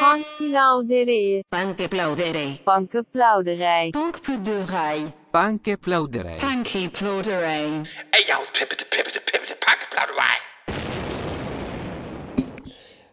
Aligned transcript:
Bankplauderij. 0.00 1.44
Bankplauderij. 1.48 2.60
Bankenplauderij. 2.64 3.90
Bankplauderij. 3.90 5.12
Bankplauderij. 5.30 6.36
Bankplauderij. 6.40 7.82
Ey, 8.10 8.34
aus 8.34 8.50
Pippete, 8.50 8.86
Pippete, 8.88 9.20
Pippete, 9.24 9.56
Bankplauderei. 9.64 10.36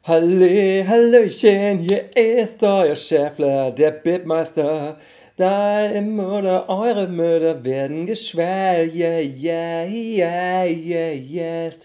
Halle, 0.02 0.84
Hallöchen, 0.88 1.78
hier 1.80 2.16
ist 2.16 2.64
euer 2.64 2.96
Schäffler, 2.96 3.72
der 3.72 3.92
Bitmeister. 3.92 4.98
Deine 5.38 6.02
Mutter, 6.02 6.68
eure 6.68 7.08
Mütter 7.08 7.64
werden 7.64 8.06
geschwellt, 8.06 8.94
yeah, 8.94 9.20
yeah, 9.20 9.88
yeah, 9.88 10.64
yeah, 10.66 11.12
yes, 11.14 11.80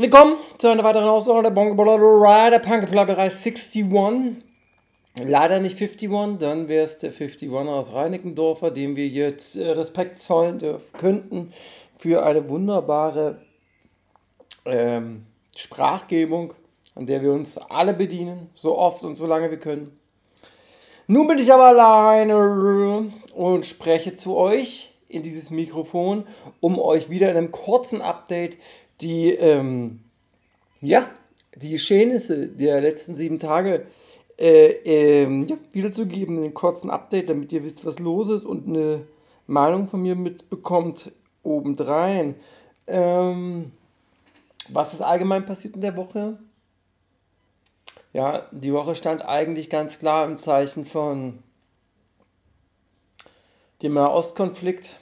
Willkommen 0.00 0.36
zu 0.56 0.68
einer 0.68 0.82
weiteren 0.82 1.10
Ausgabe 1.10 1.42
der 1.42 1.50
Bongo 1.50 1.84
der 1.84 2.58
Punkplauderei 2.58 3.24
61. 3.24 3.84
Leider 5.22 5.60
nicht 5.60 5.78
51, 5.78 6.38
dann 6.38 6.68
wäre 6.68 6.84
es 6.84 6.96
der 6.96 7.10
51 7.10 7.50
aus 7.50 7.92
Reinickendorfer, 7.92 8.70
dem 8.70 8.96
wir 8.96 9.06
jetzt 9.06 9.56
äh, 9.56 9.68
Respekt 9.72 10.18
zollen 10.18 10.58
dürfen 10.58 10.90
könnten 10.96 11.52
für 11.98 12.24
eine 12.24 12.48
wunderbare 12.48 13.42
ähm, 14.64 15.26
Sprachgebung, 15.54 16.54
an 16.94 17.04
der 17.04 17.20
wir 17.20 17.32
uns 17.32 17.58
alle 17.58 17.92
bedienen, 17.92 18.48
so 18.54 18.78
oft 18.78 19.04
und 19.04 19.16
so 19.16 19.26
lange 19.26 19.50
wir 19.50 19.60
können. 19.60 20.00
Nun 21.08 21.28
bin 21.28 21.36
ich 21.36 21.52
aber 21.52 21.66
alleine 21.66 23.12
und 23.34 23.66
spreche 23.66 24.16
zu 24.16 24.34
euch 24.34 24.94
in 25.10 25.22
dieses 25.22 25.50
Mikrofon, 25.50 26.24
um 26.60 26.78
euch 26.78 27.10
wieder 27.10 27.30
in 27.30 27.36
einem 27.36 27.52
kurzen 27.52 28.00
Update 28.00 28.56
die, 29.00 29.30
ähm, 29.30 30.00
ja, 30.80 31.08
die 31.56 31.70
Geschehnisse 31.70 32.48
der 32.48 32.80
letzten 32.80 33.14
sieben 33.14 33.38
Tage 33.38 33.86
äh, 34.38 34.70
ähm, 34.84 35.46
ja, 35.46 35.56
wiederzugeben, 35.72 36.38
einen 36.38 36.54
kurzen 36.54 36.90
Update, 36.90 37.28
damit 37.28 37.52
ihr 37.52 37.62
wisst, 37.64 37.84
was 37.84 37.98
los 37.98 38.28
ist 38.28 38.44
und 38.44 38.68
eine 38.68 39.02
Meinung 39.46 39.86
von 39.88 40.00
mir 40.00 40.16
mitbekommt 40.16 41.12
obendrein. 41.42 42.36
Ähm, 42.86 43.72
was 44.68 44.94
ist 44.94 45.02
allgemein 45.02 45.44
passiert 45.44 45.74
in 45.74 45.80
der 45.80 45.96
Woche? 45.96 46.38
Ja, 48.12 48.46
die 48.50 48.72
Woche 48.72 48.94
stand 48.94 49.24
eigentlich 49.24 49.70
ganz 49.70 49.98
klar 49.98 50.24
im 50.24 50.38
Zeichen 50.38 50.84
von 50.84 51.38
dem 53.82 53.94
Nahostkonflikt 53.94 54.99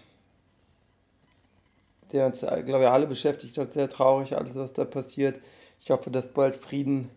der 2.12 2.26
uns, 2.26 2.40
glaube 2.40 2.84
ich, 2.84 2.88
alle 2.88 3.06
beschäftigt 3.06 3.58
hat. 3.58 3.72
Sehr 3.72 3.88
traurig, 3.88 4.36
alles, 4.36 4.54
was 4.56 4.72
da 4.72 4.84
passiert. 4.84 5.40
Ich 5.80 5.90
hoffe, 5.90 6.10
dass 6.10 6.32
bald 6.32 6.56
Frieden 6.56 7.10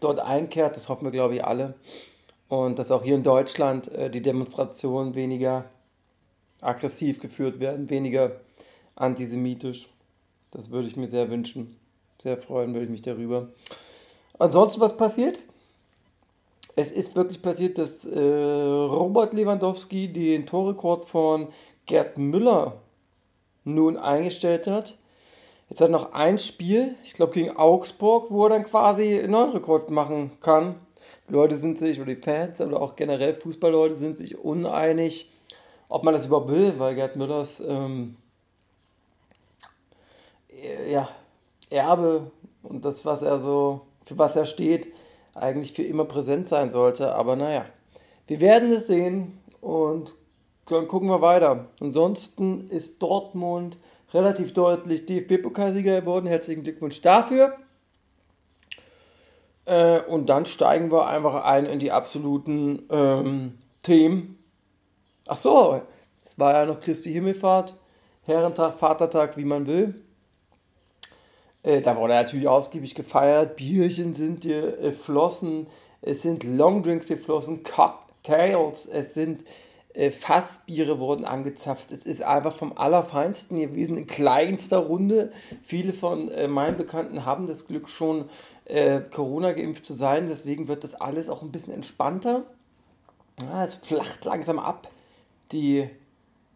dort 0.00 0.20
einkehrt. 0.20 0.76
Das 0.76 0.88
hoffen 0.88 1.04
wir, 1.04 1.12
glaube 1.12 1.36
ich, 1.36 1.44
alle. 1.44 1.74
Und 2.48 2.78
dass 2.78 2.90
auch 2.90 3.02
hier 3.02 3.14
in 3.14 3.22
Deutschland 3.22 3.88
äh, 3.88 4.10
die 4.10 4.22
Demonstrationen 4.22 5.14
weniger 5.14 5.64
aggressiv 6.60 7.20
geführt 7.20 7.60
werden, 7.60 7.90
weniger 7.90 8.40
antisemitisch. 8.96 9.88
Das 10.50 10.70
würde 10.70 10.88
ich 10.88 10.96
mir 10.96 11.08
sehr 11.08 11.30
wünschen. 11.30 11.76
Sehr 12.22 12.38
freuen 12.38 12.72
würde 12.72 12.84
ich 12.84 12.90
mich 12.90 13.02
darüber. 13.02 13.48
Ansonsten, 14.38 14.80
was 14.80 14.96
passiert? 14.96 15.40
Es 16.76 16.90
ist 16.90 17.14
wirklich 17.14 17.40
passiert, 17.40 17.78
dass 17.78 18.04
äh, 18.04 18.18
Robert 18.18 19.32
Lewandowski 19.32 20.12
den 20.12 20.46
Torrekord 20.46 21.04
von 21.04 21.48
Gerd 21.86 22.18
Müller 22.18 22.80
nun 23.64 23.96
eingestellt 23.96 24.66
hat. 24.66 24.96
Jetzt 25.68 25.80
hat 25.80 25.88
er 25.88 25.92
noch 25.92 26.12
ein 26.12 26.38
Spiel, 26.38 26.94
ich 27.04 27.14
glaube 27.14 27.32
gegen 27.32 27.56
Augsburg, 27.56 28.30
wo 28.30 28.44
er 28.44 28.50
dann 28.50 28.64
quasi 28.64 29.18
einen 29.18 29.32
neuen 29.32 29.50
Rekord 29.52 29.90
machen 29.90 30.32
kann. 30.40 30.76
Die 31.28 31.32
Leute 31.32 31.56
sind 31.56 31.78
sich, 31.78 32.00
oder 32.00 32.14
die 32.14 32.20
Fans, 32.20 32.60
oder 32.60 32.80
auch 32.80 32.96
generell 32.96 33.34
Fußballleute 33.34 33.94
sind 33.94 34.16
sich 34.16 34.38
uneinig, 34.38 35.30
ob 35.88 36.04
man 36.04 36.12
das 36.14 36.26
überhaupt 36.26 36.50
will, 36.50 36.78
weil 36.78 36.94
Gerd 36.94 37.16
Müllers 37.16 37.60
ähm, 37.60 38.16
ja, 40.88 41.08
Erbe 41.70 42.30
und 42.62 42.84
das, 42.84 43.04
was 43.04 43.22
er 43.22 43.38
so, 43.38 43.82
für 44.06 44.18
was 44.18 44.36
er 44.36 44.44
steht, 44.44 44.88
eigentlich 45.34 45.72
für 45.72 45.82
immer 45.82 46.04
präsent 46.04 46.48
sein 46.48 46.70
sollte. 46.70 47.14
Aber 47.14 47.36
naja, 47.36 47.66
wir 48.26 48.40
werden 48.40 48.70
es 48.70 48.86
sehen 48.86 49.38
und 49.60 50.14
dann 50.66 50.88
gucken 50.88 51.08
wir 51.08 51.20
weiter. 51.20 51.66
Ansonsten 51.80 52.68
ist 52.70 53.02
Dortmund 53.02 53.76
relativ 54.12 54.52
deutlich 54.54 55.06
DFB-Pokalsieger 55.06 56.00
geworden. 56.00 56.26
Herzlichen 56.26 56.62
Glückwunsch 56.62 57.00
dafür. 57.02 57.56
Äh, 59.66 60.00
und 60.02 60.28
dann 60.28 60.46
steigen 60.46 60.90
wir 60.92 61.06
einfach 61.06 61.44
ein 61.44 61.66
in 61.66 61.78
die 61.78 61.90
absoluten 61.90 62.84
ähm, 62.90 63.58
Themen. 63.82 64.38
Ach 65.26 65.36
so, 65.36 65.82
es 66.24 66.38
war 66.38 66.52
ja 66.52 66.66
noch 66.66 66.80
Christi 66.80 67.12
Himmelfahrt, 67.12 67.74
Herrentag, 68.24 68.78
Vatertag, 68.78 69.36
wie 69.36 69.44
man 69.44 69.66
will. 69.66 69.94
Äh, 71.62 71.80
da 71.80 71.96
wurde 71.96 72.14
natürlich 72.14 72.46
ausgiebig 72.46 72.94
gefeiert. 72.94 73.56
Bierchen 73.56 74.14
sind 74.14 74.42
geflossen, 74.42 75.66
es 76.02 76.22
sind 76.22 76.44
Longdrinks 76.44 77.08
geflossen, 77.08 77.64
Cocktails, 77.64 78.86
es 78.86 79.14
sind 79.14 79.44
Fassbiere 80.10 80.98
wurden 80.98 81.24
angezapft. 81.24 81.92
Es 81.92 82.04
ist 82.04 82.22
einfach 82.22 82.56
vom 82.56 82.76
Allerfeinsten 82.76 83.60
gewesen, 83.60 83.96
in 83.96 84.06
kleinster 84.06 84.78
Runde. 84.78 85.32
Viele 85.62 85.92
von 85.92 86.28
äh, 86.30 86.48
meinen 86.48 86.76
Bekannten 86.76 87.24
haben 87.24 87.46
das 87.46 87.66
Glück 87.66 87.88
schon 87.88 88.28
äh, 88.64 89.00
Corona 89.00 89.52
geimpft 89.52 89.84
zu 89.84 89.92
sein, 89.92 90.28
deswegen 90.28 90.68
wird 90.68 90.82
das 90.82 90.94
alles 90.94 91.28
auch 91.28 91.42
ein 91.42 91.52
bisschen 91.52 91.72
entspannter. 91.72 92.42
Ja, 93.40 93.64
es 93.64 93.74
flacht 93.74 94.24
langsam 94.24 94.58
ab. 94.58 94.88
Die 95.52 95.88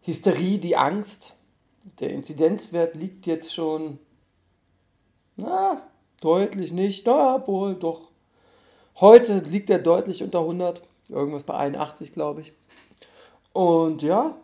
Hysterie, 0.01 0.57
die 0.57 0.75
Angst. 0.75 1.33
Der 1.99 2.09
Inzidenzwert 2.09 2.95
liegt 2.95 3.25
jetzt 3.25 3.53
schon 3.53 3.99
na, 5.37 5.83
deutlich 6.19 6.73
nicht. 6.73 7.07
Na, 7.07 7.37
doch. 7.37 8.11
Heute 8.99 9.39
liegt 9.39 9.69
er 9.69 9.79
deutlich 9.79 10.21
unter 10.23 10.39
100. 10.39 10.81
Irgendwas 11.07 11.43
bei 11.43 11.55
81, 11.55 12.11
glaube 12.11 12.41
ich. 12.41 12.53
Und 13.53 14.01
ja, 14.01 14.35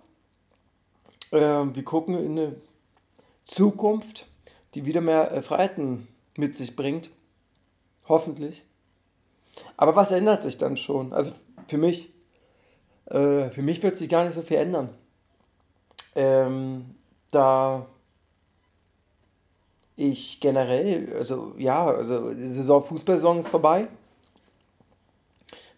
äh, 1.31 1.37
wir 1.39 1.83
gucken 1.83 2.17
in 2.17 2.31
eine 2.31 2.55
Zukunft, 3.45 4.27
die 4.73 4.85
wieder 4.85 5.01
mehr 5.01 5.31
äh, 5.31 5.41
Freiheiten 5.41 6.07
mit 6.35 6.55
sich 6.55 6.75
bringt. 6.75 7.09
Hoffentlich. 8.07 8.63
Aber 9.77 9.95
was 9.95 10.11
ändert 10.11 10.43
sich 10.43 10.57
dann 10.57 10.77
schon? 10.77 11.13
Also 11.13 11.33
für 11.67 11.77
mich, 11.77 12.13
äh, 13.05 13.49
für 13.49 13.61
mich 13.61 13.81
wird 13.83 13.97
sich 13.97 14.09
gar 14.09 14.25
nicht 14.25 14.35
so 14.35 14.41
viel 14.41 14.57
ändern. 14.57 14.89
Ähm, 16.15 16.95
da 17.31 17.85
ich 19.95 20.39
generell, 20.39 21.13
also 21.15 21.53
ja, 21.57 21.85
also 21.85 22.33
die 22.33 22.47
Saison 22.47 22.83
Fußballsaison 22.83 23.39
ist 23.39 23.47
vorbei 23.47 23.87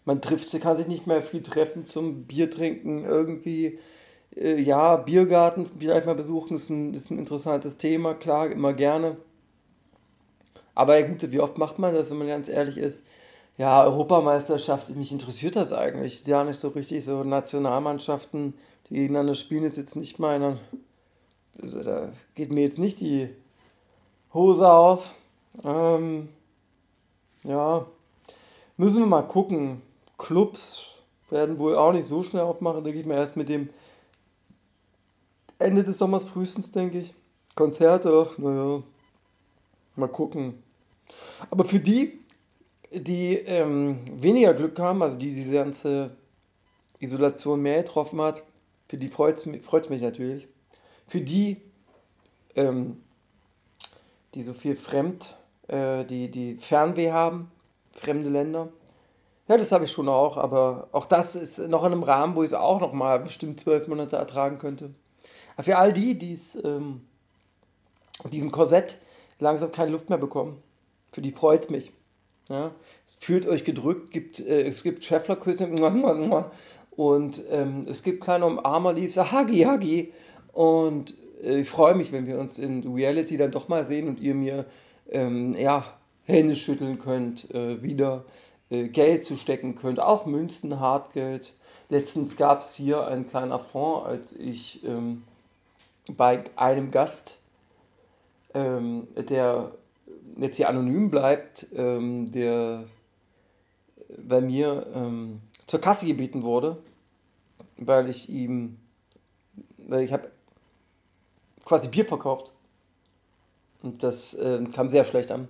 man 0.08 0.22
trifft 0.22 0.48
sich, 0.48 0.62
kann 0.62 0.78
sich 0.78 0.88
nicht 0.88 1.06
mehr 1.06 1.22
viel 1.22 1.42
treffen 1.42 1.86
zum 1.86 2.24
Bier 2.24 2.50
trinken, 2.50 3.04
irgendwie. 3.04 3.78
Äh, 4.34 4.58
ja, 4.58 4.96
Biergarten 4.96 5.66
vielleicht 5.78 6.06
mal 6.06 6.14
besuchen, 6.14 6.56
ist 6.56 6.70
ein, 6.70 6.94
ist 6.94 7.10
ein 7.10 7.18
interessantes 7.18 7.76
Thema, 7.76 8.14
klar, 8.14 8.50
immer 8.50 8.72
gerne. 8.72 9.18
Aber 10.74 11.02
gut, 11.02 11.30
wie 11.30 11.40
oft 11.40 11.58
macht 11.58 11.78
man 11.78 11.94
das, 11.94 12.10
wenn 12.10 12.16
man 12.16 12.26
ganz 12.26 12.48
ehrlich 12.48 12.78
ist? 12.78 13.04
Ja, 13.58 13.84
Europameisterschaft, 13.84 14.88
mich 14.96 15.12
interessiert 15.12 15.56
das 15.56 15.74
eigentlich. 15.74 16.24
Ja, 16.26 16.42
nicht 16.42 16.58
so 16.58 16.68
richtig. 16.68 17.04
So 17.04 17.22
Nationalmannschaften, 17.22 18.54
die 18.88 18.94
gegeneinander 18.94 19.34
spielen, 19.34 19.64
ist 19.64 19.76
jetzt 19.76 19.96
nicht 19.96 20.18
meiner. 20.18 20.56
Also 21.60 21.82
da 21.82 22.12
geht 22.34 22.50
mir 22.50 22.62
jetzt 22.62 22.78
nicht 22.78 23.00
die 23.00 23.28
Hose 24.32 24.70
auf. 24.70 25.10
Ähm, 25.62 26.30
ja, 27.44 27.84
müssen 28.78 29.00
wir 29.00 29.06
mal 29.06 29.22
gucken. 29.22 29.82
Clubs 30.18 30.94
werden 31.30 31.58
wohl 31.58 31.76
auch 31.76 31.92
nicht 31.92 32.08
so 32.08 32.22
schnell 32.22 32.42
aufmachen, 32.42 32.84
denke 32.84 33.00
ich 33.00 33.06
mal, 33.06 33.14
erst 33.14 33.36
mit 33.36 33.48
dem 33.48 33.70
Ende 35.58 35.84
des 35.84 35.98
Sommers 35.98 36.24
frühestens, 36.24 36.70
denke 36.70 36.98
ich. 36.98 37.14
Konzerte, 37.54 38.26
ach, 38.26 38.38
naja, 38.38 38.82
mal 39.96 40.08
gucken. 40.08 40.62
Aber 41.50 41.64
für 41.64 41.80
die, 41.80 42.20
die 42.92 43.34
ähm, 43.34 43.98
weniger 44.12 44.54
Glück 44.54 44.78
haben, 44.78 45.02
also 45.02 45.16
die 45.16 45.34
diese 45.34 45.52
ganze 45.52 46.10
Isolation 47.00 47.60
mehr 47.60 47.82
getroffen 47.82 48.20
hat, 48.20 48.42
für 48.88 48.96
die 48.96 49.08
freut 49.08 49.38
es 49.38 49.46
mich, 49.46 49.62
mich 49.90 50.00
natürlich. 50.00 50.48
Für 51.08 51.20
die, 51.20 51.58
ähm, 52.54 53.02
die 54.34 54.42
so 54.42 54.52
viel 54.52 54.76
fremd, 54.76 55.36
äh, 55.68 56.04
die, 56.04 56.30
die 56.30 56.56
Fernweh 56.56 57.10
haben, 57.10 57.50
fremde 57.92 58.30
Länder, 58.30 58.68
ja, 59.48 59.56
das 59.56 59.72
habe 59.72 59.84
ich 59.84 59.92
schon 59.92 60.08
auch, 60.08 60.36
aber 60.36 60.88
auch 60.92 61.06
das 61.06 61.34
ist 61.34 61.58
noch 61.58 61.84
in 61.84 61.92
einem 61.92 62.02
Rahmen, 62.02 62.36
wo 62.36 62.42
ich 62.42 62.50
es 62.50 62.54
auch 62.54 62.80
noch 62.80 62.92
mal 62.92 63.18
bestimmt 63.18 63.58
zwölf 63.60 63.88
Monate 63.88 64.16
ertragen 64.16 64.58
könnte. 64.58 64.90
Aber 65.56 65.64
für 65.64 65.78
all 65.78 65.92
die, 65.92 66.16
die 66.16 66.38
ähm, 66.62 67.00
diesem 68.30 68.50
Korsett 68.50 68.98
langsam 69.38 69.72
keine 69.72 69.90
Luft 69.90 70.10
mehr 70.10 70.18
bekommen, 70.18 70.62
Für 71.12 71.22
die 71.22 71.32
freut 71.32 71.64
es 71.64 71.70
mich. 71.70 71.92
Ja? 72.48 72.72
Fühlt 73.20 73.46
euch 73.46 73.64
gedrückt, 73.64 74.10
gibt, 74.10 74.38
äh, 74.40 74.68
es 74.68 74.82
gibt 74.82 75.02
Schäfflerküsse 75.02 75.66
und 76.90 77.42
ähm, 77.50 77.86
es 77.88 78.02
gibt 78.02 78.22
kleine 78.22 78.44
Umarmer, 78.46 78.92
die 78.92 79.08
so 79.08 79.30
Hagi, 79.30 79.60
Hagi. 79.60 80.12
Und 80.52 81.14
äh, 81.42 81.60
ich 81.60 81.70
freue 81.70 81.94
mich, 81.94 82.12
wenn 82.12 82.26
wir 82.26 82.38
uns 82.38 82.58
in 82.58 82.86
Reality 82.92 83.36
dann 83.36 83.50
doch 83.50 83.68
mal 83.68 83.86
sehen 83.86 84.08
und 84.08 84.20
ihr 84.20 84.34
mir 84.34 84.66
ähm, 85.10 85.56
ja, 85.56 85.84
Hände 86.24 86.54
schütteln 86.54 86.98
könnt, 86.98 87.50
äh, 87.54 87.82
wieder 87.82 88.24
Geld 88.70 89.24
zu 89.24 89.36
stecken 89.36 89.74
könnt, 89.76 90.00
auch 90.00 90.26
Münzen, 90.26 90.78
Hartgeld. 90.78 91.54
Letztens 91.88 92.36
gab 92.36 92.60
es 92.60 92.74
hier 92.74 93.06
einen 93.06 93.26
kleinen 93.26 93.52
Affront, 93.52 94.06
als 94.06 94.34
ich 94.34 94.84
ähm, 94.84 95.24
bei 96.16 96.44
einem 96.56 96.90
Gast, 96.90 97.38
ähm, 98.52 99.08
der 99.16 99.72
jetzt 100.36 100.56
hier 100.56 100.68
anonym 100.68 101.10
bleibt, 101.10 101.66
ähm, 101.74 102.30
der 102.30 102.84
bei 104.16 104.40
mir 104.40 104.86
ähm, 104.94 105.40
zur 105.66 105.80
Kasse 105.80 106.06
gebeten 106.06 106.42
wurde, 106.42 106.78
weil 107.76 108.08
ich 108.08 108.28
ihm, 108.28 108.78
weil 109.76 110.02
ich 110.02 110.12
habe 110.12 110.30
quasi 111.64 111.88
Bier 111.88 112.04
verkauft. 112.04 112.52
Und 113.82 114.02
das 114.02 114.34
äh, 114.34 114.64
kam 114.72 114.88
sehr 114.88 115.04
schlecht 115.04 115.30
an. 115.30 115.48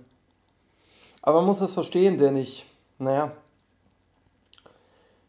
Aber 1.21 1.39
man 1.39 1.47
muss 1.47 1.59
das 1.59 1.73
verstehen, 1.73 2.17
denn 2.17 2.37
ich, 2.37 2.65
naja, 2.99 3.31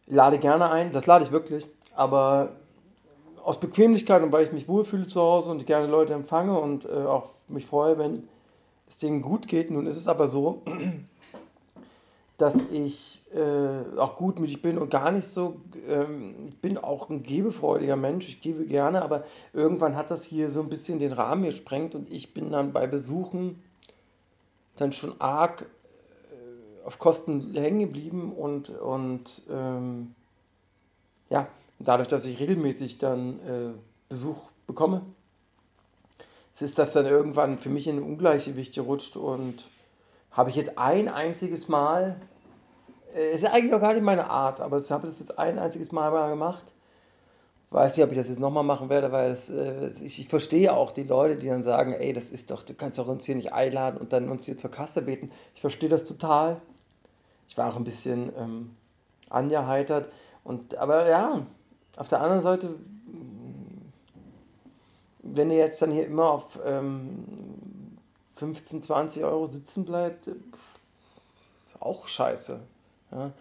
lade 0.07 0.39
gerne 0.39 0.71
ein, 0.71 0.93
das 0.93 1.07
lade 1.07 1.25
ich 1.25 1.31
wirklich, 1.31 1.67
aber 1.95 2.51
aus 3.43 3.59
Bequemlichkeit 3.59 4.23
und 4.23 4.33
weil 4.33 4.45
ich 4.45 4.53
mich 4.53 4.69
wohlfühle 4.69 5.07
zu 5.07 5.21
Hause 5.21 5.51
und 5.51 5.67
gerne 5.67 5.87
Leute 5.87 6.13
empfange 6.13 6.59
und 6.59 6.85
äh, 6.85 6.89
auch 6.89 7.31
mich 7.49 7.67
freue, 7.67 7.99
wenn 7.99 8.29
es 8.89 8.99
denen 8.99 9.23
gut 9.23 9.49
geht. 9.49 9.71
Nun 9.71 9.87
ist 9.87 9.97
es 9.97 10.09
aber 10.09 10.27
so, 10.27 10.63
dass 12.37 12.63
ich 12.71 13.25
äh, 13.35 13.99
auch 13.99 14.17
gutmütig 14.17 14.63
bin 14.63 14.79
und 14.79 14.91
gar 14.91 15.11
nicht 15.11 15.27
so, 15.27 15.57
ähm, 15.89 16.35
ich 16.49 16.59
bin 16.59 16.77
auch 16.77 17.09
ein 17.09 17.23
gebefreudiger 17.23 17.97
Mensch, 17.97 18.29
ich 18.29 18.41
gebe 18.41 18.65
gerne, 18.67 19.03
aber 19.03 19.25
irgendwann 19.53 19.97
hat 19.97 20.11
das 20.11 20.25
hier 20.25 20.51
so 20.51 20.61
ein 20.61 20.69
bisschen 20.69 20.99
den 20.99 21.13
Rahmen 21.13 21.45
gesprengt 21.45 21.95
und 21.95 22.11
ich 22.11 22.35
bin 22.35 22.51
dann 22.51 22.73
bei 22.73 22.87
Besuchen 22.87 23.63
dann 24.77 24.93
schon 24.93 25.21
arg 25.21 25.67
auf 26.85 26.99
Kosten 26.99 27.55
hängen 27.55 27.81
geblieben 27.81 28.33
und, 28.33 28.71
und 28.71 29.43
ähm, 29.51 30.15
ja, 31.29 31.49
dadurch, 31.79 32.09
dass 32.09 32.25
ich 32.25 32.41
regelmäßig 32.41 32.99
dann 32.99 33.39
äh, 33.41 33.73
Besuch 34.09 34.51
bekomme, 34.67 35.03
ist 36.61 36.79
das 36.79 36.93
dann 36.93 37.07
irgendwann 37.07 37.59
für 37.59 37.71
mich 37.71 37.87
in 37.87 37.97
ein 37.97 38.03
Ungleichgewicht 38.03 38.75
gerutscht 38.75 39.17
und 39.17 39.71
habe 40.31 40.51
ich 40.51 40.57
jetzt 40.57 40.79
ein 40.79 41.09
einziges 41.09 41.69
Mal, 41.69 42.21
äh, 43.15 43.35
ist 43.35 43.47
eigentlich 43.47 43.75
auch 43.75 43.81
gar 43.81 43.95
nicht 43.95 44.03
meine 44.03 44.29
Art, 44.29 44.61
aber 44.61 44.79
ich 44.79 44.91
habe 44.91 45.07
das 45.07 45.19
jetzt 45.21 45.39
ein 45.39 45.59
einziges 45.59 45.93
Mal 45.93 46.11
mal 46.11 46.29
gemacht. 46.29 46.73
Weiß 47.73 47.97
nicht, 47.97 48.05
ob 48.05 48.11
ich 48.11 48.19
das 48.19 48.29
jetzt 48.29 48.41
nochmal 48.41 48.65
machen 48.65 48.89
werde, 48.89 49.13
weil 49.13 49.31
das, 49.31 49.49
äh, 49.49 49.89
ich, 50.03 50.19
ich 50.19 50.29
verstehe 50.29 50.73
auch 50.73 50.91
die 50.91 51.05
Leute, 51.05 51.37
die 51.37 51.47
dann 51.47 51.63
sagen, 51.63 51.93
ey, 51.93 52.13
das 52.13 52.31
ist 52.31 52.51
doch, 52.51 52.65
du 52.65 52.75
kannst 52.75 52.99
doch 52.99 53.07
uns 53.07 53.25
hier 53.25 53.37
nicht 53.37 53.53
einladen 53.53 53.97
und 53.97 54.13
dann 54.13 54.29
uns 54.29 54.45
hier 54.45 54.59
zur 54.59 54.71
Kasse 54.71 55.03
beten. 55.03 55.31
Ich 55.55 55.61
verstehe 55.61 55.89
das 55.89 56.05
total. 56.05 56.61
Ich 57.51 57.59
war 57.59 57.69
auch 57.69 57.77
ein 57.77 57.85
bisschen 57.85 58.33
ähm, 58.39 58.71
angeheitert. 59.29 60.11
Und, 60.45 60.77
aber 60.77 61.09
ja, 61.09 61.45
auf 61.97 62.09
der 62.09 62.23
anderen 62.23 62.43
Seite, 62.43 62.77
wenn 65.23 65.51
ihr 65.51 65.59
jetzt 65.59 65.83
dann 65.83 65.91
hier 65.91 66.07
immer 66.07 66.31
auf 66.31 66.59
ähm, 66.65 67.25
15, 68.37 68.83
20 68.83 69.25
Euro 69.25 69.47
sitzen 69.47 69.85
bleibt, 69.85 70.27
pff, 70.27 71.81
auch 71.81 72.07
scheiße. 72.07 72.61
Ja? 73.11 73.33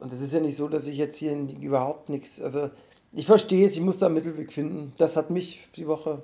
Und 0.00 0.12
es 0.12 0.20
ist 0.20 0.32
ja 0.32 0.40
nicht 0.40 0.56
so, 0.56 0.66
dass 0.68 0.86
ich 0.86 0.96
jetzt 0.96 1.18
hier 1.18 1.36
überhaupt 1.60 2.08
nichts, 2.08 2.40
also 2.40 2.70
ich 3.12 3.26
verstehe 3.26 3.64
es, 3.64 3.76
ich 3.76 3.82
muss 3.82 3.98
da 3.98 4.06
einen 4.06 4.16
Mittelweg 4.16 4.52
finden. 4.52 4.92
Das 4.96 5.16
hat 5.16 5.30
mich 5.30 5.68
die 5.76 5.86
Woche 5.86 6.22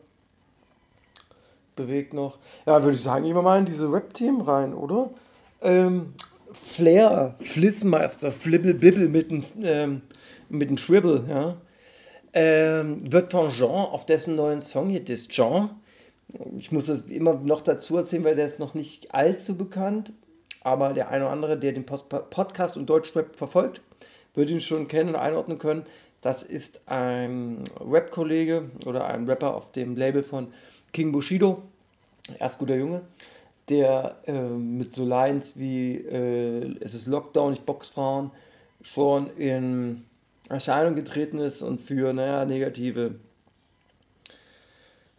bewegt 1.76 2.14
noch. 2.14 2.38
Ja, 2.66 2.82
würde 2.82 2.96
ich 2.96 3.02
sagen, 3.02 3.24
gehen 3.24 3.36
wir 3.36 3.42
mal 3.42 3.58
in 3.58 3.66
diese 3.66 3.92
Rap-Themen 3.92 4.40
rein, 4.40 4.74
oder? 4.74 5.10
Ähm, 5.60 6.14
Flair, 6.52 7.36
Flissmeister, 7.40 8.32
Flibbel, 8.32 8.74
Bibbel 8.74 9.08
mit 9.08 9.30
dem, 9.30 9.44
ähm, 9.62 10.02
mit 10.48 10.70
dem 10.70 10.76
Schwibble, 10.76 11.24
ja. 11.28 11.56
Ähm, 12.32 13.12
wird 13.12 13.32
von 13.32 13.50
Jean 13.50 13.86
auf 13.86 14.06
dessen 14.06 14.36
neuen 14.36 14.60
Song 14.60 14.88
hier, 14.88 15.04
das 15.04 15.26
Jean. 15.28 15.70
Ich 16.56 16.70
muss 16.70 16.86
das 16.86 17.02
immer 17.02 17.34
noch 17.34 17.60
dazu 17.60 17.96
erzählen, 17.96 18.22
weil 18.22 18.36
der 18.36 18.46
ist 18.46 18.60
noch 18.60 18.74
nicht 18.74 19.12
allzu 19.12 19.56
bekannt 19.56 20.12
aber 20.62 20.92
der 20.92 21.08
eine 21.08 21.24
oder 21.24 21.32
andere, 21.32 21.58
der 21.58 21.72
den 21.72 21.86
Podcast 21.86 22.76
und 22.76 22.88
Deutschrap 22.88 23.36
verfolgt, 23.36 23.80
wird 24.34 24.50
ihn 24.50 24.60
schon 24.60 24.88
kennen 24.88 25.10
und 25.10 25.16
einordnen 25.16 25.58
können. 25.58 25.84
Das 26.20 26.42
ist 26.42 26.80
ein 26.86 27.64
Rap-Kollege 27.80 28.70
oder 28.84 29.06
ein 29.06 29.26
Rapper 29.28 29.54
auf 29.54 29.72
dem 29.72 29.96
Label 29.96 30.22
von 30.22 30.48
King 30.92 31.12
Bushido, 31.12 31.62
erst 32.38 32.58
guter 32.58 32.76
Junge, 32.76 33.00
der 33.70 34.16
äh, 34.26 34.32
mit 34.32 34.94
so 34.94 35.04
Lines 35.04 35.58
wie 35.58 35.96
äh, 35.96 36.76
Es 36.80 36.94
ist 36.94 37.06
Lockdown, 37.06 37.52
ich 37.54 37.60
Boxfrauen 37.60 38.30
schon 38.82 39.30
in 39.36 40.04
Erscheinung 40.48 40.94
getreten 40.94 41.38
ist 41.38 41.62
und 41.62 41.80
für 41.80 42.12
naja, 42.12 42.44
negative 42.44 43.14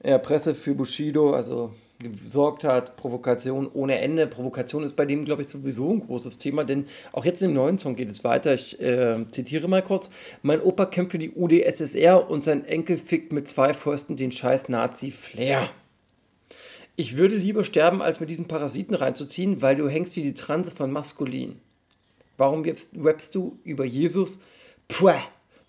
ja, 0.03 0.17
Presse 0.17 0.55
für 0.55 0.75
Bushido, 0.75 1.33
also 1.33 1.73
gesorgt 1.99 2.63
hat, 2.63 2.95
Provokation 2.95 3.69
ohne 3.71 3.99
Ende. 3.99 4.27
Provokation 4.27 4.83
ist 4.83 4.95
bei 4.95 5.05
dem, 5.05 5.23
glaube 5.23 5.43
ich, 5.43 5.47
sowieso 5.47 5.91
ein 5.91 6.01
großes 6.01 6.37
Thema, 6.39 6.63
denn 6.63 6.87
auch 7.13 7.25
jetzt 7.25 7.41
im 7.43 7.53
neuen 7.53 7.77
Song 7.77 7.95
geht 7.95 8.09
es 8.09 8.23
weiter. 8.23 8.53
Ich 8.53 8.81
äh, 8.81 9.23
zitiere 9.29 9.67
mal 9.67 9.83
kurz. 9.83 10.09
Mein 10.41 10.61
Opa 10.61 10.87
kämpft 10.87 11.11
für 11.11 11.19
die 11.19 11.31
UdSSR 11.31 12.29
und 12.29 12.43
sein 12.43 12.65
Enkel 12.65 12.97
fickt 12.97 13.31
mit 13.31 13.47
zwei 13.47 13.73
Fäusten 13.73 14.15
den 14.15 14.31
scheiß 14.31 14.69
Nazi-Flair. 14.69 15.69
Ich 17.01 17.17
würde 17.17 17.35
lieber 17.35 17.63
sterben, 17.63 18.03
als 18.03 18.19
mit 18.19 18.29
diesen 18.29 18.47
Parasiten 18.47 18.93
reinzuziehen, 18.93 19.63
weil 19.63 19.75
du 19.75 19.89
hängst 19.89 20.15
wie 20.15 20.21
die 20.21 20.35
Transe 20.35 20.69
von 20.69 20.91
Maskulin. 20.91 21.55
Warum 22.37 22.63
rappst 22.63 23.33
du 23.33 23.57
über 23.63 23.85
Jesus? 23.85 24.39
Puh, 24.87 25.09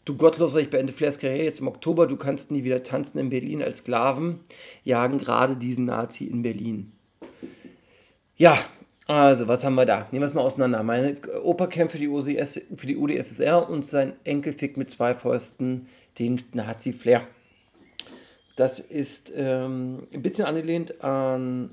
Du 0.05 0.14
Gottloser, 0.14 0.61
ich 0.61 0.69
beende 0.69 0.93
Flairs 0.93 1.19
Karriere 1.19 1.44
jetzt 1.44 1.61
im 1.61 1.69
Oktober, 1.69 2.06
du 2.06 2.17
kannst 2.17 2.50
nie 2.50 2.64
wieder 2.64 2.82
tanzen 2.82 3.19
in 3.19 3.31
Berlin 3.31 3.62
als 3.62 3.79
Sklaven, 3.79 4.40
jagen 4.84 5.17
gerade 5.17 5.56
diesen 5.56 5.87
Nazi 5.87 6.26
in 6.26 6.43
Berlin. 6.43 6.93
Ja, 8.37 8.58
also 9.06 9.48
was 9.48 9.65
haben 9.65 9.77
wir 9.77 9.86
da? 9.86 10.08
Nehmen 10.12 10.20
wir 10.20 10.27
es 10.27 10.34
mal 10.34 10.43
auseinander. 10.43 10.82
Mein 10.82 11.17
Opa 11.43 11.67
kämpft 11.67 11.93
für 11.93 11.98
die, 11.98 12.08
OCS, 12.08 12.60
für 12.77 12.86
die 12.86 12.98
UdSSR 12.98 13.70
und 13.70 13.86
sein 13.86 14.12
Enkel 14.24 14.53
fickt 14.53 14.77
mit 14.77 14.91
zwei 14.91 15.15
Fäusten 15.15 15.86
den 16.19 16.43
Nazi 16.53 16.93
Flair. 16.93 17.27
Das 18.56 18.80
ist 18.80 19.32
ähm, 19.34 20.06
ein 20.12 20.22
bisschen 20.22 20.44
angelehnt 20.44 21.02
an 21.02 21.70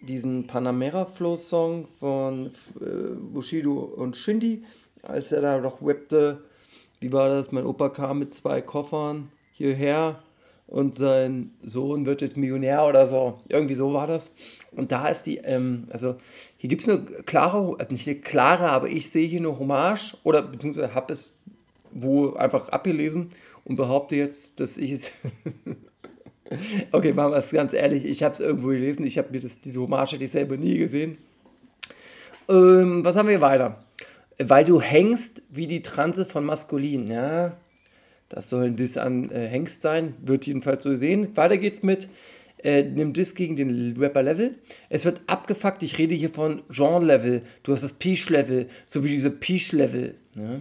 diesen 0.00 0.46
Panamera 0.46 1.06
Flow 1.06 1.36
Song 1.36 1.88
von 1.98 2.46
äh, 2.80 3.14
Bushido 3.32 3.72
und 3.72 4.16
Shindy, 4.16 4.64
als 5.02 5.32
er 5.32 5.40
da 5.40 5.58
noch 5.58 5.82
rappte 5.82 6.40
wie 7.04 7.12
war 7.12 7.28
das? 7.28 7.52
Mein 7.52 7.66
Opa 7.66 7.90
kam 7.90 8.20
mit 8.20 8.32
zwei 8.32 8.62
Koffern 8.62 9.30
hierher 9.52 10.20
und 10.66 10.94
sein 10.94 11.50
Sohn 11.62 12.06
wird 12.06 12.22
jetzt 12.22 12.38
Millionär 12.38 12.86
oder 12.86 13.06
so. 13.06 13.40
Irgendwie 13.50 13.74
so 13.74 13.92
war 13.92 14.06
das. 14.06 14.32
Und 14.72 14.90
da 14.90 15.08
ist 15.08 15.24
die, 15.24 15.36
ähm, 15.36 15.86
also 15.90 16.16
hier 16.56 16.70
gibt 16.70 16.80
es 16.80 16.88
eine 16.88 17.02
klare, 17.02 17.76
also 17.78 17.92
nicht 17.92 18.08
eine 18.08 18.20
klare, 18.20 18.70
aber 18.70 18.88
ich 18.88 19.10
sehe 19.10 19.28
hier 19.28 19.40
eine 19.40 19.58
Hommage 19.58 20.16
oder 20.24 20.40
beziehungsweise 20.40 20.94
habe 20.94 21.12
es 21.12 21.34
wo 21.96 22.32
einfach 22.32 22.70
abgelesen 22.70 23.32
und 23.64 23.76
behaupte 23.76 24.16
jetzt, 24.16 24.60
dass 24.60 24.78
ich 24.78 24.90
es. 24.92 25.10
okay, 26.92 27.12
machen 27.12 27.32
wir 27.32 27.38
es 27.38 27.50
ganz 27.50 27.72
ehrlich. 27.72 28.04
Ich 28.04 28.22
habe 28.22 28.34
es 28.34 28.40
irgendwo 28.40 28.68
gelesen. 28.68 29.06
Ich 29.06 29.18
habe 29.18 29.30
mir 29.30 29.40
das, 29.40 29.60
diese 29.60 29.80
Hommage 29.80 30.16
ich 30.20 30.30
selber 30.30 30.56
nie 30.56 30.78
gesehen. 30.78 31.18
Ähm, 32.48 33.04
was 33.04 33.16
haben 33.16 33.26
wir 33.26 33.36
hier 33.36 33.40
weiter? 33.40 33.84
weil 34.38 34.64
du 34.64 34.80
hängst 34.80 35.42
wie 35.50 35.66
die 35.66 35.82
Transe 35.82 36.24
von 36.24 36.44
Maskulin. 36.44 37.06
Ja, 37.06 37.56
das 38.28 38.48
soll 38.48 38.66
ein 38.66 38.76
Diss 38.76 38.96
an 38.96 39.30
äh, 39.30 39.46
Hengst 39.46 39.82
sein, 39.82 40.14
wird 40.22 40.46
jedenfalls 40.46 40.82
so 40.82 40.94
sehen. 40.94 41.36
Weiter 41.36 41.58
geht's 41.58 41.82
mit 41.82 42.08
äh, 42.58 42.82
einem 42.82 43.12
Diss 43.12 43.34
gegen 43.34 43.56
den 43.56 43.96
Rapper-Level. 43.98 44.56
Es 44.88 45.04
wird 45.04 45.20
abgefuckt, 45.26 45.82
ich 45.82 45.98
rede 45.98 46.14
hier 46.14 46.30
von 46.30 46.62
Genre-Level. 46.70 47.42
Du 47.62 47.72
hast 47.72 47.84
das 47.84 47.94
Peach-Level, 47.94 48.68
so 48.86 49.04
wie 49.04 49.10
diese 49.10 49.30
Peach-Level. 49.30 50.14
Ja? 50.36 50.60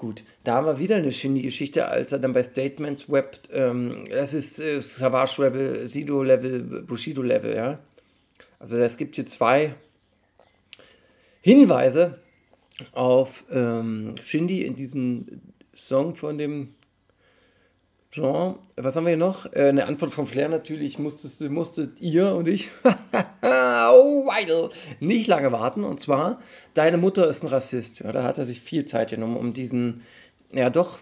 Gut, 0.00 0.24
da 0.44 0.54
haben 0.54 0.64
wir 0.64 0.78
wieder 0.78 0.96
eine 0.96 1.12
Shindy-Geschichte, 1.12 1.86
als 1.86 2.10
er 2.10 2.20
dann 2.20 2.32
bei 2.32 2.42
Statements 2.42 3.04
rappt. 3.10 3.50
Ähm, 3.52 4.06
das 4.08 4.32
ist 4.32 4.58
äh, 4.58 4.80
Savage-Level, 4.80 5.86
Sido-Level, 5.86 6.84
Bushido-Level, 6.84 7.54
ja. 7.54 7.78
Also 8.58 8.78
es 8.78 8.96
gibt 8.96 9.16
hier 9.16 9.26
zwei 9.26 9.74
Hinweise, 11.42 12.18
auf 12.92 13.44
ähm, 13.52 14.14
Shindy 14.24 14.64
in 14.64 14.74
diesem 14.74 15.42
Song 15.74 16.14
von 16.14 16.38
dem 16.38 16.74
Jean, 18.12 18.56
was 18.74 18.96
haben 18.96 19.04
wir 19.04 19.10
hier 19.10 19.16
noch? 19.16 19.52
Äh, 19.52 19.68
eine 19.68 19.86
Antwort 19.86 20.10
von 20.10 20.26
Flair 20.26 20.48
natürlich, 20.48 20.98
musstest, 20.98 21.40
musstet 21.42 22.00
ihr 22.00 22.34
und 22.34 22.48
ich, 22.48 22.70
oh, 23.42 24.26
Weidel, 24.26 24.70
nicht 24.98 25.28
lange 25.28 25.52
warten. 25.52 25.84
Und 25.84 26.00
zwar, 26.00 26.40
deine 26.74 26.96
Mutter 26.96 27.28
ist 27.28 27.44
ein 27.44 27.48
Rassist. 27.48 28.00
Ja, 28.00 28.10
da 28.10 28.24
hat 28.24 28.38
er 28.38 28.46
sich 28.46 28.60
viel 28.60 28.84
Zeit 28.84 29.10
genommen, 29.10 29.36
um 29.36 29.52
diesen, 29.52 30.02
ja 30.50 30.70
doch, 30.70 30.98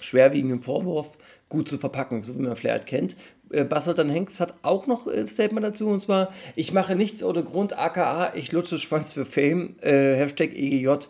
schwerwiegenden 0.00 0.62
Vorwurf 0.62 1.10
gut 1.50 1.68
zu 1.68 1.76
verpacken, 1.76 2.22
so 2.22 2.34
wie 2.34 2.42
man 2.42 2.56
Flair 2.56 2.72
halt 2.72 2.86
kennt. 2.86 3.14
Äh, 3.50 3.64
Basselton 3.64 4.08
Hengst 4.08 4.40
hat 4.40 4.54
auch 4.62 4.86
noch 4.86 5.06
ein 5.06 5.26
Statement 5.26 5.66
dazu, 5.66 5.86
und 5.88 6.00
zwar, 6.00 6.32
ich 6.54 6.72
mache 6.72 6.96
nichts 6.96 7.22
ohne 7.22 7.44
Grund, 7.44 7.78
aka, 7.78 8.32
ich 8.34 8.52
lutsche 8.52 8.78
Schwanz 8.78 9.12
für 9.12 9.26
Fame, 9.26 9.76
äh, 9.82 10.14
Hashtag 10.14 10.54
EGJ, 10.54 11.08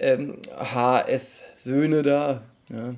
ähm, 0.00 0.38
HS 0.58 1.44
Söhne 1.56 2.02
da, 2.02 2.42
ja. 2.68 2.94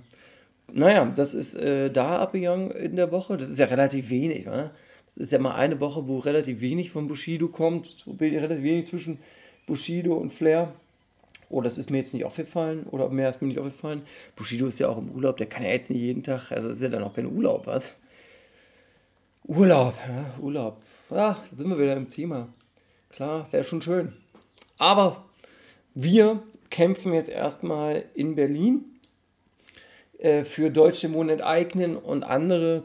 Naja, 0.75 1.05
das 1.05 1.35
ist 1.35 1.55
äh, 1.55 1.91
da 1.91 2.21
abgegangen 2.21 2.71
in 2.71 2.97
der 2.97 3.13
Woche. 3.13 3.37
Das 3.37 3.49
ist 3.49 3.59
ja 3.59 3.67
relativ 3.67 4.09
wenig. 4.09 4.47
Ne? 4.47 4.71
Das 5.15 5.25
ist 5.25 5.33
ja 5.33 5.39
mal 5.39 5.55
eine 5.55 5.81
Woche, 5.81 6.09
wo 6.09 6.19
relativ 6.19 6.61
wenig 6.63 6.91
von 6.91 7.09
Bushido 7.09 7.49
kommt. 7.49 8.07
Relativ 8.19 8.63
wenig 8.63 8.87
zwischen 8.87 9.19
Bushido 9.67 10.15
und 10.15 10.33
Flair. 10.33 10.73
Oh, 11.51 11.61
das 11.61 11.77
ist 11.77 11.91
mir 11.91 11.99
jetzt 11.99 12.15
nicht 12.15 12.25
aufgefallen. 12.25 12.87
Oder 12.91 13.11
mehr 13.11 13.29
ist 13.29 13.43
mir 13.43 13.49
nicht 13.49 13.59
aufgefallen. 13.59 14.03
Bushido 14.35 14.67
ist 14.67 14.81
ja 14.81 14.89
auch 14.89 14.97
im 14.97 15.11
Urlaub. 15.11 15.37
Der 15.37 15.47
kann 15.47 15.63
ja 15.63 15.69
jetzt 15.69 15.91
nicht 15.91 16.01
jeden 16.01 16.23
Tag. 16.23 16.51
Also 16.51 16.71
ist 16.71 16.81
ja 16.81 16.89
dann 16.89 17.05
auch 17.05 17.15
kein 17.15 17.27
Urlaub, 17.27 17.67
was? 17.67 17.95
Urlaub, 19.45 19.95
ja, 20.09 20.35
Urlaub. 20.41 20.81
Ja, 21.11 21.37
sind 21.55 21.69
wir 21.69 21.79
wieder 21.79 21.97
im 21.97 22.09
Thema. 22.09 22.49
Klar, 23.11 23.49
wäre 23.51 23.65
schon 23.65 23.83
schön. 23.83 24.15
Aber 24.79 25.25
wir 25.95 26.43
kämpfen 26.71 27.13
jetzt 27.13 27.29
erstmal 27.29 28.05
in 28.15 28.35
Berlin 28.35 28.92
äh, 30.23 30.45
für 30.45 30.71
deutsche 30.71 31.13
Wohnen 31.13 31.31
enteignen 31.31 31.97
und 31.97 32.23
andere 32.23 32.85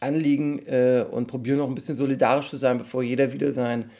Anliegen 0.00 0.58
äh, 0.66 1.06
und 1.08 1.28
probieren 1.28 1.58
noch 1.58 1.68
ein 1.68 1.76
bisschen 1.76 1.94
solidarisch 1.94 2.50
zu 2.50 2.56
sein, 2.56 2.78
bevor 2.78 3.04
jeder 3.04 3.32
wieder 3.32 3.52
seinen 3.52 3.92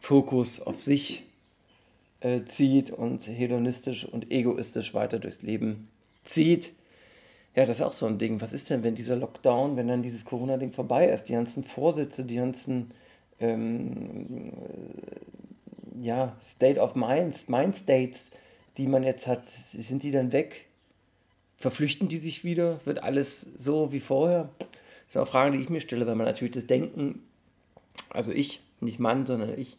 Fokus 0.00 0.62
auf 0.62 0.80
sich 0.80 1.24
äh, 2.20 2.40
zieht 2.46 2.90
und 2.90 3.28
hedonistisch 3.28 4.06
und 4.06 4.32
egoistisch 4.32 4.94
weiter 4.94 5.18
durchs 5.18 5.42
Leben 5.42 5.88
zieht. 6.24 6.72
Ja, 7.54 7.66
das 7.66 7.76
ist 7.76 7.82
auch 7.82 7.92
so 7.92 8.06
ein 8.06 8.16
Ding. 8.16 8.40
Was 8.40 8.54
ist 8.54 8.70
denn, 8.70 8.82
wenn 8.82 8.94
dieser 8.94 9.16
Lockdown, 9.16 9.76
wenn 9.76 9.86
dann 9.86 10.02
dieses 10.02 10.24
Corona-Ding 10.24 10.72
vorbei 10.72 11.08
ist? 11.08 11.24
Die 11.24 11.34
ganzen 11.34 11.64
Vorsätze, 11.64 12.24
die 12.24 12.36
ganzen 12.36 12.92
ähm, 13.40 14.52
ja, 16.00 16.34
State 16.42 16.80
of 16.80 16.94
Minds, 16.94 17.46
Mind 17.48 17.76
States, 17.76 18.30
die 18.78 18.86
man 18.86 19.02
jetzt 19.02 19.26
hat, 19.26 19.46
sind 19.46 20.02
die 20.02 20.12
dann 20.12 20.32
weg? 20.32 20.64
Verflüchten 21.56 22.08
die 22.08 22.16
sich 22.16 22.44
wieder? 22.44 22.80
Wird 22.84 23.02
alles 23.02 23.48
so 23.56 23.92
wie 23.92 24.00
vorher? 24.00 24.50
Das 24.58 25.14
sind 25.14 25.22
auch 25.22 25.28
Fragen, 25.28 25.52
die 25.52 25.62
ich 25.62 25.70
mir 25.70 25.80
stelle, 25.80 26.06
weil 26.06 26.14
man 26.14 26.26
natürlich 26.26 26.54
das 26.54 26.66
Denken, 26.66 27.22
also 28.10 28.32
ich, 28.32 28.60
nicht 28.80 28.98
Mann, 28.98 29.26
sondern 29.26 29.58
ich, 29.58 29.76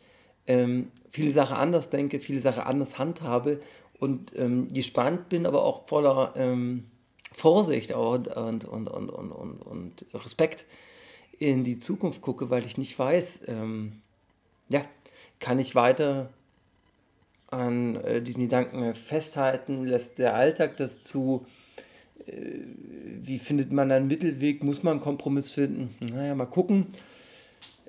ähm, 0.48 0.91
viele 1.12 1.32
Sachen 1.32 1.58
anders 1.58 1.89
denke, 1.89 2.20
viele 2.20 2.39
Sachen 2.39 2.63
anders 2.63 2.98
handhabe 3.00 3.62
und 4.00 4.34
ähm, 4.36 4.67
gespannt 4.70 5.29
bin, 5.29 5.46
aber 5.46 5.63
auch 5.63 5.88
voller 5.88 6.34
ähm, 6.36 6.86
Vorsicht 7.34 7.91
und, 7.91 8.27
und, 8.27 8.65
und, 8.65 8.88
und, 8.88 9.10
und, 9.10 9.32
und, 9.32 9.62
und 9.62 10.05
Respekt 10.13 10.65
in 11.38 11.63
die 11.63 11.77
Zukunft 11.77 12.22
gucke, 12.22 12.50
weil 12.50 12.65
ich 12.65 12.77
nicht 12.77 12.98
weiß, 12.98 13.41
ähm, 13.48 14.01
ja, 14.70 14.86
kann 15.39 15.60
ich 15.60 15.75
weiter 15.75 16.29
an 17.48 17.96
äh, 17.98 18.22
diesen 18.22 18.44
Gedanken 18.44 18.96
festhalten, 18.96 19.86
lässt 19.86 20.17
der 20.20 20.36
Alltag 20.36 20.77
das 20.77 21.03
zu, 21.03 21.46
wie 22.27 23.39
findet 23.39 23.72
man 23.72 23.91
einen 23.91 24.08
Mittelweg? 24.08 24.63
Muss 24.63 24.84
man 24.84 24.94
einen 24.94 25.01
Kompromiss 25.01 25.51
finden? 25.51 25.96
Naja, 26.00 26.36
mal 26.36 26.46
gucken. 26.46 26.88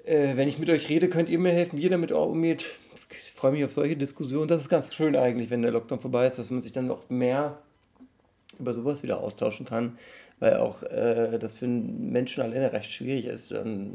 Äh, 0.05 0.37
wenn 0.37 0.49
ich 0.49 0.59
mit 0.59 0.71
euch 0.71 0.89
rede, 0.89 1.09
könnt 1.09 1.29
ihr 1.29 1.39
mir 1.39 1.53
helfen, 1.53 1.79
wie 1.79 1.83
ihr 1.83 1.91
damit 1.91 2.13
umgeht. 2.13 2.67
Ich 3.11 3.33
freue 3.33 3.53
mich 3.53 3.65
auf 3.65 3.73
solche 3.73 3.97
Diskussionen. 3.97 4.49
Das 4.49 4.63
ist 4.63 4.69
ganz 4.69 4.95
schön 4.95 5.17
eigentlich, 5.17 5.51
wenn 5.51 5.63
der 5.63 5.71
Lockdown 5.71 6.01
vorbei 6.01 6.27
ist, 6.27 6.39
dass 6.39 6.51
man 6.51 6.63
sich 6.63 6.73
dann 6.73 6.87
noch 6.87 7.09
mehr 7.09 7.59
über 8.59 8.73
sowas 8.73 9.03
wieder 9.03 9.21
austauschen 9.21 9.67
kann, 9.67 9.99
weil 10.39 10.57
auch 10.57 10.83
äh, 10.83 11.39
das 11.39 11.55
für 11.55 11.67
Menschen 11.67 12.43
alleine 12.43 12.73
recht 12.73 12.91
schwierig 12.91 13.27
ist. 13.27 13.53
Ähm, 13.53 13.93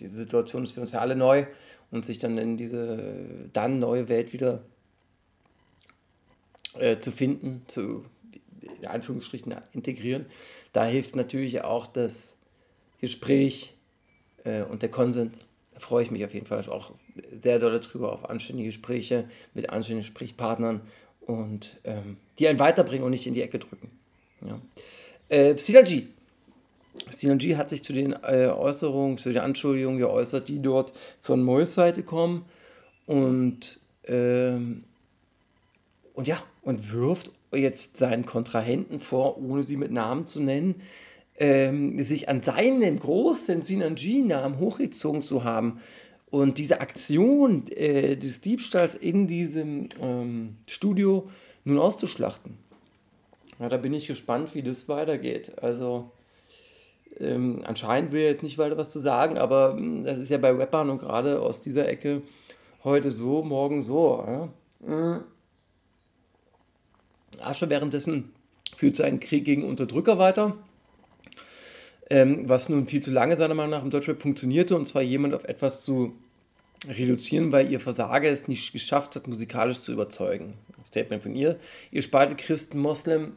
diese 0.00 0.16
Situation 0.16 0.64
ist 0.64 0.72
für 0.72 0.80
uns 0.80 0.92
ja 0.92 1.00
alle 1.00 1.16
neu 1.16 1.46
und 1.90 2.04
sich 2.04 2.18
dann 2.18 2.38
in 2.38 2.56
diese 2.56 3.14
dann 3.52 3.78
neue 3.78 4.08
Welt 4.08 4.32
wieder 4.32 4.62
äh, 6.78 6.98
zu 6.98 7.12
finden, 7.12 7.62
zu 7.66 8.04
in 8.84 8.90
Anführungsstrichen 8.90 9.54
integrieren. 9.72 10.26
Da 10.72 10.84
hilft 10.84 11.16
natürlich 11.16 11.62
auch 11.62 11.86
das 11.86 12.36
Gespräch 13.00 13.74
äh, 14.44 14.62
und 14.62 14.82
der 14.82 14.90
Konsens. 14.90 15.44
Da 15.72 15.80
freue 15.80 16.04
ich 16.04 16.10
mich 16.10 16.24
auf 16.24 16.34
jeden 16.34 16.46
Fall 16.46 16.64
auch 16.68 16.92
sehr 17.42 17.58
doll 17.58 17.78
darüber, 17.78 18.12
auf 18.12 18.28
anständige 18.30 18.68
Gespräche 18.68 19.28
mit 19.54 19.70
anständigen 19.70 20.06
Sprechpartnern 20.06 20.82
und 21.22 21.78
ähm, 21.84 22.16
die 22.38 22.46
einen 22.48 22.58
weiterbringen 22.58 23.04
und 23.04 23.10
nicht 23.10 23.26
in 23.26 23.34
die 23.34 23.42
Ecke 23.42 23.58
drücken. 23.58 23.90
Ja. 24.40 24.60
Äh, 25.28 25.56
Synergy. 25.56 26.08
Synergy 27.10 27.52
hat 27.52 27.70
sich 27.70 27.82
zu 27.82 27.92
den 27.92 28.12
äh, 28.12 28.46
Äußerungen, 28.46 29.18
zu 29.18 29.32
den 29.32 29.42
Anschuldigungen 29.42 29.98
geäußert, 29.98 30.48
die 30.48 30.60
dort 30.60 30.92
von 31.20 31.42
Mois 31.42 31.74
Seite 31.74 32.04
kommen 32.04 32.44
und, 33.06 33.80
ähm, 34.04 34.84
und 36.14 36.28
ja, 36.28 36.38
und 36.62 36.92
wirft 36.92 37.32
jetzt 37.56 37.96
seinen 37.96 38.26
Kontrahenten 38.26 39.00
vor, 39.00 39.38
ohne 39.38 39.62
sie 39.62 39.76
mit 39.76 39.90
Namen 39.90 40.26
zu 40.26 40.40
nennen, 40.40 40.82
ähm, 41.36 42.02
sich 42.02 42.28
an 42.28 42.42
seinen 42.42 42.98
großen 42.98 43.62
Synergy-Namen 43.62 44.58
hochgezogen 44.58 45.22
zu 45.22 45.44
haben. 45.44 45.80
Und 46.30 46.58
diese 46.58 46.80
Aktion 46.80 47.68
äh, 47.68 48.16
des 48.16 48.40
Diebstahls 48.40 48.94
in 48.94 49.28
diesem 49.28 49.88
ähm, 50.00 50.56
Studio 50.66 51.28
nun 51.64 51.78
auszuschlachten. 51.78 52.58
Ja, 53.60 53.68
da 53.68 53.76
bin 53.76 53.94
ich 53.94 54.06
gespannt, 54.06 54.54
wie 54.54 54.62
das 54.62 54.88
weitergeht. 54.88 55.52
Also, 55.62 56.10
ähm, 57.20 57.62
anscheinend 57.64 58.12
will 58.12 58.22
er 58.22 58.30
jetzt 58.30 58.42
nicht 58.42 58.58
weiter 58.58 58.76
was 58.76 58.90
zu 58.90 58.98
sagen, 58.98 59.38
aber 59.38 59.76
hm, 59.76 60.04
das 60.04 60.18
ist 60.18 60.30
ja 60.30 60.38
bei 60.38 60.50
Rappern 60.50 60.90
und 60.90 60.98
gerade 60.98 61.40
aus 61.40 61.62
dieser 61.62 61.88
Ecke 61.88 62.22
heute 62.82 63.10
so, 63.10 63.42
morgen 63.42 63.82
so. 63.82 64.24
Ja? 64.26 64.48
Mhm. 64.80 65.24
Asche 67.40 67.70
währenddessen 67.70 68.32
führt 68.76 68.96
seinen 68.96 69.20
Krieg 69.20 69.44
gegen 69.44 69.64
Unterdrücker 69.64 70.18
weiter, 70.18 70.56
ähm, 72.10 72.48
was 72.48 72.68
nun 72.68 72.86
viel 72.86 73.02
zu 73.02 73.10
lange 73.10 73.36
seiner 73.36 73.54
Meinung 73.54 73.70
nach 73.70 73.82
im 73.82 73.90
Deutschrap 73.90 74.20
funktionierte, 74.20 74.76
und 74.76 74.86
zwar 74.86 75.02
jemand 75.02 75.34
auf 75.34 75.44
etwas 75.44 75.84
zu 75.84 76.14
reduzieren, 76.86 77.52
weil 77.52 77.70
ihr 77.70 77.80
Versager 77.80 78.28
es 78.28 78.48
nicht 78.48 78.72
geschafft 78.72 79.16
hat, 79.16 79.26
musikalisch 79.26 79.80
zu 79.80 79.92
überzeugen. 79.92 80.54
Statement 80.84 81.22
von 81.22 81.34
ihr. 81.34 81.58
Ihr 81.90 82.02
spaltet 82.02 82.38
Christen, 82.38 82.78
Moslem, 82.78 83.32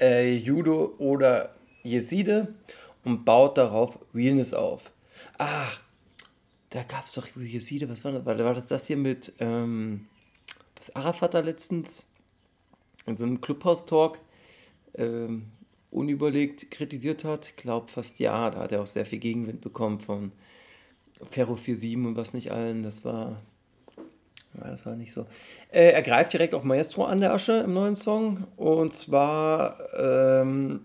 äh, 0.00 0.34
Judo 0.34 0.94
oder 0.98 1.54
Jeside 1.84 2.54
und 3.04 3.24
baut 3.24 3.56
darauf 3.56 3.98
Realness 4.14 4.52
auf. 4.52 4.90
Ach, 5.38 5.80
da 6.70 6.82
gab 6.82 7.06
es 7.06 7.12
doch 7.12 7.28
Jeside, 7.36 7.88
was 7.88 8.04
war 8.04 8.12
das? 8.12 8.24
War 8.24 8.54
das 8.54 8.66
das 8.66 8.86
hier 8.86 8.96
mit, 8.96 9.32
ähm, 9.38 10.06
was 10.76 10.94
Arafat 10.96 11.34
da 11.34 11.40
letztens 11.40 12.06
in 13.06 13.16
so 13.16 13.24
einem 13.24 13.40
Clubhouse-Talk 13.40 14.18
ähm, 14.94 15.46
unüberlegt 15.90 16.70
kritisiert 16.70 17.24
hat. 17.24 17.48
Ich 17.48 17.56
glaube 17.56 17.88
fast 17.88 18.18
ja, 18.18 18.50
da 18.50 18.60
hat 18.60 18.72
er 18.72 18.82
auch 18.82 18.86
sehr 18.86 19.06
viel 19.06 19.18
Gegenwind 19.18 19.60
bekommen 19.60 20.00
von 20.00 20.32
Ferro 21.30 21.56
47 21.56 21.96
und 21.96 22.16
was 22.16 22.34
nicht 22.34 22.52
allen. 22.52 22.82
Das 22.82 23.04
war, 23.04 23.40
ja, 24.58 24.70
das 24.70 24.84
war 24.84 24.96
nicht 24.96 25.12
so. 25.12 25.26
Äh, 25.70 25.92
er 25.92 26.02
greift 26.02 26.32
direkt 26.32 26.54
auf 26.54 26.64
Maestro 26.64 27.04
an 27.04 27.20
der 27.20 27.32
Asche 27.32 27.58
im 27.58 27.72
neuen 27.72 27.96
Song 27.96 28.46
und 28.56 28.92
zwar 28.92 29.78
ähm, 29.96 30.80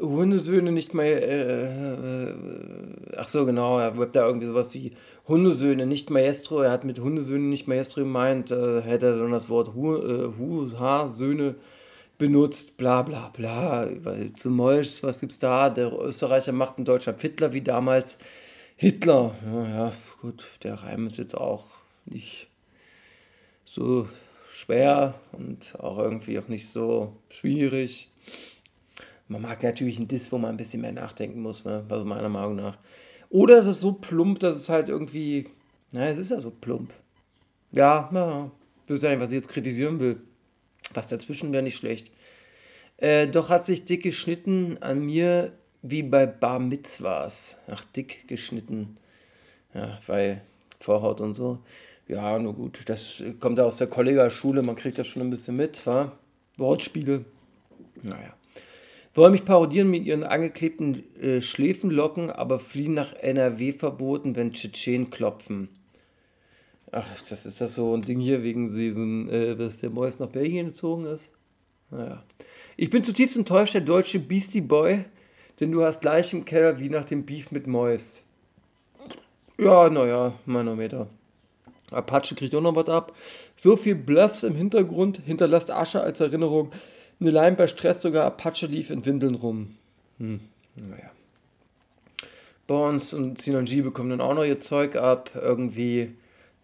Hundesöhne 0.00 0.72
nicht 0.72 0.94
mehr. 0.94 1.22
Äh, 1.22 1.64
äh, 1.64 2.34
ach 3.16 3.28
so, 3.28 3.46
genau, 3.46 3.78
er 3.78 3.98
webbt 3.98 4.16
da 4.16 4.26
irgendwie 4.26 4.46
sowas 4.46 4.72
wie 4.74 4.92
Hundesöhne, 5.26 5.86
nicht 5.86 6.10
Maestro. 6.10 6.60
Er 6.60 6.70
hat 6.70 6.84
mit 6.84 7.00
Hundesöhne 7.00 7.44
nicht 7.44 7.68
Maestro 7.68 8.02
gemeint, 8.02 8.50
äh, 8.50 8.82
hätte 8.82 9.06
er 9.06 9.18
dann 9.18 9.32
das 9.32 9.48
Wort 9.48 9.74
Hu, 9.74 9.96
äh, 9.96 10.32
Hu 10.38 10.70
Ha, 10.78 11.12
Söhne 11.12 11.56
benutzt, 12.18 12.76
bla 12.76 13.02
bla 13.02 13.28
bla. 13.28 13.88
Weil 14.02 14.32
zu 14.34 14.50
Molsch, 14.50 15.02
was 15.02 15.20
gibt's 15.20 15.38
da? 15.38 15.70
Der 15.70 15.92
Österreicher 15.92 16.52
macht 16.52 16.78
in 16.78 16.84
Deutschland 16.84 17.20
Hitler 17.20 17.52
wie 17.52 17.62
damals 17.62 18.18
Hitler. 18.76 19.34
Ja, 19.46 19.68
ja, 19.68 19.92
gut, 20.20 20.44
der 20.62 20.74
Reim 20.74 21.06
ist 21.06 21.18
jetzt 21.18 21.36
auch 21.36 21.64
nicht 22.06 22.48
so 23.64 24.08
schwer 24.52 25.14
und 25.32 25.74
auch 25.78 25.98
irgendwie 25.98 26.38
auch 26.38 26.48
nicht 26.48 26.68
so 26.68 27.12
schwierig. 27.28 28.10
Man 29.28 29.42
mag 29.42 29.62
natürlich 29.62 29.98
einen 29.98 30.08
Diss, 30.08 30.32
wo 30.32 30.38
man 30.38 30.50
ein 30.50 30.56
bisschen 30.56 30.80
mehr 30.80 30.92
nachdenken 30.92 31.42
muss, 31.42 31.64
ne? 31.64 31.84
also 31.88 32.04
meiner 32.04 32.30
Meinung 32.30 32.56
nach. 32.56 32.78
Oder 33.30 33.58
es 33.58 33.66
ist 33.66 33.80
so 33.80 33.92
plump, 33.92 34.40
dass 34.40 34.56
es 34.56 34.68
halt 34.68 34.88
irgendwie. 34.88 35.48
Naja, 35.92 36.12
es 36.12 36.18
ist 36.18 36.30
ja 36.30 36.40
so 36.40 36.50
plump. 36.50 36.92
Ja, 37.72 38.08
na, 38.12 38.50
weiß 38.86 39.02
ja 39.02 39.10
nicht, 39.10 39.20
was 39.20 39.30
ich 39.30 39.36
jetzt 39.36 39.48
kritisieren 39.48 40.00
will. 40.00 40.20
Was 40.94 41.06
dazwischen 41.06 41.52
wäre 41.52 41.62
nicht 41.62 41.76
schlecht. 41.76 42.10
Äh, 42.96 43.28
doch 43.28 43.50
hat 43.50 43.66
sich 43.66 43.84
dick 43.84 44.02
geschnitten 44.02 44.78
an 44.80 45.00
mir 45.04 45.52
wie 45.82 46.02
bei 46.02 46.26
Bar 46.26 46.58
Mitzvahs. 46.58 47.58
Ach, 47.68 47.84
dick 47.94 48.26
geschnitten. 48.28 48.96
Ja, 49.74 49.98
weil 50.06 50.42
Vorhaut 50.80 51.20
und 51.20 51.34
so. 51.34 51.58
Ja, 52.06 52.38
nur 52.38 52.54
gut, 52.54 52.80
das 52.86 53.22
kommt 53.40 53.58
ja 53.58 53.64
aus 53.64 53.76
der 53.76 53.86
Kollegerschule, 53.86 54.62
man 54.62 54.76
kriegt 54.76 54.98
das 54.98 55.06
schon 55.06 55.20
ein 55.20 55.30
bisschen 55.30 55.56
mit, 55.56 55.86
wa? 55.86 56.12
Wortspiele. 56.56 57.26
Naja. 58.02 58.37
Wollen 59.14 59.32
mich 59.32 59.44
parodieren 59.44 59.90
mit 59.90 60.04
ihren 60.04 60.22
angeklebten 60.22 61.04
äh, 61.20 61.40
Schläfenlocken, 61.40 62.30
aber 62.30 62.58
fliehen 62.58 62.94
nach 62.94 63.14
NRW 63.14 63.72
verboten, 63.72 64.36
wenn 64.36 64.52
Tschetschen 64.52 65.10
klopfen. 65.10 65.68
Ach, 66.92 67.06
das 67.28 67.44
ist 67.44 67.60
das 67.60 67.74
so 67.74 67.94
ein 67.94 68.02
Ding 68.02 68.20
hier 68.20 68.42
wegen 68.42 68.74
diesem, 68.74 69.28
äh, 69.28 69.54
dass 69.56 69.80
der 69.80 69.90
Mois 69.90 70.18
nach 70.18 70.28
Belgien 70.28 70.68
gezogen 70.68 71.06
ist. 71.06 71.32
Naja. 71.90 72.22
Ich 72.76 72.90
bin 72.90 73.02
zutiefst 73.02 73.36
enttäuscht, 73.36 73.74
der 73.74 73.80
deutsche 73.80 74.20
Beastie 74.20 74.60
Boy, 74.60 75.04
denn 75.60 75.72
du 75.72 75.82
hast 75.82 76.00
gleich 76.00 76.32
im 76.32 76.44
Keller 76.44 76.78
wie 76.78 76.88
nach 76.88 77.04
dem 77.04 77.24
Beef 77.24 77.50
mit 77.50 77.66
Mois. 77.66 78.22
Ja, 79.58 79.90
naja, 79.90 80.34
Manometer. 80.46 81.08
Apache 81.90 82.34
kriegt 82.34 82.54
auch 82.54 82.60
noch 82.60 82.76
was 82.76 82.88
ab. 82.88 83.16
So 83.56 83.76
viel 83.76 83.94
Bluffs 83.94 84.42
im 84.42 84.54
Hintergrund 84.54 85.22
hinterlasst 85.24 85.70
Asche 85.70 86.00
als 86.00 86.20
Erinnerung. 86.20 86.70
Eine 87.20 87.30
Line 87.30 87.56
bei 87.56 87.66
Stress 87.66 88.02
sogar 88.02 88.26
Apache 88.26 88.66
lief 88.66 88.90
in 88.90 89.04
Windeln 89.04 89.34
rum. 89.34 89.76
Hm, 90.18 90.40
naja. 90.76 91.10
Bones 92.66 93.14
und 93.14 93.40
Sinan 93.40 93.64
G 93.64 93.80
bekommen 93.80 94.10
dann 94.10 94.20
auch 94.20 94.34
noch 94.34 94.44
ihr 94.44 94.60
Zeug 94.60 94.96
ab. 94.96 95.30
Irgendwie. 95.34 96.14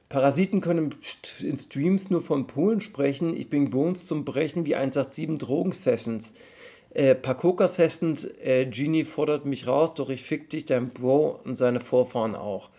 Parasiten 0.09 0.61
können 0.61 0.95
in 1.41 1.57
Streams 1.57 2.11
nur 2.11 2.23
von 2.23 2.47
Polen 2.47 2.81
sprechen. 2.81 3.37
Ich 3.37 3.51
bin 3.51 3.71
Bones 3.71 4.07
zum 4.07 4.25
Brechen 4.25 4.67
wie 4.67 4.77
187 4.77 5.39
Drogensessions. 5.39 6.33
Äh, 6.91 7.17
Pakoka-Sessions, 7.17 8.25
äh, 8.41 8.67
Genie 8.67 9.03
fordert 9.03 9.47
mich 9.47 9.67
raus, 9.67 9.95
doch 9.95 10.11
ich 10.11 10.23
fick 10.23 10.51
dich, 10.51 10.65
dein 10.65 10.91
Bro 10.91 11.41
und 11.43 11.57
seine 11.57 11.81
Vorfahren 11.81 12.37
auch. 12.37 12.71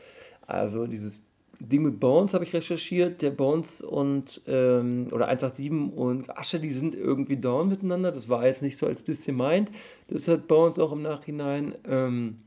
Also 0.48 0.88
dieses 0.88 1.20
Ding 1.60 1.84
mit 1.84 2.00
Bones 2.00 2.34
habe 2.34 2.44
ich 2.44 2.54
recherchiert. 2.54 3.22
Der 3.22 3.32
Bones 3.32 3.82
und, 3.82 4.42
ähm, 4.48 5.08
oder 5.12 5.28
187 5.28 5.72
und 5.96 6.38
Asche, 6.38 6.60
die 6.60 6.72
sind 6.72 6.96
irgendwie 6.96 7.38
down 7.38 7.70
miteinander. 7.70 8.12
Das 8.12 8.30
war 8.30 8.46
jetzt 8.46 8.62
nicht 8.62 8.78
so 8.78 8.88
als 8.88 9.04
Diss 9.04 9.26
gemeint. 9.26 9.72
Das 10.08 10.28
hat 10.28 10.48
Bones 10.48 10.80
auch 10.80 10.92
im 10.92 11.02
Nachhinein 11.02 11.76
ähm, 11.88 12.38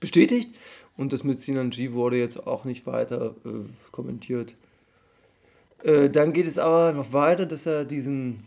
bestätigt. 0.00 0.50
Und 0.96 1.12
das 1.12 1.24
mit 1.24 1.40
Sinan 1.40 1.70
G 1.70 1.92
wurde 1.92 2.18
jetzt 2.18 2.46
auch 2.46 2.64
nicht 2.64 2.86
weiter 2.86 3.34
äh, 3.44 3.64
kommentiert. 3.92 4.54
Äh, 5.82 6.10
dann 6.10 6.32
geht 6.32 6.46
es 6.46 6.58
aber 6.58 6.92
noch 6.92 7.12
weiter, 7.12 7.46
dass 7.46 7.66
er 7.66 7.84
diesen, 7.84 8.44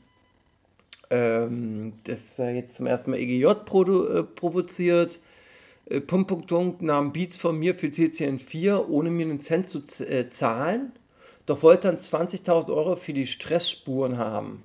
ähm, 1.09 1.93
dass 2.03 2.37
er 2.39 2.53
jetzt 2.53 2.75
zum 2.75 2.85
ersten 2.85 3.11
Mal 3.11 3.17
EGJ 3.17 3.45
produ, 3.65 4.07
äh, 4.07 4.23
provoziert. 4.23 5.19
Äh, 5.85 6.01
Punkt, 6.01 6.27
Punkt, 6.27 6.47
Punkt, 6.47 6.81
nahm 6.81 7.13
Beats 7.13 7.37
von 7.37 7.57
mir 7.57 7.75
für 7.75 7.89
CCN 7.89 8.39
4, 8.39 8.89
ohne 8.89 9.09
mir 9.09 9.25
einen 9.25 9.39
Cent 9.39 9.67
zu 9.67 9.79
äh, 10.05 10.27
zahlen, 10.27 10.91
doch 11.45 11.61
wollte 11.63 11.87
dann 11.87 11.97
20.000 11.97 12.73
Euro 12.75 12.95
für 12.95 13.13
die 13.13 13.27
Stressspuren 13.27 14.17
haben. 14.17 14.63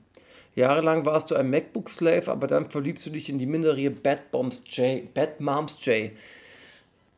Jahrelang 0.54 1.06
warst 1.06 1.30
du 1.30 1.36
ein 1.36 1.50
MacBook-Slave, 1.50 2.30
aber 2.30 2.46
dann 2.46 2.66
verliebst 2.66 3.06
du 3.06 3.10
dich 3.10 3.28
in 3.28 3.38
die 3.38 3.46
Minderjährige 3.46 4.00
Bad, 4.00 4.30
Bombs 4.30 4.62
J, 4.66 5.12
Bad 5.14 5.40
Moms 5.40 5.84
J. 5.84 6.10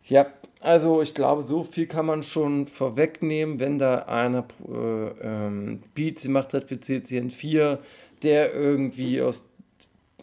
Ja, 0.07 0.27
also 0.61 1.01
ich 1.01 1.15
glaube, 1.15 1.43
so 1.43 1.63
viel 1.63 1.87
kann 1.87 2.07
man 2.07 2.23
schon 2.23 2.67
vorwegnehmen, 2.67 3.59
wenn 3.59 3.79
da 3.79 4.01
einer 4.01 4.47
äh, 4.69 5.09
ähm, 5.23 5.83
Beats 5.95 6.25
gemacht 6.25 6.53
hat 6.55 6.69
für 6.69 6.79
CCN 6.79 7.31
4, 7.31 7.79
der 8.23 8.53
irgendwie 8.55 9.23
aus 9.23 9.49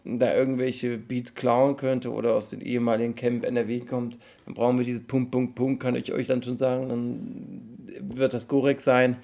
da 0.03 0.34
irgendwelche 0.36 0.98
Beats 0.98 1.36
klauen 1.36 1.77
könnte 1.77 2.12
oder 2.12 2.34
aus 2.36 2.50
dem 2.50 2.62
ehemaligen 2.62 3.15
Camp 3.15 3.46
NRW 3.46 3.82
kommt, 3.82 4.18
dann 4.46 4.53
brauchen 4.53 4.77
wir 4.77 4.86
diese 4.86 5.01
Punkt, 5.01 5.32
Punkt, 5.32 5.56
Punkt, 5.56 5.82
kann 5.82 5.96
ich 5.96 6.13
euch 6.13 6.27
dann 6.27 6.44
schon 6.44 6.58
sagen, 6.58 6.89
dann 6.89 8.18
wird 8.18 8.34
das 8.34 8.48
korrekt 8.48 8.82
sein. 8.82 9.18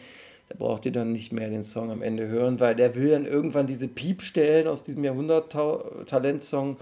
Da 0.50 0.56
braucht 0.58 0.86
ihr 0.86 0.92
dann 0.92 1.12
nicht 1.12 1.34
mehr 1.34 1.50
den 1.50 1.64
Song 1.64 1.90
am 1.90 2.02
Ende 2.02 2.28
hören, 2.28 2.60
weil 2.60 2.76
der 2.76 2.96
will 2.96 3.10
dann 3.10 3.26
irgendwann 3.26 3.66
diese 3.68 3.88
Piepstellen 3.88 4.68
aus 4.68 4.84
diesem 4.84 5.04
Jahrhundert-Talent-Song, 5.04 6.78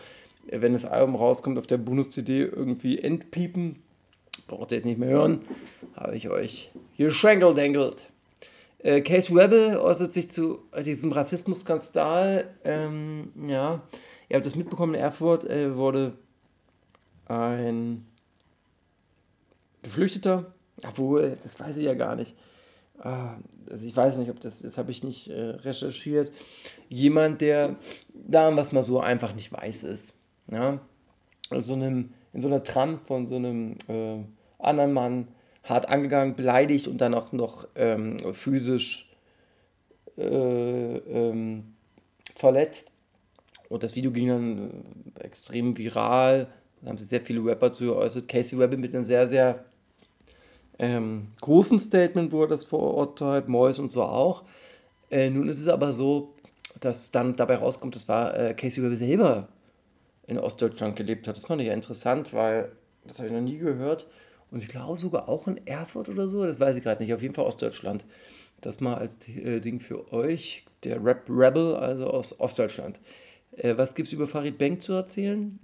wenn 0.49 0.73
das 0.73 0.85
Album 0.85 1.15
rauskommt, 1.15 1.57
auf 1.57 1.67
der 1.67 1.77
Bonus-CD 1.77 2.41
irgendwie 2.41 2.99
entpiepen. 2.99 3.77
Braucht 4.47 4.71
ihr 4.71 4.77
jetzt 4.77 4.85
nicht 4.85 4.99
mehr 4.99 5.09
hören. 5.09 5.41
Habe 5.95 6.17
ich 6.17 6.29
euch 6.29 6.71
geschenkeldengelt. 6.97 8.09
Äh, 8.83 9.01
Case 9.01 9.33
Rebel 9.33 9.77
äußert 9.77 10.13
sich 10.13 10.29
zu 10.29 10.59
diesem 10.85 11.11
Rassismus-Skandal. 11.11 12.49
Ähm, 12.65 13.31
ja, 13.47 13.81
ihr 14.29 14.35
habt 14.35 14.45
das 14.45 14.55
mitbekommen, 14.55 14.93
in 14.93 15.01
Erfurt 15.01 15.49
äh, 15.49 15.75
wurde 15.75 16.13
ein 17.25 18.05
Geflüchteter, 19.81 20.53
obwohl, 20.85 21.37
das 21.41 21.59
weiß 21.59 21.77
ich 21.77 21.85
ja 21.85 21.93
gar 21.93 22.15
nicht. 22.15 22.35
Ah, 22.99 23.35
also 23.69 23.85
ich 23.85 23.95
weiß 23.95 24.17
nicht, 24.17 24.29
ob 24.29 24.39
das 24.39 24.61
ist, 24.61 24.77
habe 24.77 24.91
ich 24.91 25.03
nicht 25.03 25.29
äh, 25.29 25.41
recherchiert. 25.41 26.31
Jemand, 26.89 27.41
der 27.41 27.77
da 28.13 28.55
was 28.55 28.71
mal 28.71 28.83
so 28.83 28.99
einfach 28.99 29.33
nicht 29.33 29.51
weiß 29.51 29.83
ist. 29.83 30.13
Ja? 30.51 30.79
Also 31.49 31.73
in, 31.73 31.83
einem, 31.83 32.13
in 32.33 32.41
so 32.41 32.47
einer 32.47 32.63
Tram 32.63 32.99
von 32.99 33.27
so 33.27 33.35
einem 33.35 33.77
äh, 33.87 34.19
anderen 34.59 34.93
Mann 34.93 35.27
hart 35.63 35.87
angegangen, 35.87 36.35
beleidigt 36.35 36.87
und 36.87 36.99
dann 36.99 37.13
auch 37.13 37.31
noch 37.31 37.67
ähm, 37.75 38.17
physisch 38.33 39.09
äh, 40.17 40.23
ähm, 40.97 41.73
verletzt. 42.35 42.91
Und 43.69 43.83
das 43.83 43.95
Video 43.95 44.11
ging 44.11 44.27
dann 44.27 44.83
äh, 45.19 45.23
extrem 45.23 45.77
viral. 45.77 46.47
Da 46.81 46.89
haben 46.89 46.97
sich 46.97 47.07
sehr 47.07 47.21
viele 47.21 47.43
Rapper 47.45 47.71
zu 47.71 47.85
geäußert. 47.85 48.27
Casey 48.27 48.59
Rebel 48.59 48.77
mit 48.77 48.93
einem 48.93 49.05
sehr, 49.05 49.25
sehr 49.27 49.63
ähm, 50.79 51.27
großen 51.41 51.79
Statement 51.79 52.31
wurde 52.31 52.51
das 52.51 52.65
verurteilt, 52.65 53.47
Mois 53.47 53.79
und 53.79 53.89
so 53.89 54.03
auch. 54.03 54.43
Äh, 55.09 55.29
nun 55.29 55.47
ist 55.47 55.59
es 55.59 55.67
aber 55.67 55.93
so, 55.93 56.33
dass 56.79 57.11
dann 57.11 57.35
dabei 57.35 57.55
rauskommt, 57.55 57.95
das 57.95 58.07
war 58.07 58.35
äh, 58.37 58.53
Casey 58.53 58.83
Rebel 58.83 58.97
selber 58.97 59.47
in 60.27 60.37
Ostdeutschland 60.37 60.95
gelebt 60.95 61.27
hat. 61.27 61.37
Das 61.37 61.45
fand 61.45 61.61
ich 61.61 61.67
ja 61.67 61.73
interessant, 61.73 62.33
weil 62.33 62.71
das 63.05 63.19
habe 63.19 63.27
ich 63.27 63.33
noch 63.33 63.41
nie 63.41 63.57
gehört. 63.57 64.07
Und 64.53 64.61
ich 64.61 64.69
glaube 64.69 64.99
sogar 64.99 65.27
auch 65.29 65.47
in 65.47 65.65
Erfurt 65.65 66.09
oder 66.09 66.27
so, 66.27 66.45
das 66.45 66.59
weiß 66.59 66.75
ich 66.75 66.83
gerade 66.83 67.01
nicht, 67.01 67.11
auf 67.11 67.23
jeden 67.23 67.33
Fall 67.33 67.45
Ostdeutschland. 67.45 68.05
Das 68.61 68.81
mal 68.81 68.93
als 68.93 69.27
äh, 69.27 69.59
Ding 69.59 69.79
für 69.79 70.13
euch, 70.13 70.63
der 70.83 71.03
Rap 71.03 71.27
Rebel, 71.27 71.75
also 71.75 72.05
aus 72.05 72.39
Ostdeutschland. 72.39 72.99
Äh, 73.57 73.77
was 73.77 73.95
gibt 73.95 74.09
es 74.09 74.13
über 74.13 74.27
Farid 74.27 74.59
Bang 74.59 74.79
zu 74.79 74.93
erzählen? 74.93 75.57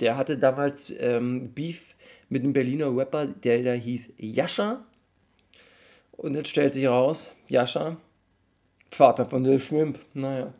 Der 0.00 0.18
hatte 0.18 0.36
damals 0.36 0.92
ähm, 0.98 1.54
Beef 1.54 1.94
mit 2.28 2.42
einem 2.42 2.52
Berliner 2.52 2.94
Rapper, 2.94 3.24
der 3.26 3.62
da 3.62 3.72
hieß 3.72 4.12
Jascha. 4.18 4.84
Und 6.12 6.34
jetzt 6.34 6.50
stellt 6.50 6.74
sich 6.74 6.86
raus, 6.86 7.30
Jascha, 7.48 7.96
Vater 8.90 9.24
von 9.24 9.44
Lil 9.44 9.60
Schwimp. 9.60 9.98
Naja. 10.12 10.52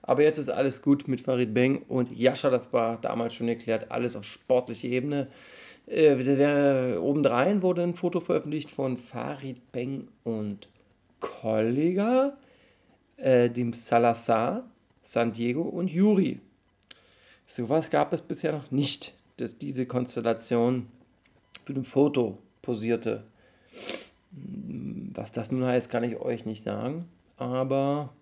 Aber 0.00 0.22
jetzt 0.22 0.38
ist 0.38 0.48
alles 0.48 0.80
gut 0.80 1.08
mit 1.08 1.20
Farid 1.20 1.52
Bang 1.52 1.82
und 1.88 2.10
Jascha, 2.16 2.48
das 2.48 2.72
war 2.72 2.98
damals 3.02 3.34
schon 3.34 3.48
erklärt, 3.48 3.90
alles 3.90 4.16
auf 4.16 4.24
sportlicher 4.24 4.88
Ebene. 4.88 5.28
Äh, 5.86 6.96
obendrein 6.96 7.62
wurde 7.62 7.82
ein 7.82 7.94
Foto 7.94 8.20
veröffentlicht 8.20 8.72
von 8.72 8.96
Farid 8.96 9.70
Beng 9.70 10.08
und 10.24 10.68
Kollega, 11.20 12.36
äh, 13.16 13.48
dem 13.48 13.72
Salazar, 13.72 14.64
San 15.04 15.32
Diego 15.32 15.62
und 15.62 15.90
Yuri. 15.90 16.40
Sowas 17.46 17.90
gab 17.90 18.12
es 18.12 18.22
bisher 18.22 18.52
noch 18.52 18.70
nicht, 18.72 19.14
dass 19.36 19.58
diese 19.58 19.86
Konstellation 19.86 20.88
für 21.64 21.74
ein 21.74 21.84
Foto 21.84 22.38
posierte. 22.62 23.22
Was 24.32 25.30
das 25.30 25.52
nun 25.52 25.64
heißt, 25.64 25.88
kann 25.90 26.02
ich 26.02 26.16
euch 26.16 26.44
nicht 26.44 26.64
sagen, 26.64 27.08
aber 27.36 28.12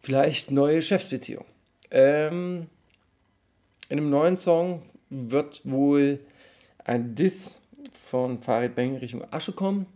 vielleicht 0.00 0.50
neue 0.50 0.82
Chefsbeziehung. 0.82 1.44
Ähm, 1.90 2.66
in 3.88 3.98
einem 3.98 4.10
neuen 4.10 4.36
Song 4.36 4.82
wird 5.10 5.62
wohl 5.64 6.20
ein 6.84 7.14
Diss 7.14 7.60
von 8.04 8.40
Farid 8.40 8.74
Bang 8.74 8.96
Richtung 8.96 9.22
Asche 9.30 9.52
kommen, 9.52 9.86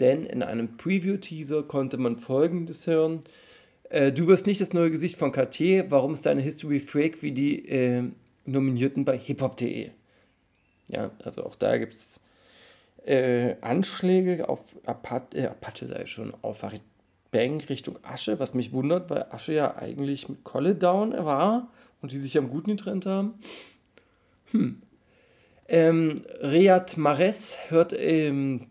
denn 0.00 0.24
in 0.24 0.42
einem 0.42 0.76
Preview-Teaser 0.76 1.62
konnte 1.62 1.96
man 1.96 2.16
folgendes 2.16 2.86
hören. 2.86 3.20
Äh, 3.90 4.12
du 4.12 4.26
wirst 4.26 4.46
nicht 4.46 4.60
das 4.60 4.72
neue 4.72 4.90
Gesicht 4.90 5.16
von 5.16 5.32
KT, 5.32 5.90
warum 5.90 6.14
ist 6.14 6.26
deine 6.26 6.40
History 6.40 6.80
fake 6.80 7.22
wie 7.22 7.32
die 7.32 7.68
äh, 7.68 8.04
Nominierten 8.44 9.04
bei 9.04 9.16
hiphop.de? 9.16 9.90
Ja, 10.88 11.10
also 11.22 11.44
auch 11.44 11.54
da 11.54 11.76
gibt 11.78 11.94
es 11.94 12.20
äh, 13.04 13.56
Anschläge 13.60 14.48
auf 14.48 14.60
Apache, 14.86 15.26
äh, 15.34 15.46
Apache 15.46 15.86
sei 15.86 16.06
schon, 16.06 16.32
auf 16.42 16.58
Farid 16.58 16.82
Bang 17.30 17.60
Richtung 17.68 17.98
Asche, 18.02 18.38
was 18.38 18.54
mich 18.54 18.72
wundert, 18.72 19.10
weil 19.10 19.26
Asche 19.30 19.52
ja 19.52 19.76
eigentlich 19.76 20.28
mit 20.28 20.44
Kolle 20.44 20.74
down 20.74 21.12
war 21.12 21.68
und 22.00 22.12
die 22.12 22.18
sich 22.18 22.36
am 22.38 22.50
Guten 22.50 22.70
getrennt 22.70 23.06
haben. 23.06 23.34
Hm. 24.52 24.82
Ähm, 25.68 26.22
Riyad 26.42 26.96
Mahrez 26.96 27.58
hört 27.68 27.92
ähm, 27.92 28.68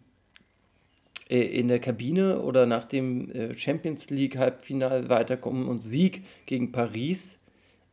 äh, 1.30 1.42
in 1.42 1.68
der 1.68 1.80
Kabine 1.80 2.42
oder 2.42 2.66
nach 2.66 2.86
dem 2.86 3.30
äh, 3.32 3.56
Champions 3.56 4.10
League 4.10 4.38
Halbfinal 4.38 5.10
weiterkommen 5.10 5.68
und 5.68 5.82
Sieg 5.82 6.26
gegen 6.46 6.72
Paris 6.72 7.38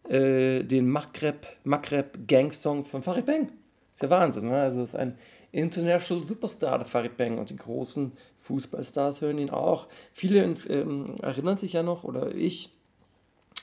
äh, 0.09 0.62
den 0.64 0.88
Maghreb, 0.88 1.47
Maghreb 1.64 2.29
Gang 2.29 2.53
Song 2.53 2.85
von 2.85 3.03
Farid 3.03 3.27
Bang. 3.27 3.51
Ist 3.92 4.03
ja 4.03 4.11
Wahnsinn, 4.11 4.49
ne? 4.49 4.62
Also 4.62 4.83
ist 4.83 4.97
ein 4.97 5.16
International 5.53 6.25
Superstar, 6.25 6.79
der 6.79 6.87
Farid 6.87 7.16
Bang 7.16 7.38
und 7.38 7.51
die 7.51 7.57
großen 7.57 8.12
Fußballstars 8.38 9.20
hören 9.20 9.38
ihn 9.38 9.51
auch. 9.51 9.87
Viele 10.12 10.57
ähm, 10.68 11.14
erinnern 11.23 11.57
sich 11.57 11.75
ja 11.75 11.83
noch, 11.83 12.05
oder 12.05 12.35
ich, 12.35 12.73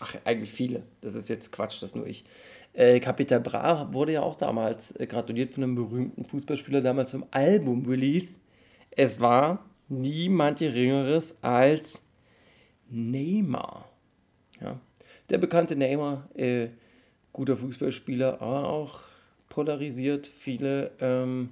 ach, 0.02 0.16
eigentlich 0.26 0.52
viele, 0.52 0.84
das 1.02 1.16
ist 1.16 1.30
jetzt 1.30 1.52
Quatsch, 1.52 1.82
das 1.82 1.96
nur 1.96 2.08
ich. 2.08 2.26
Äh, 2.74 3.00
Bra 3.00 3.90
wurde 3.94 4.14
ja 4.14 4.22
auch 4.22 4.36
damals 4.36 4.96
äh, 4.96 5.08
gratuliert 5.08 5.54
von 5.54 5.64
einem 5.64 5.76
berühmten 5.76 6.26
Fußballspieler 6.26 6.82
damals 6.82 7.12
zum 7.12 7.26
Album-Release. 7.32 8.40
Es 8.92 9.20
war 9.20 9.66
niemand 9.90 10.60
Geringeres 10.60 11.36
als 11.42 12.02
Neymar. 12.90 13.90
Ja. 14.62 14.80
Der 15.30 15.38
bekannte 15.38 15.76
Neymar, 15.76 16.30
äh, 16.36 16.70
guter 17.34 17.58
Fußballspieler, 17.58 18.42
aber 18.42 18.70
auch 18.70 19.02
polarisiert. 19.50 20.28
Viele 20.28 20.92
ähm, 21.00 21.50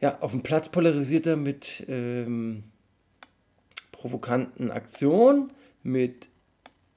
ja, 0.00 0.18
auf 0.20 0.32
dem 0.32 0.42
Platz 0.42 0.68
polarisiert 0.68 1.26
er 1.26 1.36
mit 1.36 1.84
ähm, 1.88 2.64
provokanten 3.92 4.70
Aktionen, 4.70 5.52
mit, 5.82 6.28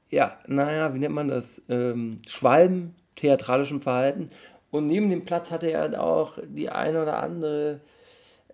ja, 0.10 0.39
naja, 0.48 0.93
wie 0.93 1.00
nennt 1.00 1.15
man 1.15 1.28
das, 1.28 1.62
ähm, 1.69 2.17
Schwalben, 2.28 2.95
theatralischem 3.15 3.82
Verhalten. 3.82 4.32
Und 4.72 4.88
neben 4.88 5.10
dem 5.10 5.26
Platz 5.26 5.52
hatte 5.52 5.72
er 5.72 5.82
halt 5.82 5.95
auch 5.95 6.38
die 6.43 6.69
eine 6.69 7.02
oder 7.02 7.22
andere, 7.22 7.82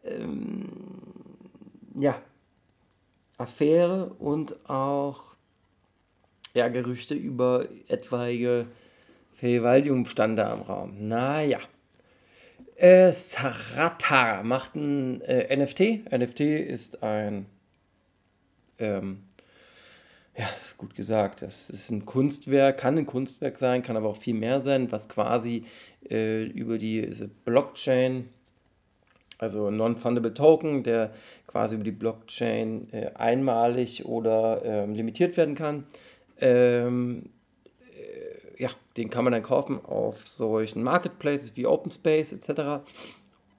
ähm, 0.04 0.66
ja, 2.00 2.22
Affäre 3.38 4.14
und 4.20 4.70
auch, 4.70 5.24
ja, 6.54 6.70
Gerüchte 6.70 7.16
über 7.16 7.66
etwaige 7.88 8.68
Vergewaltigung 9.36 10.06
stand 10.06 10.40
da 10.40 10.54
im 10.54 10.62
Raum. 10.62 11.08
Naja. 11.08 11.60
Äh, 12.78 13.12
Sarata 13.12 14.44
macht 14.44 14.76
ein 14.76 15.22
äh, 15.22 15.56
NFT. 15.56 16.12
NFT 16.12 16.40
ist 16.42 17.04
ein, 17.04 17.46
ähm, 18.80 19.24
ja, 20.38 20.46
gut 20.78 20.96
gesagt, 20.96 21.42
das 21.42 21.70
ist 21.70 21.90
ein 21.92 22.06
Kunstwerk, 22.06 22.78
kann 22.78 22.98
ein 22.98 23.06
Kunstwerk 23.06 23.58
sein, 23.58 23.84
kann 23.84 23.98
aber 23.98 24.10
auch 24.10 24.18
viel 24.18 24.34
mehr 24.34 24.62
sein, 24.62 24.92
was 24.92 25.08
quasi 25.08 25.66
äh, 26.10 26.44
über 26.44 26.78
die 26.78 27.10
Blockchain, 27.46 28.30
also 29.38 29.72
Non-Fundable 29.72 30.34
Token, 30.34 30.84
der 30.84 31.14
quasi 31.48 31.76
über 31.76 31.84
die 31.84 31.92
Blockchain 31.92 32.92
äh, 32.92 33.12
einmalig 33.16 34.06
oder 34.06 34.62
ähm, 34.66 34.94
limitiert 34.94 35.38
werden 35.38 35.56
kann. 35.56 35.86
Ähm, 36.40 37.30
ja, 38.58 38.70
den 38.98 39.10
kann 39.10 39.24
man 39.24 39.34
dann 39.34 39.44
kaufen 39.44 39.84
auf 39.84 40.28
solchen 40.28 40.84
Marketplaces 40.84 41.56
wie 41.56 41.66
Open 41.66 41.92
Space 41.92 42.32
etc. 42.32 42.86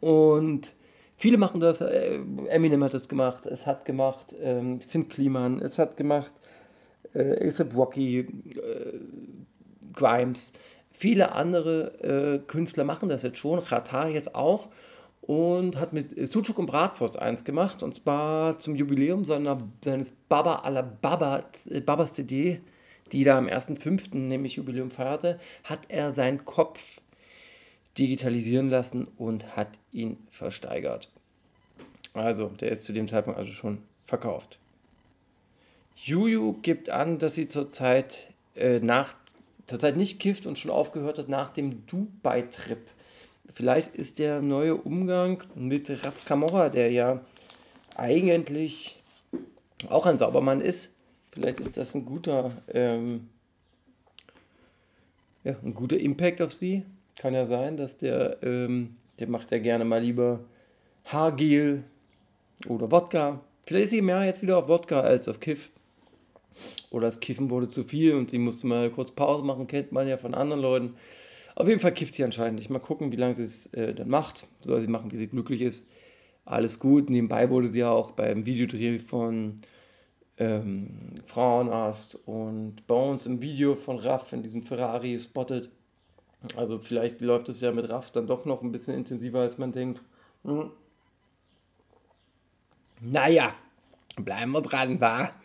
Und 0.01 0.75
viele 1.17 1.39
machen 1.39 1.61
das. 1.61 1.81
Äh, 1.81 2.21
Eminem 2.49 2.85
hat 2.85 2.95
das 2.95 3.09
gemacht, 3.09 3.47
es 3.47 3.67
hat 3.67 3.85
gemacht 3.85 4.35
ähm, 4.41 4.81
Finn 4.81 5.09
Kliman, 5.09 5.61
es 5.61 5.79
hat 5.79 5.97
gemacht 5.97 6.35
äh, 7.17 7.47
ASAP 7.47 7.75
Rocky, 7.75 8.19
äh, 8.21 8.99
Grimes. 9.95 10.53
Viele 10.91 11.33
andere 11.33 12.03
äh, 12.03 12.47
Künstler 12.47 12.85
machen 12.85 13.09
das 13.09 13.23
jetzt 13.23 13.39
schon, 13.39 13.63
Qatar 13.63 14.09
jetzt 14.09 14.35
auch 14.35 14.69
und 15.21 15.77
hat 15.77 15.93
mit 15.93 16.29
Sucuk 16.29 16.59
und 16.59 16.67
Bratwurst 16.67 17.19
eins 17.19 17.45
gemacht 17.45 17.83
und 17.83 17.95
zwar 17.95 18.59
zum 18.59 18.77
Jubiläum 18.77 19.25
seiner, 19.25 19.59
seines 19.85 20.13
Baba 20.29 20.57
alla 20.57 20.83
Baba, 20.83 21.41
äh, 21.69 21.81
Babas 21.81 22.13
CD 22.13 22.61
die 23.13 23.25
da 23.25 23.39
am 23.39 23.47
1.5. 23.47 24.17
nämlich 24.17 24.57
Jubiläum 24.57 24.91
feierte, 24.91 25.37
hat 25.65 25.81
er 25.89 26.13
seinen 26.13 26.45
Kopf 26.45 26.81
digitalisieren 27.99 28.69
lassen 28.69 29.07
und 29.17 29.57
hat 29.57 29.79
ihn 29.93 30.19
versteigert. 30.31 31.11
Also, 32.15 32.49
der 32.49 32.71
ist 32.71 32.85
zu 32.85 32.93
dem 32.93 33.09
Zeitpunkt 33.09 33.39
also 33.39 33.53
schon 33.53 33.79
verkauft. 34.07 34.59
Juju 35.97 36.55
gibt 36.63 36.91
an, 36.91 37.19
dass 37.19 37.35
sie 37.35 37.49
zurzeit 37.49 38.29
äh, 38.55 38.81
nach 38.81 39.15
zurzeit 39.67 39.97
nicht 39.97 40.21
kifft 40.21 40.47
und 40.47 40.59
schon 40.59 40.71
aufgehört 40.71 41.19
hat 41.19 41.29
nach 41.29 41.53
dem 41.53 41.87
Dubai-Trip. 41.87 42.79
Vielleicht 43.55 43.97
ist 43.97 44.19
der 44.19 44.41
neue 44.41 44.77
Umgang 44.77 45.43
mit 45.55 45.91
Raf 45.91 46.25
Camorra, 46.25 46.69
der 46.69 46.93
ja 46.93 47.21
eigentlich 47.97 48.97
auch 49.89 50.07
ein 50.07 50.19
Saubermann 50.19 50.61
ist, 50.61 50.91
Vielleicht 51.37 51.61
ist 51.61 51.77
das 51.77 51.95
ein 51.95 52.07
guter, 52.07 52.51
ähm, 52.73 53.29
ja, 55.45 55.55
ein 55.63 55.75
guter 55.75 55.99
Impact 55.99 56.41
auf 56.41 56.51
sie. 56.51 56.83
Kann 57.19 57.35
ja 57.35 57.45
sein, 57.45 57.77
dass 57.77 57.99
der, 57.99 58.39
ähm, 58.43 58.97
der 59.19 59.29
macht 59.29 59.53
ja 59.53 59.59
gerne 59.59 59.85
mal 59.85 60.01
lieber 60.01 60.41
Haargel 61.05 61.85
oder 62.67 62.91
Wodka. 62.91 63.41
Vielleicht 63.67 63.85
ist 63.85 63.91
sie 63.91 64.01
mehr 64.01 64.25
jetzt 64.25 64.41
wieder 64.41 64.57
auf 64.57 64.69
Wodka 64.69 65.01
als 65.01 65.29
auf 65.29 65.39
Kiff. 65.39 65.69
Oder 66.91 67.07
das 67.07 67.21
Kiffen 67.21 67.51
wurde 67.51 67.69
zu 67.69 67.85
viel 67.85 68.15
und 68.15 68.31
sie 68.31 68.39
musste 68.39 68.67
mal 68.67 68.91
kurz 68.91 69.11
Pause 69.11 69.45
machen, 69.45 69.67
kennt 69.67 69.93
man 69.93 70.09
ja 70.09 70.17
von 70.17 70.35
anderen 70.35 70.63
Leuten. 70.63 70.95
Auf 71.55 71.69
jeden 71.69 71.81
Fall 71.81 71.95
kifft 71.95 72.15
sie 72.15 72.25
anscheinend 72.25 72.57
nicht. 72.59 72.71
Mal 72.71 72.79
gucken, 72.79 73.13
wie 73.13 73.17
lange 73.17 73.37
sie 73.37 73.45
es 73.45 73.67
äh, 73.73 73.95
dann 73.95 74.09
macht. 74.09 74.47
Soll 74.61 74.81
sie 74.81 74.89
machen, 74.89 75.11
wie 75.11 75.17
sie 75.17 75.27
glücklich 75.27 75.63
ist. 75.63 75.89
Alles 76.45 76.79
gut. 76.79 77.09
Nebenbei 77.09 77.49
wurde 77.51 77.69
sie 77.69 77.81
ja 77.81 77.91
auch 77.91 78.11
beim 78.11 78.45
Videodreh 78.45 78.99
von 78.99 79.61
ähm, 80.39 81.15
Frauenarzt 81.25 82.27
und 82.27 82.87
Bones 82.87 83.27
im 83.27 83.41
Video 83.41 83.75
von 83.75 83.99
Raff 83.99 84.33
in 84.33 84.43
diesem 84.43 84.65
Ferrari 84.65 85.19
spottet. 85.19 85.71
Also 86.57 86.79
vielleicht 86.79 87.21
läuft 87.23 87.49
es 87.49 87.61
ja 87.61 87.73
mit 87.73 87.89
Raff 87.89 88.11
dann 88.11 88.27
doch 88.27 88.45
noch 88.45 88.63
ein 88.63 88.71
bisschen 88.71 88.95
intensiver, 88.95 89.41
als 89.41 89.57
man 89.57 89.73
denkt. 89.73 90.03
Hm. 90.45 90.71
Naja, 93.01 93.55
bleiben 94.17 94.53
wir 94.53 94.63
dran, 94.63 95.01
wa? 95.01 95.31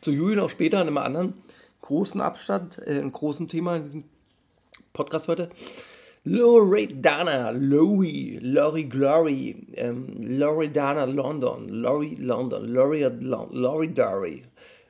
Zu 0.00 0.10
Julian 0.10 0.40
auch 0.40 0.50
später 0.50 0.80
in 0.80 0.88
einem 0.88 0.98
anderen 0.98 1.34
großen 1.82 2.20
Abstand, 2.20 2.78
äh, 2.86 2.98
ein 3.00 3.12
großen 3.12 3.48
Thema 3.48 3.76
in 3.76 3.84
diesem 3.84 4.04
Podcast 4.92 5.28
heute. 5.28 5.50
Loredana, 6.24 7.50
Lori, 7.50 8.40
Lori 8.42 8.84
Glory, 8.84 9.66
ähm, 9.74 10.16
Loredana 10.20 11.04
London, 11.04 11.68
Lori 11.68 12.16
London, 12.16 12.64
Lori, 12.64 13.02
Lori 13.02 13.94
Dory, 13.94 14.42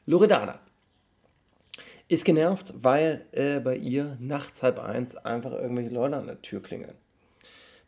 Loredana 0.07 0.61
ist 2.09 2.25
genervt, 2.25 2.73
weil 2.81 3.27
äh, 3.33 3.59
bei 3.61 3.77
ihr 3.77 4.17
nachts 4.21 4.63
halb 4.63 4.79
eins 4.79 5.17
einfach 5.17 5.53
irgendwelche 5.53 5.91
Leute 5.91 6.17
an 6.17 6.27
der 6.27 6.41
Tür 6.41 6.63
klingeln. 6.63 6.95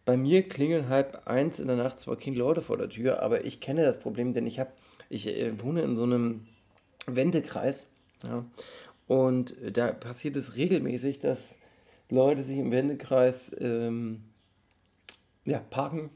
Bei 0.08 0.16
mir 0.16 0.48
klingeln 0.48 0.88
halb 0.88 1.26
eins 1.26 1.60
in 1.60 1.66
der 1.66 1.76
Nacht 1.76 2.00
zwar 2.00 2.16
keine 2.16 2.38
Leute 2.38 2.62
vor 2.62 2.78
der 2.78 2.88
Tür, 2.88 3.22
aber 3.22 3.44
ich 3.44 3.60
kenne 3.60 3.84
das 3.84 4.00
Problem, 4.00 4.32
denn 4.32 4.46
ich 4.46 4.58
habe, 4.58 4.70
ich 5.10 5.26
äh, 5.26 5.62
wohne 5.62 5.82
in 5.82 5.96
so 5.96 6.04
einem 6.04 6.46
Wendekreis, 7.04 7.86
ja, 8.22 8.46
und 9.06 9.54
da 9.70 9.92
passiert 9.92 10.36
es 10.36 10.56
regelmäßig, 10.56 11.18
dass 11.18 11.58
Leute 12.08 12.42
sich 12.42 12.56
im 12.56 12.70
Wendekreis 12.70 13.54
ähm, 13.58 14.22
ja, 15.44 15.58
parken 15.58 16.08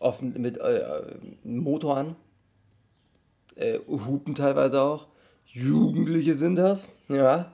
auf, 0.00 0.20
mit 0.20 0.58
äh, 0.58 1.14
Motor 1.44 1.96
an, 1.96 2.16
äh, 3.54 3.78
hupen 3.86 4.34
teilweise 4.34 4.80
auch. 4.80 5.06
Jugendliche 5.46 6.34
sind 6.34 6.56
das, 6.56 6.92
ja. 7.08 7.52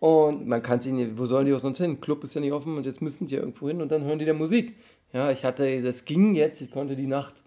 Und 0.00 0.48
man 0.48 0.62
kann 0.62 0.80
sie 0.80 0.92
nicht, 0.92 1.18
wo 1.18 1.26
sollen 1.26 1.46
die 1.46 1.52
auch 1.52 1.60
sonst 1.60 1.78
hin? 1.78 2.00
Club 2.00 2.24
ist 2.24 2.34
ja 2.34 2.40
nicht 2.40 2.52
offen 2.52 2.76
und 2.76 2.86
jetzt 2.86 3.02
müssen 3.02 3.26
die 3.26 3.36
irgendwo 3.36 3.68
hin 3.68 3.80
und 3.80 3.92
dann 3.92 4.02
hören 4.02 4.18
die 4.18 4.24
der 4.24 4.34
Musik. 4.34 4.76
Ja, 5.12 5.30
ich 5.30 5.44
hatte, 5.44 5.80
das 5.82 6.04
ging 6.04 6.34
jetzt, 6.34 6.60
ich 6.60 6.70
konnte 6.70 6.96
die 6.96 7.06
Nacht 7.06 7.42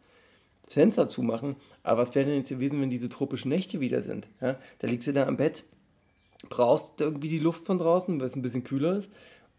Fenster 0.70 1.10
zumachen, 1.10 1.56
aber 1.82 2.02
was 2.02 2.16
wäre 2.16 2.26
denn 2.26 2.38
jetzt 2.38 2.50
gewesen, 2.50 2.80
wenn 2.80 2.89
diese 2.89 3.10
tropischen 3.10 3.50
Nächte 3.50 3.80
wieder 3.80 4.02
sind? 4.02 4.30
Ja, 4.39 4.58
da 4.80 4.88
liegst 4.88 5.08
du 5.08 5.13
da 5.13 5.26
am 5.26 5.38
Bett 5.38 5.63
brauchst 6.50 7.02
irgendwie 7.02 7.30
die 7.30 7.39
Luft 7.39 7.66
von 7.66 7.78
draußen, 7.78 8.20
weil 8.20 8.28
es 8.28 8.36
ein 8.36 8.42
bisschen 8.42 8.63
kühler 8.63 8.98
ist. 8.98 9.12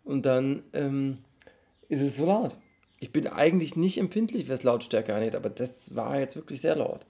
Und 0.05 0.27
dann 0.27 0.63
ähm, 0.73 1.19
ist 1.89 2.03
es 2.03 2.17
so 2.17 2.27
laut. 2.27 2.57
Ich 3.01 3.13
bin 3.13 3.27
eigentlich 3.27 3.77
nicht 3.77 3.99
empfindlich, 3.99 4.49
was 4.49 4.63
Lautstärke 4.63 5.15
angeht, 5.15 5.35
aber 5.35 5.51
das 5.51 5.95
war 5.95 6.19
jetzt 6.19 6.37
wirklich 6.37 6.61
sehr 6.61 6.77
laut. 6.77 7.05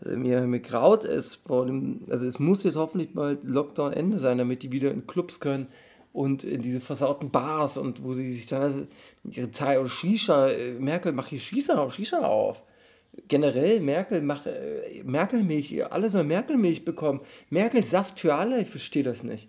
Also 0.00 0.16
mir, 0.16 0.40
mir 0.42 0.60
graut 0.60 1.04
es 1.04 1.36
vor 1.36 1.66
dem, 1.66 2.02
also 2.08 2.26
es 2.26 2.38
muss 2.38 2.62
jetzt 2.62 2.76
hoffentlich 2.76 3.14
bald 3.14 3.44
Lockdown 3.44 3.92
Ende 3.92 4.18
sein, 4.18 4.38
damit 4.38 4.62
die 4.62 4.72
wieder 4.72 4.90
in 4.90 5.06
Clubs 5.06 5.40
können 5.40 5.66
und 6.12 6.44
in 6.44 6.62
diese 6.62 6.80
versauten 6.80 7.30
Bars 7.30 7.76
und 7.76 8.04
wo 8.04 8.12
sie 8.12 8.32
sich 8.32 8.46
dann 8.46 8.88
ihre 9.24 9.50
Zeit 9.50 9.78
oder 9.78 9.88
Shisha, 9.88 10.48
äh, 10.48 10.72
Merkel 10.72 11.12
macht 11.12 11.30
hier 11.30 11.40
Shisha, 11.40 11.90
Shisha 11.90 12.18
auf 12.18 12.62
generell 13.26 13.80
Merkel, 13.80 14.22
mach, 14.22 14.46
äh, 14.46 15.02
Merkelmilch, 15.04 15.90
alle 15.90 16.08
sollen 16.08 16.28
Merkelmilch 16.28 16.84
bekommen. 16.84 17.20
Merkel 17.50 17.82
Saft 17.82 18.20
für 18.20 18.34
alle, 18.34 18.60
ich 18.60 18.68
verstehe 18.68 19.02
das 19.02 19.24
nicht. 19.24 19.48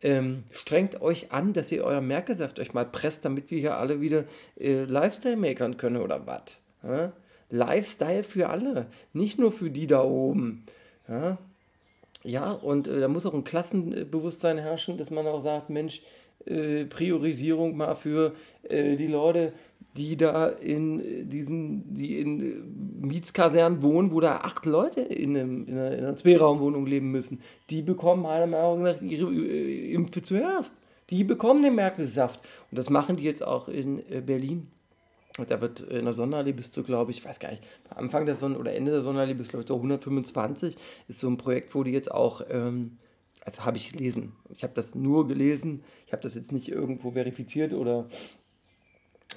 Ähm, 0.00 0.44
strengt 0.52 1.00
euch 1.00 1.32
an, 1.32 1.52
dass 1.52 1.72
ihr 1.72 1.82
euer 1.82 2.00
Merkelsaft 2.00 2.60
euch 2.60 2.72
mal 2.72 2.84
presst, 2.84 3.24
damit 3.24 3.50
wir 3.50 3.58
hier 3.58 3.76
alle 3.76 4.00
wieder 4.00 4.24
äh, 4.58 4.84
Lifestyle 4.84 5.36
makern 5.36 5.76
können 5.76 5.96
oder 5.96 6.24
was. 6.26 6.60
Ja? 6.84 7.12
Lifestyle 7.50 8.22
für 8.22 8.48
alle, 8.48 8.86
nicht 9.12 9.38
nur 9.38 9.52
für 9.52 9.70
die 9.70 9.86
da 9.86 10.02
oben. 10.02 10.64
Ja, 11.08 11.38
ja 12.22 12.52
und 12.52 12.88
äh, 12.88 13.00
da 13.00 13.08
muss 13.08 13.26
auch 13.26 13.34
ein 13.34 13.44
Klassenbewusstsein 13.44 14.58
herrschen, 14.58 14.98
dass 14.98 15.10
man 15.10 15.26
auch 15.26 15.40
sagt, 15.40 15.70
Mensch, 15.70 16.02
äh, 16.46 16.84
Priorisierung 16.84 17.76
mal 17.76 17.94
für 17.94 18.34
äh, 18.62 18.96
die 18.96 19.06
Leute, 19.06 19.52
die 19.96 20.16
da 20.16 20.48
in 20.48 21.28
diesen, 21.28 21.92
die 21.92 22.20
in 22.20 22.40
äh, 22.40 23.06
Mietskasernen 23.06 23.82
wohnen, 23.82 24.12
wo 24.12 24.20
da 24.20 24.38
acht 24.38 24.64
Leute 24.64 25.00
in, 25.00 25.36
einem, 25.36 25.66
in, 25.66 25.74
einer, 25.74 25.92
in 25.92 26.04
einer 26.04 26.16
Zweiraumwohnung 26.16 26.86
leben 26.86 27.10
müssen. 27.10 27.40
Die 27.70 27.82
bekommen 27.82 28.22
meiner 28.22 28.46
Meinung 28.46 28.82
nach 28.82 29.00
ihre 29.02 29.32
äh, 29.32 29.92
Impfe 29.92 30.22
zuerst. 30.22 30.74
Die 31.10 31.24
bekommen 31.24 31.62
den 31.62 31.74
Merkel-Saft. 31.74 32.40
Und 32.70 32.78
das 32.78 32.90
machen 32.90 33.16
die 33.16 33.24
jetzt 33.24 33.42
auch 33.42 33.68
in 33.68 33.98
äh, 34.10 34.20
Berlin. 34.20 34.68
Da 35.46 35.60
wird 35.60 35.80
in 35.80 36.04
der 36.04 36.12
Sonderallee 36.12 36.52
bis 36.52 36.70
zu, 36.70 36.82
glaube 36.82 37.12
ich, 37.12 37.24
weiß 37.24 37.38
gar 37.40 37.50
nicht, 37.50 37.62
Anfang 37.90 38.26
der 38.26 38.36
Sonne 38.36 38.58
oder 38.58 38.74
Ende 38.74 38.92
der 38.92 39.02
Sonderallee 39.02 39.34
bis, 39.34 39.48
glaube 39.48 39.62
ich, 39.62 39.68
so 39.68 39.76
125 39.76 40.76
ist 41.08 41.20
so 41.20 41.28
ein 41.28 41.36
Projekt, 41.36 41.74
wo 41.74 41.82
die 41.82 41.92
jetzt 41.92 42.10
auch, 42.10 42.42
ähm, 42.50 42.98
also 43.44 43.64
habe 43.64 43.76
ich 43.76 43.92
gelesen. 43.92 44.32
Ich 44.50 44.62
habe 44.62 44.74
das 44.74 44.94
nur 44.94 45.26
gelesen. 45.26 45.82
Ich 46.06 46.12
habe 46.12 46.22
das 46.22 46.34
jetzt 46.34 46.52
nicht 46.52 46.68
irgendwo 46.68 47.12
verifiziert 47.12 47.72
oder 47.72 48.06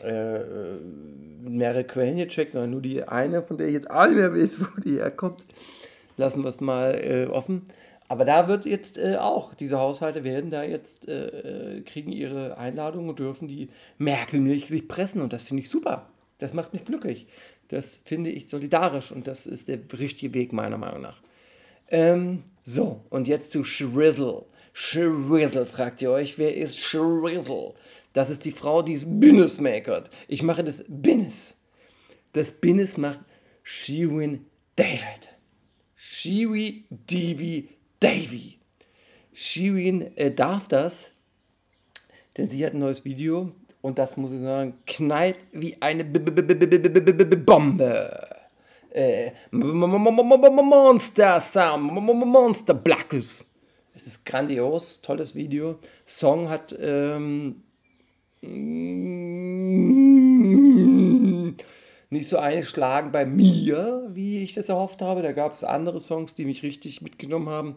äh, 0.04 0.40
mehrere 1.44 1.84
Quellen 1.84 2.18
gecheckt, 2.18 2.52
sondern 2.52 2.72
nur 2.72 2.82
die 2.82 3.04
eine, 3.04 3.44
von 3.44 3.58
der 3.58 3.68
ich 3.68 3.74
jetzt 3.74 3.90
nicht 3.90 4.16
mehr 4.16 4.34
weiß, 4.34 4.60
wo 4.76 4.82
die 4.82 4.96
herkommt. 4.96 5.44
Lassen 6.18 6.44
wir 6.44 6.50
es 6.50 6.62
mal 6.62 6.94
äh, 6.96 7.26
offen. 7.28 7.64
Aber 8.12 8.26
da 8.26 8.50
wird 8.50 8.66
jetzt 8.66 8.98
äh, 8.98 9.16
auch, 9.16 9.54
diese 9.54 9.80
Haushalte 9.80 10.26
werden 10.26 10.52
da 10.52 10.66
jetzt, 10.66 11.08
äh, 11.08 11.78
äh, 11.78 11.82
kriegen 11.82 12.12
ihre 12.12 12.58
Einladung 12.58 13.08
und 13.08 13.20
dürfen 13.20 13.48
die 13.48 13.70
Merkelmilch 14.00 14.68
sich 14.68 14.90
pressen. 14.90 15.22
Und 15.22 15.32
das 15.32 15.44
finde 15.44 15.64
ich 15.64 15.70
super. 15.70 16.10
Das 16.38 16.54
macht 16.54 16.74
mich 16.74 16.84
glücklich. 16.84 17.26
Das 17.70 18.02
finde 18.04 18.30
ich 18.30 18.50
solidarisch 18.50 19.14
und 19.14 19.28
das 19.28 19.48
ist 19.48 19.70
der 19.70 19.80
richtige 19.98 20.34
Weg 20.34 20.52
meiner 20.52 20.78
Meinung 20.78 21.00
nach. 21.00 21.22
Ähm, 21.88 22.44
so, 22.64 23.00
und 23.10 23.30
jetzt 23.30 23.50
zu 23.50 23.64
Shrizzle. 23.64 24.44
Shrizzle, 24.74 25.66
fragt 25.66 26.02
ihr 26.02 26.12
euch, 26.12 26.38
wer 26.38 26.54
ist 26.54 26.80
Shrizzle? 26.80 27.76
Das 28.12 28.30
ist 28.30 28.44
die 28.44 28.52
Frau, 28.52 28.82
die 28.82 28.96
es 28.96 29.06
Binnes 29.08 29.62
makert. 29.62 30.10
Ich 30.28 30.44
mache 30.44 30.66
das 30.66 30.84
Binnes. 30.90 31.56
Das 32.34 32.52
Binnes 32.52 32.98
macht 32.98 33.20
Shirin 33.64 34.48
David. 34.76 35.30
Shiri 35.96 36.84
Divi 36.90 37.70
Davy. 38.02 38.58
Shirin 39.34 40.18
äh, 40.18 40.32
darf 40.32 40.68
das, 40.68 41.12
denn 42.36 42.50
sie 42.50 42.66
hat 42.66 42.74
ein 42.74 42.80
neues 42.80 43.06
Video 43.06 43.54
und 43.82 43.98
das 43.98 44.18
muss 44.18 44.34
ich 44.34 44.40
sagen, 44.40 44.74
knallt 44.86 45.38
wie 45.54 45.82
eine 45.82 46.04
Bombe. 46.04 47.56
Äh, 48.90 49.32
Monster 49.52 51.40
Sound, 51.40 51.94
Monster 51.94 52.74
Blackus. 52.74 53.50
Es 53.94 54.08
ist 54.08 54.26
grandios, 54.26 55.02
tolles 55.02 55.36
Video. 55.36 55.80
Song 56.06 56.50
hat 56.50 56.74
ähm, 56.80 57.64
nicht 62.12 62.28
so 62.28 62.38
einschlagen 62.38 63.12
bei 63.12 63.26
mir, 63.26 64.10
wie 64.14 64.44
ich 64.44 64.54
das 64.54 64.70
erhofft 64.70 65.02
habe. 65.02 65.22
Da 65.22 65.32
gab 65.32 65.54
es 65.54 65.64
andere 65.64 66.00
Songs, 66.00 66.36
die 66.36 66.46
mich 66.46 66.62
richtig 66.62 67.02
mitgenommen 67.02 67.50
haben. 67.50 67.76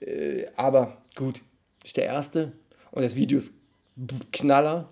Äh, 0.00 0.46
aber 0.56 0.96
gut, 1.14 1.42
ist 1.84 1.96
der 1.96 2.06
erste. 2.06 2.52
Und 2.90 3.02
das 3.02 3.14
Video 3.14 3.38
ist 3.38 3.54
Knaller. 4.32 4.88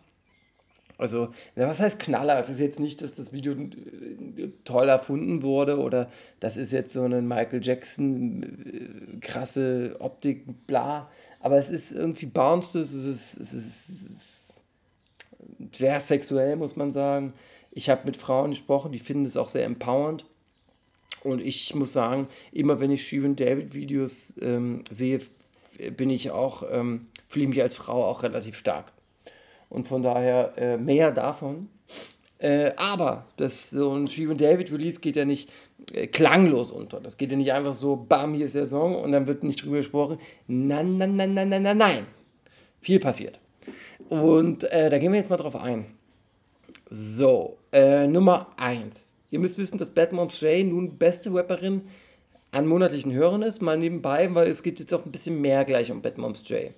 Also, 0.98 1.30
was 1.56 1.80
heißt 1.80 1.98
Knaller? 1.98 2.38
Es 2.38 2.50
ist 2.50 2.60
jetzt 2.60 2.78
nicht, 2.78 3.00
dass 3.00 3.14
das 3.14 3.32
Video 3.32 3.54
äh, 3.54 4.50
toll 4.64 4.88
erfunden 4.88 5.42
wurde 5.42 5.78
oder 5.78 6.10
das 6.38 6.58
ist 6.58 6.70
jetzt 6.70 6.92
so 6.92 7.02
eine 7.02 7.22
Michael 7.22 7.64
Jackson 7.64 8.42
äh, 8.42 9.18
krasse 9.20 9.96
Optik, 10.00 10.66
bla. 10.66 11.06
Aber 11.40 11.56
es 11.56 11.70
ist 11.70 11.92
irgendwie 11.92 12.26
bounced, 12.26 12.76
es 12.76 12.92
ist, 12.92 13.40
es 13.40 13.52
ist 13.54 14.54
sehr 15.72 15.98
sexuell, 15.98 16.56
muss 16.56 16.76
man 16.76 16.92
sagen. 16.92 17.32
Ich 17.74 17.88
habe 17.88 18.02
mit 18.04 18.16
Frauen 18.16 18.50
gesprochen, 18.50 18.92
die 18.92 18.98
finden 18.98 19.24
es 19.24 19.36
auch 19.36 19.48
sehr 19.48 19.64
empowernd. 19.64 20.26
Und 21.24 21.40
ich 21.40 21.74
muss 21.74 21.92
sagen, 21.92 22.28
immer 22.52 22.80
wenn 22.80 22.90
ich 22.90 23.06
Shirin 23.06 23.36
David 23.36 23.74
Videos 23.74 24.34
ähm, 24.40 24.84
sehe, 24.90 25.20
bin 25.96 26.10
ich 26.10 26.30
auch, 26.30 26.64
ähm, 26.70 27.06
fühle 27.28 27.44
ich 27.44 27.48
mich 27.48 27.62
als 27.62 27.76
Frau 27.76 28.04
auch 28.04 28.22
relativ 28.22 28.56
stark. 28.56 28.92
Und 29.68 29.88
von 29.88 30.02
daher 30.02 30.52
äh, 30.56 30.76
mehr 30.76 31.12
davon. 31.12 31.68
Äh, 32.38 32.72
aber 32.76 33.26
das, 33.36 33.70
so 33.70 33.94
ein 33.94 34.06
Shirin 34.06 34.36
David 34.36 34.70
Release 34.72 35.00
geht 35.00 35.16
ja 35.16 35.24
nicht 35.24 35.50
äh, 35.92 36.08
klanglos 36.08 36.70
unter. 36.70 37.00
Das 37.00 37.16
geht 37.16 37.30
ja 37.30 37.38
nicht 37.38 37.52
einfach 37.52 37.72
so, 37.72 37.96
bam, 37.96 38.34
hier 38.34 38.46
ist 38.46 38.54
der 38.54 38.66
Song 38.66 38.96
und 38.96 39.12
dann 39.12 39.26
wird 39.26 39.44
nicht 39.44 39.64
drüber 39.64 39.76
gesprochen. 39.76 40.18
Nein, 40.46 40.98
nein, 40.98 41.16
nein, 41.16 41.34
nein, 41.34 41.48
nein, 41.48 41.62
nein, 41.62 41.78
nein. 41.78 42.06
Viel 42.80 42.98
passiert. 42.98 43.38
Und 44.08 44.64
äh, 44.64 44.90
da 44.90 44.98
gehen 44.98 45.12
wir 45.12 45.18
jetzt 45.18 45.30
mal 45.30 45.36
drauf 45.36 45.56
ein. 45.56 45.86
So, 46.90 47.56
äh, 47.72 48.06
Nummer 48.06 48.48
1. 48.56 49.14
Ihr 49.30 49.38
müsst 49.38 49.58
wissen, 49.58 49.78
dass 49.78 49.90
Bad 49.90 50.12
Moms 50.12 50.40
J 50.40 50.66
nun 50.66 50.98
beste 50.98 51.34
Rapperin 51.34 51.82
an 52.50 52.66
monatlichen 52.66 53.12
Hörern 53.12 53.42
ist. 53.42 53.62
Mal 53.62 53.78
nebenbei, 53.78 54.32
weil 54.34 54.48
es 54.48 54.62
geht 54.62 54.78
jetzt 54.78 54.92
auch 54.92 55.04
ein 55.06 55.12
bisschen 55.12 55.40
mehr 55.40 55.64
gleich 55.64 55.90
um 55.90 56.02
Bad 56.02 56.18
Moms 56.18 56.46
J. 56.48 56.72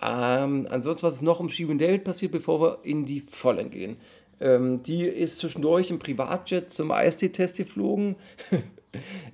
Ähm, 0.00 0.66
ansonsten, 0.70 1.06
was 1.06 1.16
ist 1.16 1.22
noch 1.22 1.38
um 1.38 1.48
Sheeran 1.48 1.78
David 1.78 2.04
passiert, 2.04 2.32
bevor 2.32 2.60
wir 2.60 2.78
in 2.82 3.04
die 3.04 3.20
Vollen 3.20 3.70
gehen? 3.70 3.98
Ähm, 4.40 4.82
die 4.82 5.04
ist 5.04 5.38
zwischendurch 5.38 5.90
im 5.90 5.98
Privatjet 5.98 6.70
zum 6.70 6.90
IST-Test 6.90 7.58
geflogen. 7.58 8.16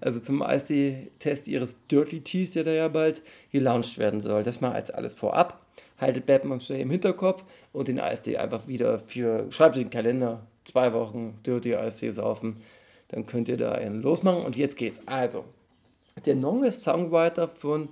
also 0.01 0.21
zum 0.21 0.43
IST-Test 0.43 1.47
ihres 1.49 1.77
Dirty 1.91 2.21
Teas, 2.21 2.51
der 2.51 2.65
da 2.65 2.73
ja 2.73 2.89
bald 2.89 3.23
gelauncht 3.53 3.99
werden 3.99 4.21
soll. 4.21 4.43
Das 4.43 4.61
mal 4.61 4.73
als 4.73 4.91
alles 4.91 5.15
vorab 5.15 5.65
haltet 5.99 6.27
Batman 6.27 6.61
Stay 6.61 6.81
im 6.81 6.91
Hinterkopf 6.91 7.45
und 7.73 7.89
den 7.89 7.99
ASD 7.99 8.37
einfach 8.37 8.67
wieder 8.67 9.01
für, 9.01 9.51
schreibt 9.51 9.77
den 9.77 9.91
Kalender, 9.91 10.47
zwei 10.69 10.93
Wochen 10.93 11.39
Dirty 11.45 11.75
ASD 11.75 12.11
saufen, 12.11 12.57
dann 13.09 13.27
könnt 13.27 13.49
ihr 13.49 13.57
da 13.57 13.73
einen 13.73 14.03
losmachen 14.03 14.45
und 14.45 14.57
jetzt 14.57 14.77
geht's. 14.77 15.01
Also, 15.07 15.45
der 16.27 16.37
neue 16.37 16.71
Songwriter 16.71 17.49
von 17.49 17.89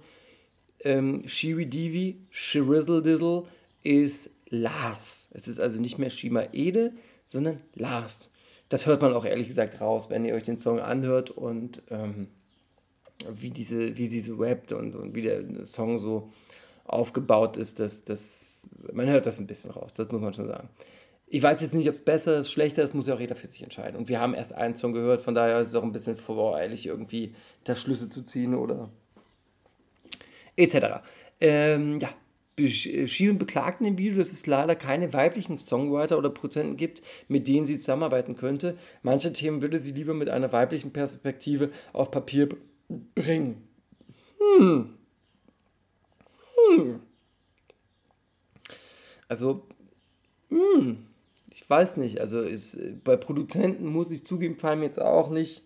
ähm, 0.80 1.26
Shiri 1.26 1.66
Divi, 1.66 2.18
Shirizzle 2.30 3.02
Dizzle, 3.02 3.44
ist 3.82 4.30
Lars. 4.48 5.28
Es 5.30 5.48
ist 5.48 5.58
also 5.58 5.80
nicht 5.80 5.98
mehr 5.98 6.10
Shima 6.10 6.44
Ede, 6.52 6.92
sondern 7.26 7.60
Lars. 7.74 8.30
Das 8.68 8.86
hört 8.86 9.02
man 9.02 9.14
auch 9.14 9.24
ehrlich 9.24 9.48
gesagt 9.48 9.80
raus, 9.80 10.10
wenn 10.10 10.24
ihr 10.24 10.34
euch 10.34 10.44
den 10.44 10.58
Song 10.58 10.80
anhört 10.80 11.30
und 11.30 11.82
ähm, 11.90 12.28
wie, 13.32 13.50
diese, 13.50 13.96
wie 13.96 14.08
sie 14.08 14.20
so 14.20 14.36
rappt 14.36 14.72
und, 14.72 14.94
und 14.94 15.14
wie 15.14 15.22
der 15.22 15.64
Song 15.66 15.98
so 15.98 16.30
aufgebaut 16.84 17.56
ist, 17.56 17.80
das, 17.80 18.04
das, 18.04 18.68
man 18.92 19.08
hört 19.08 19.26
das 19.26 19.38
ein 19.38 19.46
bisschen 19.46 19.70
raus, 19.70 19.92
das 19.94 20.10
muss 20.10 20.20
man 20.20 20.32
schon 20.32 20.48
sagen. 20.48 20.68
Ich 21.28 21.42
weiß 21.42 21.60
jetzt 21.60 21.74
nicht, 21.74 21.88
ob 21.88 21.94
es 21.94 22.04
besser 22.04 22.36
ist, 22.36 22.52
schlechter 22.52 22.84
ist, 22.84 22.94
muss 22.94 23.08
ja 23.08 23.14
auch 23.14 23.20
jeder 23.20 23.34
für 23.34 23.48
sich 23.48 23.62
entscheiden. 23.62 23.96
Und 23.96 24.08
wir 24.08 24.20
haben 24.20 24.34
erst 24.34 24.52
einen 24.52 24.76
Song 24.76 24.92
gehört, 24.92 25.22
von 25.22 25.34
daher 25.34 25.58
ist 25.60 25.68
es 25.68 25.74
auch 25.74 25.82
ein 25.82 25.92
bisschen 25.92 26.16
voreilig, 26.16 26.86
irgendwie 26.86 27.34
da 27.64 27.74
Schlüsse 27.74 28.08
zu 28.08 28.24
ziehen 28.24 28.54
oder 28.54 28.90
etc. 30.56 31.02
Ähm, 31.40 31.98
ja, 31.98 32.10
Schielen 32.58 33.38
beklagten 33.38 33.86
im 33.86 33.98
Video, 33.98 34.18
dass 34.18 34.32
es 34.32 34.46
leider 34.46 34.74
keine 34.74 35.12
weiblichen 35.12 35.58
Songwriter 35.58 36.16
oder 36.16 36.30
Produzenten 36.30 36.76
gibt, 36.76 37.02
mit 37.28 37.46
denen 37.48 37.66
sie 37.66 37.76
zusammenarbeiten 37.76 38.36
könnte. 38.36 38.78
Manche 39.02 39.32
Themen 39.32 39.60
würde 39.60 39.78
sie 39.78 39.92
lieber 39.92 40.14
mit 40.14 40.30
einer 40.30 40.52
weiblichen 40.52 40.92
Perspektive 40.92 41.70
auf 41.92 42.10
Papier 42.10 42.48
bringen. 43.14 43.68
Hm. 44.58 44.94
Hm. 46.70 47.00
Also, 49.28 49.66
hm, 50.48 51.05
weiß 51.68 51.96
nicht. 51.96 52.20
Also 52.20 52.40
ist, 52.40 52.78
bei 53.04 53.16
Produzenten 53.16 53.86
muss 53.86 54.10
ich 54.10 54.24
zugeben, 54.24 54.56
fallen 54.56 54.80
mir 54.80 54.86
jetzt 54.86 55.00
auch 55.00 55.30
nicht 55.30 55.64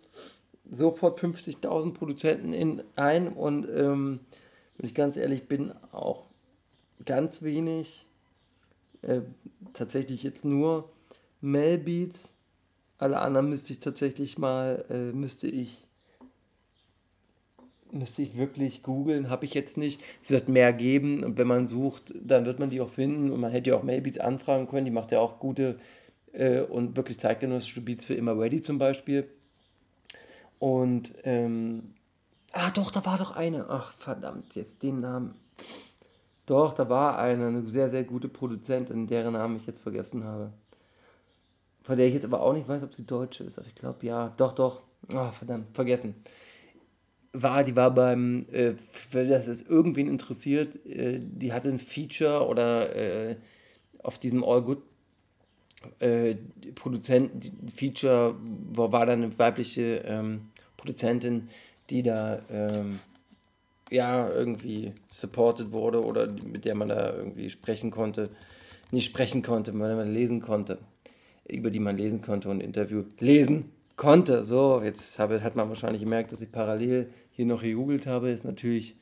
sofort 0.71 1.19
50.000 1.19 1.93
Produzenten 1.95 2.53
in 2.53 2.83
ein. 2.97 3.29
Und 3.29 3.69
ähm, 3.69 4.21
wenn 4.77 4.87
ich 4.87 4.95
ganz 4.95 5.17
ehrlich 5.17 5.49
bin, 5.49 5.73
auch 5.93 6.27
ganz 7.05 7.43
wenig. 7.43 8.07
Äh, 9.03 9.23
tatsächlich 9.73 10.23
jetzt 10.23 10.45
nur 10.45 10.91
Melbeats. 11.41 12.35
Alle 12.99 13.21
anderen 13.21 13.49
müsste 13.49 13.73
ich 13.73 13.81
tatsächlich 13.81 14.39
mal, 14.39 14.85
äh, 14.91 15.13
müsste 15.13 15.49
ich 15.49 15.87
müsste 17.93 18.23
ich 18.23 18.37
wirklich 18.37 18.83
googeln, 18.83 19.31
habe 19.31 19.45
ich 19.45 19.55
jetzt 19.55 19.77
nicht. 19.77 20.01
Es 20.23 20.31
wird 20.31 20.49
mehr 20.49 20.73
geben 20.73 21.25
und 21.25 21.39
wenn 21.39 21.47
man 21.47 21.67
sucht, 21.67 22.15
dann 22.21 22.47
wird 22.47 22.59
man 22.59 22.71
die 22.71 22.81
auch 22.81 22.91
finden 22.91 23.31
und 23.31 23.41
man 23.41 23.53
hätte 23.53 23.71
ja 23.71 23.77
auch 23.77 23.83
Maybeats 23.83 24.19
anfragen 24.19 24.69
können, 24.69 24.85
die 24.85 24.91
macht 24.91 25.13
ja 25.13 25.21
auch 25.21 25.39
gute 25.39 25.79
äh, 26.33 26.61
und 26.61 26.97
wirklich 26.97 27.19
zeitgenössische 27.19 27.81
Beats 27.81 28.05
für 28.05 28.15
immer 28.15 28.39
ready 28.39 28.63
zum 28.63 28.79
Beispiel. 28.79 29.29
Und, 30.59 31.15
ähm, 31.25 31.95
ah 32.53 32.71
doch, 32.71 32.91
da 32.91 33.05
war 33.07 33.19
doch 33.19 33.33
eine, 33.33 33.67
ach 33.69 33.95
verdammt, 33.95 34.55
jetzt 34.55 34.83
den 34.83 35.01
Namen. 35.01 35.35
Doch, 36.47 36.75
da 36.75 36.89
war 36.89 37.19
eine, 37.19 37.47
eine 37.47 37.69
sehr, 37.69 37.91
sehr 37.91 38.05
gute 38.05 38.29
Produzentin, 38.29 39.07
deren 39.07 39.35
Namen 39.35 39.57
ich 39.57 39.67
jetzt 39.67 39.83
vergessen 39.83 40.25
habe. 40.25 40.53
Von 41.83 41.97
der 41.97 42.07
ich 42.07 42.15
jetzt 42.15 42.25
aber 42.25 42.43
auch 42.43 42.53
nicht 42.53 42.69
weiß, 42.69 42.83
ob 42.83 42.95
sie 42.95 43.07
Deutsche 43.07 43.45
ist. 43.45 43.59
Aber 43.59 43.69
ich 43.69 43.75
glaube, 43.75 44.05
ja. 44.05 44.33
Doch, 44.37 44.53
doch. 44.53 44.83
Oh, 45.13 45.31
verdammt, 45.31 45.75
vergessen. 45.75 46.15
War, 47.33 47.63
die 47.63 47.77
war 47.77 47.95
beim, 47.95 48.47
äh, 48.51 48.75
wenn 49.13 49.29
das 49.29 49.47
es 49.47 49.63
irgendwen 49.63 50.09
interessiert, 50.09 50.85
äh, 50.87 51.21
die 51.21 51.53
hatte 51.53 51.69
ein 51.69 51.79
Feature 51.79 52.47
oder 52.47 52.95
äh, 52.97 53.37
auf 54.03 54.19
diesem 54.19 54.43
All 54.43 54.63
Good 54.63 54.83
äh, 56.01 56.35
Produzenten, 56.75 57.69
Feature, 57.75 58.35
wo 58.73 58.91
war 58.93 59.07
dann 59.07 59.23
eine 59.23 59.39
weibliche 59.39 60.03
ähm, 60.05 60.49
Produzentin, 60.77 61.49
die 61.89 62.03
da 62.03 62.43
ähm, 62.51 63.01
ja 63.91 64.29
irgendwie 64.29 64.93
supported 65.11 65.73
wurde 65.73 66.05
oder 66.05 66.27
mit 66.27 66.65
der 66.65 66.77
man 66.77 66.89
da 66.89 67.15
irgendwie 67.15 67.51
sprechen 67.51 67.91
konnte, 67.91 68.31
nicht 68.91 69.07
sprechen 69.07 69.43
konnte, 69.43 69.79
weil 69.79 69.97
man 69.97 70.13
lesen 70.13 70.41
konnte, 70.41 70.79
über 71.49 71.71
die 71.71 71.81
man 71.81 71.97
lesen 71.97 72.23
konnte 72.23 72.49
und 72.49 72.61
Interview 72.61 73.05
lesen 73.19 73.71
konnte. 74.01 74.45
So, 74.45 74.81
jetzt 74.83 75.19
habe, 75.19 75.43
hat 75.43 75.57
man 75.57 75.69
wahrscheinlich 75.69 76.03
gemerkt, 76.03 76.33
dass 76.33 76.41
ich 76.41 76.51
parallel 76.51 77.11
hier 77.31 77.47
noch 77.47 77.63
gegoogelt 77.63 78.07
habe, 78.07 78.31
ist 78.31 78.45
natürlich 78.45 78.97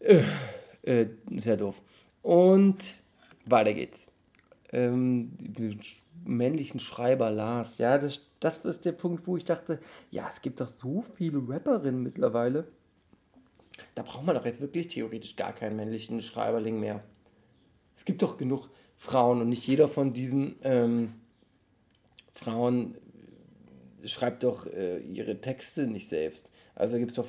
äh, 0.00 0.22
äh, 0.82 1.06
sehr 1.36 1.56
doof. 1.56 1.80
Und 2.22 2.98
weiter 3.46 3.72
geht's. 3.72 4.10
Ähm, 4.70 5.32
männlichen 6.24 6.78
Schreiber 6.78 7.30
Lars, 7.30 7.78
ja, 7.78 7.96
das, 7.96 8.20
das 8.40 8.58
ist 8.58 8.84
der 8.84 8.92
Punkt, 8.92 9.26
wo 9.26 9.36
ich 9.36 9.44
dachte, 9.44 9.80
ja, 10.10 10.28
es 10.30 10.42
gibt 10.42 10.60
doch 10.60 10.68
so 10.68 11.02
viele 11.16 11.42
Rapperinnen 11.48 12.02
mittlerweile 12.02 12.66
da 13.94 14.02
braucht 14.02 14.24
man 14.24 14.36
doch 14.36 14.44
jetzt 14.44 14.60
wirklich 14.60 14.88
theoretisch 14.88 15.36
gar 15.36 15.52
keinen 15.52 15.76
männlichen 15.76 16.22
Schreiberling 16.22 16.80
mehr. 16.80 17.02
Es 17.96 18.04
gibt 18.04 18.22
doch 18.22 18.36
genug 18.36 18.68
Frauen 18.96 19.40
und 19.40 19.48
nicht 19.48 19.66
jeder 19.66 19.88
von 19.88 20.12
diesen 20.12 20.56
ähm, 20.62 21.14
Frauen 22.34 22.96
schreibt 24.08 24.44
doch 24.44 24.66
äh, 24.66 24.98
ihre 24.98 25.40
Texte 25.40 25.86
nicht 25.86 26.08
selbst. 26.08 26.48
Also 26.74 26.98
gibt 26.98 27.10
es 27.10 27.16
doch 27.16 27.28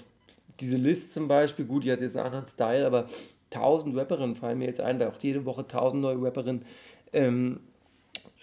diese 0.59 0.77
List 0.77 1.13
zum 1.13 1.27
Beispiel, 1.27 1.65
gut, 1.65 1.83
die 1.83 1.91
hat 1.91 2.01
jetzt 2.01 2.17
einen 2.17 2.25
anderen 2.25 2.47
Style, 2.47 2.85
aber 2.85 3.07
tausend 3.49 3.95
Rapperinnen 3.95 4.35
fallen 4.35 4.59
mir 4.59 4.67
jetzt 4.67 4.81
ein, 4.81 4.99
weil 4.99 5.07
auch 5.07 5.19
jede 5.21 5.45
Woche 5.45 5.65
tausend 5.67 6.01
neue 6.01 6.21
Rapperinnen 6.21 6.65
ähm, 7.13 7.61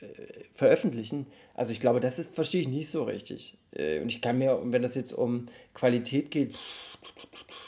äh, 0.01 0.07
veröffentlichen. 0.55 1.27
Also 1.55 1.72
ich 1.72 1.81
glaube, 1.81 2.01
das 2.01 2.18
ist, 2.18 2.35
verstehe 2.35 2.62
ich 2.62 2.68
nicht 2.68 2.90
so 2.90 3.05
richtig. 3.05 3.59
Äh, 3.72 4.01
und 4.01 4.11
ich 4.11 4.22
kann 4.22 4.38
mir, 4.38 4.61
wenn 4.64 4.83
das 4.83 4.94
jetzt 4.94 5.12
um 5.12 5.46
Qualität 5.75 6.31
geht, 6.31 6.55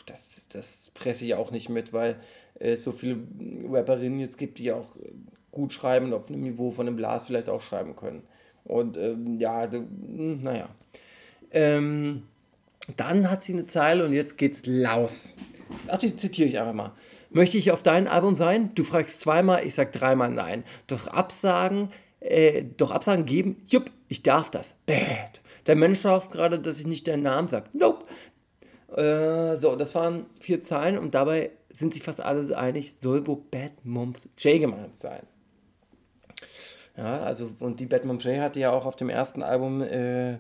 das 0.06 0.38
das 0.50 0.90
presse 0.94 1.26
ich 1.26 1.34
auch 1.34 1.50
nicht 1.50 1.68
mit, 1.68 1.92
weil 1.92 2.16
es 2.54 2.80
äh, 2.80 2.82
so 2.82 2.92
viele 2.92 3.18
Rapperinnen 3.70 4.20
jetzt 4.20 4.38
gibt, 4.38 4.58
die 4.58 4.72
auch 4.72 4.86
gut 5.50 5.72
schreiben 5.72 6.06
und 6.06 6.14
auf 6.14 6.28
einem 6.28 6.42
Niveau 6.42 6.70
von 6.70 6.86
einem 6.86 6.96
Blas 6.96 7.24
vielleicht 7.24 7.48
auch 7.48 7.62
schreiben 7.62 7.96
können. 7.96 8.22
Und 8.68 8.96
ähm, 8.96 9.40
ja, 9.40 9.70
hm, 9.70 10.42
naja. 10.42 10.68
Ähm, 11.50 12.22
dann 12.96 13.30
hat 13.30 13.42
sie 13.42 13.54
eine 13.54 13.66
Zeile 13.66 14.04
und 14.04 14.12
jetzt 14.12 14.38
geht's 14.38 14.62
laus. 14.64 15.34
Ach, 15.88 15.98
die 15.98 16.14
zitiere 16.16 16.48
ich 16.48 16.58
einfach 16.58 16.74
mal. 16.74 16.92
Möchte 17.30 17.58
ich 17.58 17.72
auf 17.72 17.82
dein 17.82 18.08
Album 18.08 18.34
sein? 18.34 18.74
Du 18.74 18.84
fragst 18.84 19.20
zweimal, 19.20 19.66
ich 19.66 19.74
sag 19.74 19.92
dreimal 19.92 20.30
nein. 20.30 20.64
Doch 20.86 21.08
Absagen, 21.08 21.90
äh, 22.20 22.64
doch 22.76 22.90
Absagen 22.90 23.26
geben, 23.26 23.62
jupp, 23.66 23.90
ich 24.08 24.22
darf 24.22 24.50
das. 24.50 24.74
Bad. 24.86 25.42
Der 25.66 25.76
Mensch 25.76 26.04
hofft 26.04 26.30
gerade, 26.30 26.58
dass 26.58 26.80
ich 26.80 26.86
nicht 26.86 27.08
deinen 27.08 27.22
Namen 27.22 27.48
sage. 27.48 27.68
Nope. 27.74 28.04
Äh, 28.96 29.58
so, 29.58 29.76
das 29.76 29.94
waren 29.94 30.26
vier 30.40 30.62
Zahlen 30.62 30.96
und 30.96 31.14
dabei 31.14 31.50
sind 31.70 31.92
sich 31.92 32.02
fast 32.02 32.20
alle 32.20 32.56
einig, 32.56 32.94
soll 33.00 33.26
wohl 33.26 33.42
Bad 33.50 33.72
Moms 33.84 34.28
J 34.38 34.60
gemeint 34.60 34.98
sein. 34.98 35.22
Ja, 36.98 37.20
also, 37.20 37.50
und 37.60 37.78
die 37.78 37.86
Bad 37.86 38.04
Moms 38.04 38.24
J 38.24 38.40
hatte 38.40 38.58
ja 38.58 38.72
auch 38.72 38.84
auf 38.84 38.96
dem 38.96 39.08
ersten 39.08 39.44
Album 39.44 39.82
äh, 39.82 40.38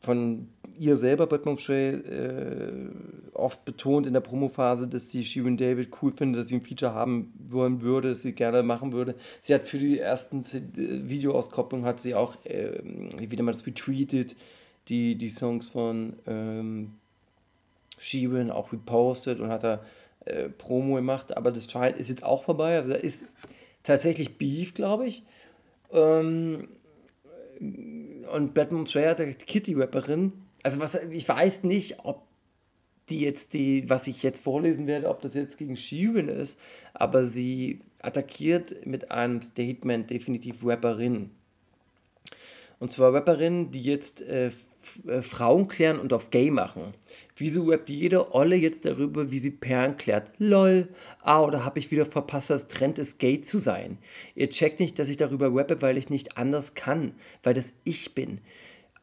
von 0.00 0.48
ihr 0.78 0.96
selber, 0.96 1.26
Bad 1.26 1.44
Moms 1.44 1.66
J, 1.66 1.76
äh, 1.76 2.72
oft 3.34 3.66
betont 3.66 4.06
in 4.06 4.14
der 4.14 4.22
Promophase, 4.22 4.88
dass 4.88 5.10
sie 5.10 5.22
Shirin 5.22 5.58
David 5.58 5.90
cool 6.00 6.12
findet, 6.12 6.40
dass 6.40 6.48
sie 6.48 6.54
ein 6.54 6.62
Feature 6.62 6.94
haben 6.94 7.34
wollen 7.48 7.82
würde, 7.82 8.08
dass 8.08 8.22
sie 8.22 8.32
gerne 8.32 8.62
machen 8.62 8.92
würde. 8.92 9.14
Sie 9.42 9.54
hat 9.54 9.68
für 9.68 9.78
die 9.78 9.98
ersten 9.98 10.40
äh, 10.40 11.08
Videoauskopplungen 11.08 11.84
hat 11.84 12.00
sie 12.00 12.14
auch, 12.14 12.42
äh, 12.46 12.80
wie 13.18 13.30
wieder 13.30 13.42
mal 13.42 13.52
das 13.52 13.66
retweetet, 13.66 14.36
die, 14.88 15.16
die 15.16 15.28
Songs 15.28 15.68
von 15.68 16.14
ähm, 16.26 16.92
Sheeran 17.98 18.50
auch 18.50 18.72
repostet 18.72 19.38
und 19.38 19.50
hat 19.50 19.64
da 19.64 19.80
äh, 20.24 20.48
Promo 20.48 20.94
gemacht, 20.94 21.36
aber 21.36 21.52
das 21.52 21.66
ist 21.66 22.08
jetzt 22.08 22.24
auch 22.24 22.42
vorbei. 22.42 22.76
Also 22.76 22.92
da 22.92 22.96
ist 22.96 23.22
tatsächlich 23.82 24.36
Beef, 24.38 24.74
glaube 24.74 25.06
ich. 25.06 25.22
Ähm, 25.92 26.68
und 27.60 28.54
Batman 28.54 28.86
Stray 28.86 29.06
hat 29.06 29.18
Kitty-Rapperin. 29.18 30.32
Also 30.62 30.80
was, 30.80 30.94
ich 30.94 31.28
weiß 31.28 31.64
nicht, 31.64 32.04
ob 32.04 32.22
die 33.08 33.20
jetzt 33.20 33.54
die, 33.54 33.88
was 33.90 34.06
ich 34.06 34.22
jetzt 34.22 34.42
vorlesen 34.42 34.86
werde, 34.86 35.08
ob 35.08 35.20
das 35.20 35.34
jetzt 35.34 35.58
gegen 35.58 35.76
Sheeran 35.76 36.28
ist, 36.28 36.58
aber 36.94 37.24
sie 37.24 37.80
attackiert 38.00 38.86
mit 38.86 39.10
einem 39.10 39.42
Statement 39.42 40.08
definitiv 40.10 40.64
Rapperin. 40.64 41.30
Und 42.78 42.90
zwar 42.90 43.12
Rapperinnen, 43.12 43.72
die 43.72 43.82
jetzt 43.82 44.22
äh, 44.22 44.50
äh, 45.06 45.22
Frauen 45.22 45.68
klären 45.68 45.98
und 45.98 46.12
auf 46.12 46.30
gay 46.30 46.50
machen. 46.50 46.94
Wieso 47.36 47.64
rappt 47.64 47.88
jede 47.88 48.34
Olle 48.34 48.56
jetzt 48.56 48.84
darüber, 48.84 49.30
wie 49.30 49.38
sie 49.38 49.50
Perlen 49.50 49.96
klärt? 49.96 50.32
Lol. 50.38 50.88
Ah, 51.22 51.40
oder 51.40 51.64
hab 51.64 51.78
ich 51.78 51.90
wieder 51.90 52.06
verpasst, 52.06 52.50
dass 52.50 52.68
Trend 52.68 52.98
ist, 52.98 53.18
gay 53.18 53.40
zu 53.40 53.58
sein? 53.58 53.98
Ihr 54.34 54.50
checkt 54.50 54.80
nicht, 54.80 54.98
dass 54.98 55.08
ich 55.08 55.16
darüber 55.16 55.54
rappe, 55.54 55.80
weil 55.80 55.96
ich 55.96 56.10
nicht 56.10 56.36
anders 56.36 56.74
kann, 56.74 57.14
weil 57.42 57.54
das 57.54 57.72
ich 57.84 58.14
bin. 58.14 58.40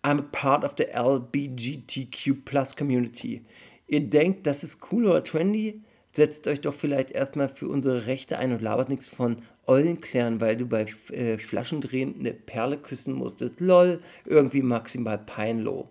I'm 0.03 0.19
a 0.19 0.25
part 0.31 0.63
of 0.63 0.75
the 0.77 0.85
LBGTQ 0.85 2.45
Plus 2.45 2.75
Community. 2.75 3.41
Ihr 3.87 4.01
denkt, 4.01 4.45
das 4.45 4.63
ist 4.63 4.79
cool 4.91 5.07
oder 5.07 5.23
trendy? 5.23 5.81
Setzt 6.17 6.47
euch 6.47 6.61
doch 6.61 6.73
vielleicht 6.73 7.11
erstmal 7.11 7.47
für 7.47 7.67
unsere 7.67 8.07
Rechte 8.07 8.39
ein 8.39 8.51
und 8.51 8.63
labert 8.63 8.89
nichts 8.89 9.07
von 9.07 9.43
Eulen 9.67 10.01
klären, 10.01 10.41
weil 10.41 10.57
du 10.57 10.65
bei 10.65 10.87
äh, 11.11 11.37
Flaschendrehen 11.37 12.15
eine 12.19 12.33
Perle 12.33 12.79
küssen 12.79 13.13
musstest. 13.13 13.59
Lol, 13.59 14.01
irgendwie 14.25 14.63
maximal 14.63 15.19
peinloh. 15.19 15.87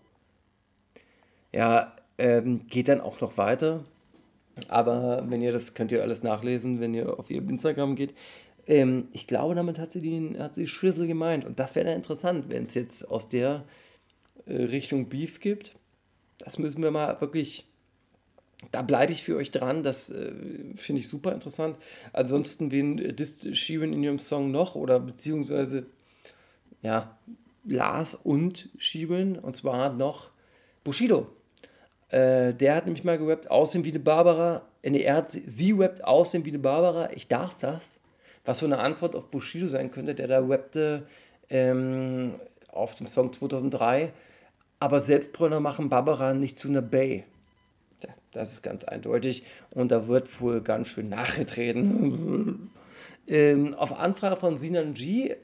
Ja, 1.52 1.94
ähm, 2.18 2.66
geht 2.66 2.88
dann 2.88 3.00
auch 3.00 3.20
noch 3.20 3.38
weiter. 3.38 3.84
Aber 4.66 5.24
wenn 5.28 5.42
ihr 5.42 5.52
das 5.52 5.74
könnt 5.74 5.92
ihr 5.92 6.02
alles 6.02 6.24
nachlesen, 6.24 6.80
wenn 6.80 6.92
ihr 6.92 7.20
auf 7.20 7.30
ihr 7.30 7.48
Instagram 7.48 7.94
geht. 7.94 8.12
Ähm, 8.66 9.06
ich 9.12 9.28
glaube, 9.28 9.54
damit 9.54 9.78
hat 9.78 9.92
sie 9.92 10.00
den, 10.00 10.36
hat 10.40 10.56
sie 10.56 10.66
Schwissel 10.66 11.06
gemeint. 11.06 11.44
Und 11.44 11.60
das 11.60 11.76
wäre 11.76 11.86
dann 11.86 11.94
interessant, 11.94 12.46
wenn 12.48 12.66
es 12.66 12.74
jetzt 12.74 13.08
aus 13.08 13.28
der 13.28 13.62
äh, 14.46 14.56
Richtung 14.56 15.08
Beef 15.08 15.38
gibt. 15.38 15.76
Das 16.38 16.58
müssen 16.58 16.82
wir 16.82 16.90
mal 16.90 17.20
wirklich 17.20 17.64
da 18.72 18.82
bleibe 18.82 19.12
ich 19.12 19.22
für 19.22 19.36
euch 19.36 19.50
dran. 19.50 19.82
Das 19.82 20.10
äh, 20.10 20.32
finde 20.76 21.00
ich 21.00 21.08
super 21.08 21.32
interessant. 21.32 21.78
Ansonsten, 22.12 22.70
wen 22.70 22.98
äh, 22.98 23.12
disst 23.12 23.54
Sheeran 23.56 23.92
in 23.92 24.02
ihrem 24.02 24.18
Song 24.18 24.50
noch? 24.50 24.74
Oder 24.74 25.00
beziehungsweise, 25.00 25.86
ja, 26.82 27.18
Lars 27.64 28.14
und 28.14 28.68
Sheeran. 28.78 29.38
Und 29.38 29.54
zwar 29.54 29.92
noch 29.92 30.30
Bushido. 30.84 31.26
Äh, 32.08 32.54
der 32.54 32.76
hat 32.76 32.86
nämlich 32.86 33.04
mal 33.04 33.18
gerappt, 33.18 33.50
aussehen 33.50 33.84
wie 33.84 33.90
eine 33.90 34.00
Barbara. 34.00 34.62
Äh, 34.82 34.96
er 34.98 35.16
hat, 35.16 35.32
sie 35.32 35.72
rappt, 35.72 36.04
aussehen 36.04 36.44
wie 36.44 36.50
eine 36.50 36.58
Barbara. 36.58 37.10
Ich 37.12 37.28
darf 37.28 37.56
das. 37.58 38.00
Was 38.44 38.60
für 38.60 38.66
eine 38.66 38.78
Antwort 38.78 39.16
auf 39.16 39.30
Bushido 39.30 39.66
sein 39.66 39.90
könnte, 39.90 40.14
der 40.14 40.28
da 40.28 40.38
rappte 40.38 41.06
ähm, 41.50 42.34
auf 42.68 42.94
dem 42.94 43.06
Song 43.06 43.32
2003. 43.32 44.12
Aber 44.78 45.00
Selbstbräuner 45.00 45.58
machen 45.58 45.88
Barbara 45.88 46.32
nicht 46.32 46.56
zu 46.56 46.68
einer 46.68 46.82
Bay. 46.82 47.24
Das 48.36 48.52
ist 48.52 48.62
ganz 48.62 48.84
eindeutig. 48.84 49.44
Und 49.70 49.90
da 49.90 50.08
wird 50.08 50.42
wohl 50.42 50.60
ganz 50.60 50.88
schön 50.88 51.08
nachgetreten. 51.08 52.70
ähm, 53.26 53.74
auf 53.74 53.98
Anfrage 53.98 54.36
von 54.36 54.58
Sinan 54.58 54.92
G, 54.92 55.34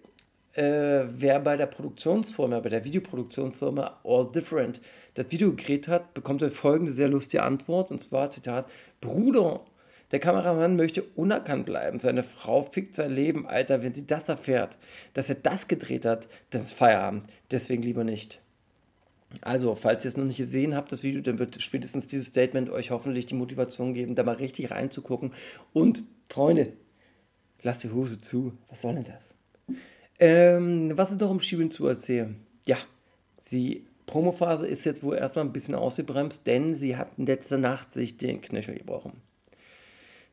äh, 0.53 1.05
wer 1.09 1.41
bei 1.41 1.57
der 1.57 1.65
Produktionsfirma, 1.65 2.61
bei 2.61 2.69
der 2.69 2.85
Videoproduktionsfirma 2.85 4.01
All 4.05 4.31
Different 4.31 4.83
das 5.15 5.31
Video 5.31 5.53
gedreht 5.53 5.89
hat, 5.89 6.13
bekommt 6.13 6.43
er 6.43 6.51
folgende 6.51 6.93
sehr 6.93 7.09
lustige 7.09 7.43
Antwort. 7.43 7.91
Und 7.91 7.99
zwar, 7.99 8.29
Zitat, 8.29 8.71
Bruder, 9.01 9.63
der 10.11 10.21
Kameramann 10.21 10.77
möchte 10.77 11.03
unerkannt 11.03 11.65
bleiben. 11.65 11.99
Seine 11.99 12.23
Frau 12.23 12.63
fickt 12.63 12.95
sein 12.95 13.11
Leben, 13.11 13.47
Alter. 13.47 13.83
Wenn 13.83 13.95
sie 13.95 14.07
das 14.07 14.29
erfährt, 14.29 14.77
dass 15.15 15.31
er 15.31 15.37
das 15.37 15.67
gedreht 15.67 16.05
hat, 16.05 16.29
dann 16.51 16.61
ist 16.61 16.75
Feierabend. 16.75 17.25
Deswegen 17.51 17.83
lieber 17.83 18.05
nicht. 18.05 18.43
Also, 19.41 19.75
falls 19.75 20.05
ihr 20.05 20.11
es 20.11 20.17
noch 20.17 20.25
nicht 20.25 20.37
gesehen 20.37 20.75
habt, 20.75 20.93
das 20.93 21.03
Video, 21.03 21.21
dann 21.21 21.39
wird 21.39 21.61
spätestens 21.63 22.07
dieses 22.07 22.29
Statement 22.29 22.71
euch 22.71 22.91
hoffentlich 22.91 23.27
die 23.27 23.35
Motivation 23.35 23.95
geben, 23.95 24.15
da 24.15 24.23
mal 24.23 24.37
richtig 24.37 24.71
reinzugucken. 24.71 25.33
Und, 25.73 26.03
Freunde, 26.29 26.73
lasst 27.63 27.85
die 27.85 27.91
Hose 27.91 28.21
zu. 28.21 28.53
Was 28.69 28.83
soll 28.83 28.95
denn 28.95 29.05
das? 29.05 29.35
Ähm, 30.19 30.93
was 30.97 31.11
ist 31.11 31.21
noch 31.21 31.31
um 31.31 31.41
Schieben 31.41 31.71
zu 31.71 31.87
erzählen? 31.87 32.37
Ja, 32.65 32.77
die 33.51 33.85
Promophase 34.07 34.67
ist 34.67 34.85
jetzt 34.85 35.03
wohl 35.03 35.17
erstmal 35.17 35.45
ein 35.45 35.53
bisschen 35.53 35.75
ausgebremst, 35.75 36.47
denn 36.47 36.75
sie 36.75 36.97
hat 36.97 37.13
in 37.17 37.27
letzter 37.27 37.59
Nacht 37.59 37.93
sich 37.93 38.19
den 38.19 38.41
Knöchel 38.41 38.77
gebrochen. 38.77 39.15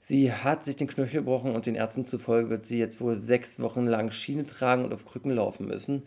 Sie 0.02 0.34
hat 0.34 0.66
sich 0.66 0.76
den 0.76 0.88
Knöchel 0.88 1.20
gebrochen 1.20 1.56
und 1.56 1.66
den 1.66 1.76
Ärzten 1.76 2.04
zufolge 2.04 2.50
wird 2.50 2.66
sie 2.66 2.80
jetzt 2.80 3.00
wohl 3.00 3.16
sechs 3.16 3.60
Wochen 3.60 3.86
lang 3.86 4.12
Schiene 4.12 4.46
tragen 4.46 4.84
und 4.84 4.94
auf 4.94 5.06
Krücken 5.06 5.32
laufen 5.32 5.68
müssen. 5.68 6.04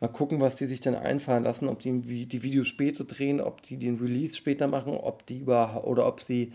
Mal 0.00 0.08
gucken, 0.08 0.40
was 0.40 0.56
die 0.56 0.66
sich 0.66 0.80
dann 0.80 0.94
einfallen 0.94 1.44
lassen, 1.44 1.68
ob 1.68 1.80
die 1.80 2.26
die 2.26 2.42
Videos 2.42 2.66
später 2.66 3.04
drehen, 3.04 3.40
ob 3.40 3.62
die 3.62 3.78
den 3.78 3.98
Release 3.98 4.36
später 4.36 4.66
machen, 4.66 4.94
ob 4.94 5.24
die 5.26 5.38
über 5.38 5.86
oder 5.86 6.06
ob 6.06 6.20
sie 6.20 6.52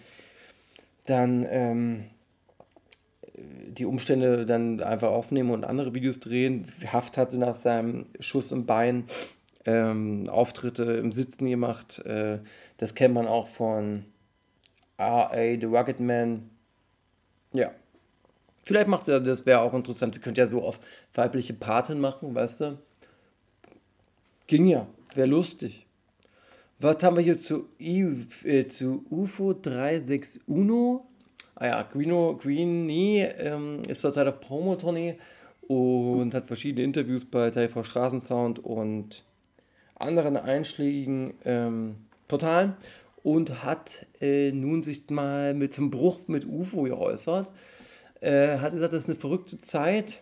dann 1.05 1.45
ähm, 1.49 2.03
die 3.35 3.85
Umstände 3.85 4.45
dann 4.45 4.81
einfach 4.81 5.09
aufnehmen 5.09 5.51
und 5.51 5.63
andere 5.63 5.95
Videos 5.95 6.19
drehen. 6.19 6.67
Haft 6.91 7.17
hatte 7.17 7.39
nach 7.39 7.59
seinem 7.59 8.05
Schuss 8.19 8.51
im 8.51 8.65
Bein 8.65 9.05
ähm, 9.65 10.29
Auftritte 10.29 10.83
im 10.83 11.11
Sitzen 11.11 11.49
gemacht. 11.49 11.99
Äh, 12.05 12.39
das 12.77 12.95
kennt 12.95 13.13
man 13.13 13.27
auch 13.27 13.47
von 13.47 14.05
R.A. 14.97 15.59
The 15.59 15.65
Rugged 15.65 15.99
Man. 15.99 16.49
Ja. 17.53 17.71
Vielleicht 18.63 18.87
macht 18.87 19.07
er, 19.07 19.19
das 19.19 19.47
wäre 19.47 19.61
auch 19.61 19.73
interessant. 19.73 20.13
Sie 20.13 20.21
könnte 20.21 20.41
ja 20.41 20.47
so 20.47 20.63
auf 20.63 20.79
weibliche 21.15 21.53
Paten 21.53 21.99
machen, 21.99 22.35
weißt 22.35 22.61
du? 22.61 22.77
Ging 24.51 24.67
ja, 24.67 24.85
wäre 25.15 25.29
lustig. 25.29 25.85
Was 26.77 27.01
haben 27.05 27.15
wir 27.15 27.23
hier 27.23 27.37
zu, 27.37 27.69
äh, 27.79 28.67
zu 28.67 29.05
UFO 29.09 29.53
361? 29.53 30.41
Ah 31.55 31.67
ja, 31.67 31.83
Greeno, 31.83 32.35
Greenie 32.35 33.21
ähm, 33.21 33.81
ist 33.87 34.01
zurzeit 34.01 34.27
auf 34.27 34.41
Promo-Tournee 34.41 35.17
und 35.69 36.33
hat 36.33 36.47
verschiedene 36.47 36.83
Interviews 36.83 37.23
bei 37.23 37.49
TV 37.49 37.81
Straßensound 37.81 38.59
und 38.59 39.23
anderen 39.95 40.35
einschlägigen 40.35 41.33
ähm, 41.45 41.95
Portalen 42.27 42.73
und 43.23 43.63
hat 43.63 44.05
äh, 44.19 44.51
nun 44.51 44.83
sich 44.83 45.09
mal 45.09 45.53
mit 45.53 45.73
zum 45.73 45.91
Bruch 45.91 46.27
mit 46.27 46.45
UFO 46.45 46.81
geäußert. 46.81 47.49
Äh, 48.19 48.57
hat 48.57 48.73
gesagt, 48.73 48.91
das 48.91 49.03
ist 49.03 49.09
eine 49.11 49.17
verrückte 49.17 49.61
Zeit. 49.61 50.21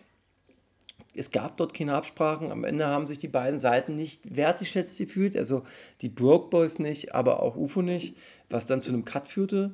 Es 1.14 1.30
gab 1.30 1.56
dort 1.56 1.74
keine 1.74 1.94
Absprachen. 1.94 2.52
Am 2.52 2.64
Ende 2.64 2.86
haben 2.86 3.06
sich 3.06 3.18
die 3.18 3.28
beiden 3.28 3.58
Seiten 3.58 3.96
nicht 3.96 4.36
wertgeschätzt 4.36 4.98
gefühlt. 4.98 5.36
Also 5.36 5.64
die 6.02 6.08
Broke 6.08 6.50
Boys 6.50 6.78
nicht, 6.78 7.14
aber 7.14 7.42
auch 7.42 7.56
UFO 7.56 7.82
nicht, 7.82 8.16
was 8.48 8.66
dann 8.66 8.80
zu 8.80 8.92
einem 8.92 9.04
Cut 9.04 9.28
führte. 9.28 9.72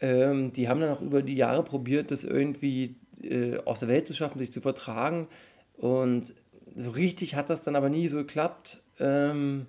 Ähm, 0.00 0.52
die 0.52 0.68
haben 0.68 0.80
dann 0.80 0.90
auch 0.90 1.02
über 1.02 1.22
die 1.22 1.34
Jahre 1.34 1.62
probiert, 1.62 2.10
das 2.10 2.24
irgendwie 2.24 2.96
äh, 3.22 3.58
aus 3.64 3.80
der 3.80 3.88
Welt 3.88 4.06
zu 4.06 4.14
schaffen, 4.14 4.38
sich 4.38 4.52
zu 4.52 4.60
vertragen. 4.60 5.28
Und 5.76 6.34
so 6.76 6.90
richtig 6.90 7.34
hat 7.34 7.50
das 7.50 7.62
dann 7.62 7.76
aber 7.76 7.88
nie 7.90 8.08
so 8.08 8.16
geklappt. 8.16 8.82
Ähm, 8.98 9.66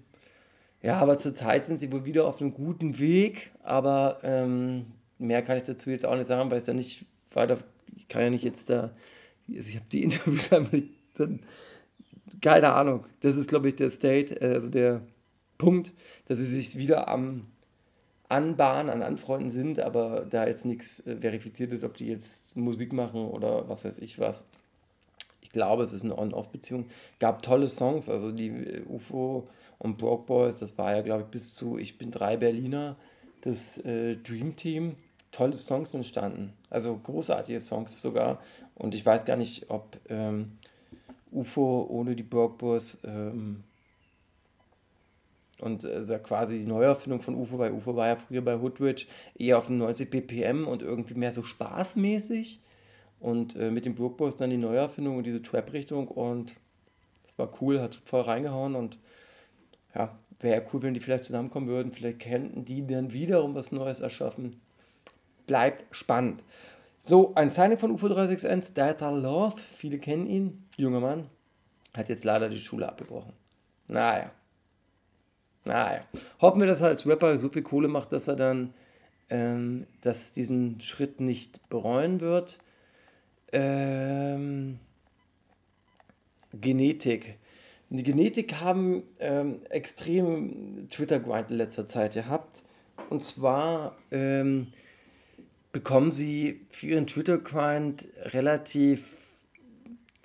ja, 0.81 0.97
aber 0.99 1.17
zurzeit 1.17 1.65
sind 1.65 1.79
sie 1.79 1.91
wohl 1.91 2.05
wieder 2.05 2.25
auf 2.25 2.41
einem 2.41 2.53
guten 2.53 2.99
Weg, 2.99 3.51
aber 3.63 4.19
ähm, 4.23 4.85
mehr 5.17 5.41
kann 5.41 5.57
ich 5.57 5.63
dazu 5.63 5.89
jetzt 5.89 6.05
auch 6.05 6.15
nicht 6.15 6.27
sagen, 6.27 6.49
weil 6.49 6.59
es 6.59 6.67
ja 6.67 6.73
nicht 6.73 7.05
weiter, 7.33 7.57
ich 7.97 8.07
kann 8.07 8.23
ja 8.23 8.29
nicht 8.29 8.43
jetzt 8.43 8.69
da, 8.69 8.91
also 9.57 9.69
ich 9.69 9.75
habe 9.75 9.85
die 9.91 10.03
Interviews 10.03 10.51
einfach 10.51 10.71
nicht, 10.71 10.89
keine 12.41 12.73
Ahnung, 12.73 13.05
das 13.21 13.35
ist 13.35 13.49
glaube 13.49 13.69
ich 13.69 13.75
der 13.75 13.89
State, 13.89 14.41
also 14.41 14.67
der 14.69 15.01
Punkt, 15.57 15.93
dass 16.25 16.37
sie 16.37 16.45
sich 16.45 16.77
wieder 16.77 17.07
am 17.07 17.47
Anbahnen, 18.29 18.91
an 18.91 19.01
Anfreunden 19.01 19.49
sind, 19.49 19.79
aber 19.79 20.25
da 20.29 20.47
jetzt 20.47 20.63
nichts 20.63 21.05
äh, 21.05 21.17
verifiziert 21.17 21.73
ist, 21.73 21.83
ob 21.83 21.97
die 21.97 22.07
jetzt 22.07 22.55
Musik 22.55 22.93
machen 22.93 23.27
oder 23.27 23.67
was 23.67 23.83
weiß 23.83 23.97
ich 23.97 24.19
was. 24.19 24.45
Ich 25.41 25.49
glaube, 25.49 25.81
es 25.81 25.93
ist 25.93 26.03
eine 26.03 26.15
On-Off-Beziehung. 26.15 26.85
Gab 27.17 27.41
tolle 27.41 27.67
Songs, 27.67 28.07
also 28.07 28.31
die 28.31 28.49
äh, 28.49 28.83
UFO 28.87 29.47
und 29.79 29.97
Broke 29.97 30.27
Boys, 30.27 30.59
das 30.59 30.77
war 30.77 30.95
ja, 30.95 31.01
glaube 31.01 31.23
ich, 31.23 31.29
bis 31.29 31.55
zu 31.55 31.79
Ich 31.79 31.97
bin 31.97 32.11
drei 32.11 32.37
Berliner, 32.37 32.97
das 33.41 33.79
äh, 33.79 34.15
Dream 34.17 34.55
Team. 34.55 34.95
Tolle 35.31 35.57
Songs 35.57 35.93
entstanden. 35.93 36.53
Also 36.71 36.97
großartige 36.97 37.59
Songs 37.59 37.99
sogar. 38.01 38.41
Und 38.79 38.95
ich 38.95 39.05
weiß 39.05 39.25
gar 39.25 39.35
nicht, 39.35 39.69
ob 39.69 39.99
ähm, 40.09 40.53
UFO 41.31 41.85
ohne 41.89 42.15
die 42.15 42.23
Boys 42.23 42.99
ähm, 43.03 43.63
und 45.59 45.83
äh, 45.83 46.19
quasi 46.23 46.59
die 46.59 46.65
Neuerfindung 46.65 47.21
von 47.21 47.35
UFO, 47.35 47.59
weil 47.59 47.73
UFO 47.73 47.95
war 47.95 48.07
ja 48.07 48.15
früher 48.15 48.41
bei 48.41 48.57
Hoodridge 48.57 49.05
eher 49.35 49.57
auf 49.57 49.69
90 49.69 50.09
BPM 50.09 50.65
und 50.65 50.81
irgendwie 50.81 51.15
mehr 51.15 51.33
so 51.33 51.43
spaßmäßig. 51.43 52.61
Und 53.19 53.57
äh, 53.57 53.69
mit 53.69 53.85
dem 53.85 53.95
Boys 53.95 54.37
dann 54.37 54.49
die 54.49 54.57
Neuerfindung 54.57 55.17
und 55.17 55.25
diese 55.25 55.41
Trap-Richtung 55.41 56.07
und 56.07 56.53
das 57.23 57.37
war 57.37 57.51
cool, 57.61 57.81
hat 57.81 57.95
voll 57.95 58.21
reingehauen 58.21 58.75
und 58.75 58.97
ja, 59.93 60.17
wäre 60.39 60.65
cool, 60.71 60.81
wenn 60.81 60.93
die 60.93 61.01
vielleicht 61.01 61.25
zusammenkommen 61.25 61.67
würden. 61.67 61.91
Vielleicht 61.91 62.21
könnten 62.21 62.63
die 62.63 62.87
dann 62.87 63.11
wiederum 63.11 63.55
was 63.55 63.73
Neues 63.73 63.99
erschaffen. 63.99 64.61
Bleibt 65.45 65.83
spannend. 65.93 66.41
So, 66.99 67.33
ein 67.35 67.49
Signing 67.49 67.77
von 67.77 67.91
UFO 67.91 68.09
361, 68.09 68.73
Data 68.73 69.09
Love, 69.09 69.55
viele 69.77 69.99
kennen 69.99 70.27
ihn, 70.27 70.65
junger 70.75 70.99
Mann, 70.99 71.29
hat 71.95 72.09
jetzt 72.09 72.25
leider 72.25 72.49
die 72.49 72.59
Schule 72.59 72.87
abgebrochen. 72.87 73.33
Naja. 73.87 74.31
Naja. 75.63 76.01
Hoffen 76.41 76.59
wir, 76.59 76.67
dass 76.67 76.81
er 76.81 76.89
als 76.89 77.07
Rapper 77.07 77.39
so 77.39 77.49
viel 77.49 77.63
Kohle 77.63 77.87
macht, 77.87 78.11
dass 78.11 78.27
er 78.27 78.35
dann 78.35 78.73
ähm, 79.29 79.85
dass 80.01 80.33
diesen 80.33 80.79
Schritt 80.81 81.19
nicht 81.19 81.67
bereuen 81.69 82.19
wird. 82.19 82.59
Ähm, 83.51 84.79
Genetik. 86.53 87.37
Die 87.89 88.03
Genetik 88.03 88.55
haben 88.55 89.03
ähm, 89.19 89.61
extrem 89.69 90.87
Twitter-Grind 90.89 91.49
in 91.51 91.57
letzter 91.57 91.87
Zeit 91.87 92.13
gehabt. 92.13 92.63
Und 93.09 93.23
zwar 93.23 93.95
ähm, 94.11 94.67
bekommen 95.79 96.11
sie 96.11 96.65
für 96.71 96.87
ihren 96.87 97.07
Twitter-Grind 97.07 98.05
relativ 98.33 99.01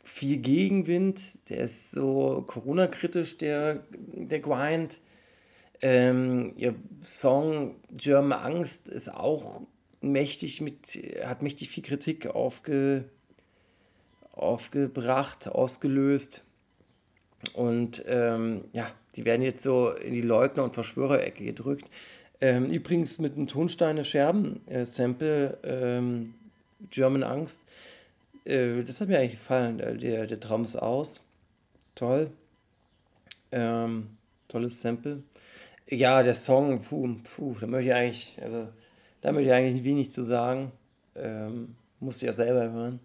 viel 0.02 0.38
Gegenwind. 0.38 1.22
Der 1.48 1.59
ist 1.59 1.92
so 1.92 2.42
Corona-kritisch, 2.44 3.38
der, 3.38 3.84
der 3.92 4.40
Grind. 4.40 4.98
Ähm, 5.80 6.55
ihr 6.57 6.74
Song 7.02 7.76
German 7.92 8.36
Angst 8.36 8.88
ist 8.88 9.14
auch 9.14 9.62
mächtig 10.00 10.61
mit, 10.61 10.98
hat 11.24 11.42
mächtig 11.42 11.70
viel 11.70 11.84
Kritik 11.84 12.26
aufge, 12.26 13.05
aufgebracht, 14.32 15.46
ausgelöst. 15.46 16.42
Und 17.52 18.02
ähm, 18.09 18.64
ja, 18.72 18.90
die 19.14 19.24
werden 19.24 19.42
jetzt 19.42 19.62
so 19.62 19.90
in 19.90 20.14
die 20.14 20.20
Leugner- 20.20 20.64
und 20.64 20.74
Verschwörerecke 20.74 21.44
gedrückt. 21.44 21.88
Ähm, 22.45 22.66
übrigens 22.66 23.18
mit 23.20 23.36
einem 23.36 23.47
Tonsteine 23.47 24.05
Scherben-Sample, 24.05 25.59
äh, 25.62 25.97
ähm, 25.97 26.34
German 26.90 27.22
Angst. 27.22 27.62
Äh, 28.45 28.82
das 28.82 29.01
hat 29.01 29.09
mir 29.09 29.18
eigentlich 29.18 29.40
gefallen. 29.40 29.78
Der, 29.78 29.95
der, 29.95 30.26
der 30.26 30.40
Traum 30.40 30.64
ist 30.64 30.76
aus. 30.76 31.26
Toll. 31.95 32.30
Ähm, 33.51 34.18
tolles 34.49 34.78
Sample. 34.78 35.22
Ja, 35.88 36.22
der 36.22 36.34
Song, 36.34 36.82
puh, 36.82 37.16
puh, 37.24 37.57
da 37.59 37.66
möchte 37.66 37.88
ich 37.88 37.95
eigentlich, 37.95 38.38
also 38.42 38.68
da 39.22 39.32
möchte 39.32 39.49
ich 39.49 39.55
eigentlich 39.55 39.82
wenig 39.82 40.12
zu 40.12 40.22
sagen. 40.22 40.70
Ähm, 41.14 41.76
musste 41.99 42.26
ich 42.26 42.28
ja 42.28 42.34
selber 42.34 42.70
hören. 42.70 43.01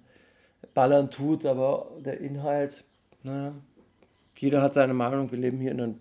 Ballern 0.73 1.11
tut, 1.11 1.45
aber 1.45 1.89
der 2.03 2.19
Inhalt, 2.19 2.83
naja, 3.23 3.53
jeder 4.37 4.61
hat 4.61 4.73
seine 4.73 4.93
Meinung, 4.93 5.31
wir 5.31 5.39
leben 5.39 5.61
hier 5.61 5.71
in 5.71 5.79
einem 5.79 5.95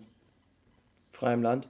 freien 1.13 1.41
Land. 1.41 1.69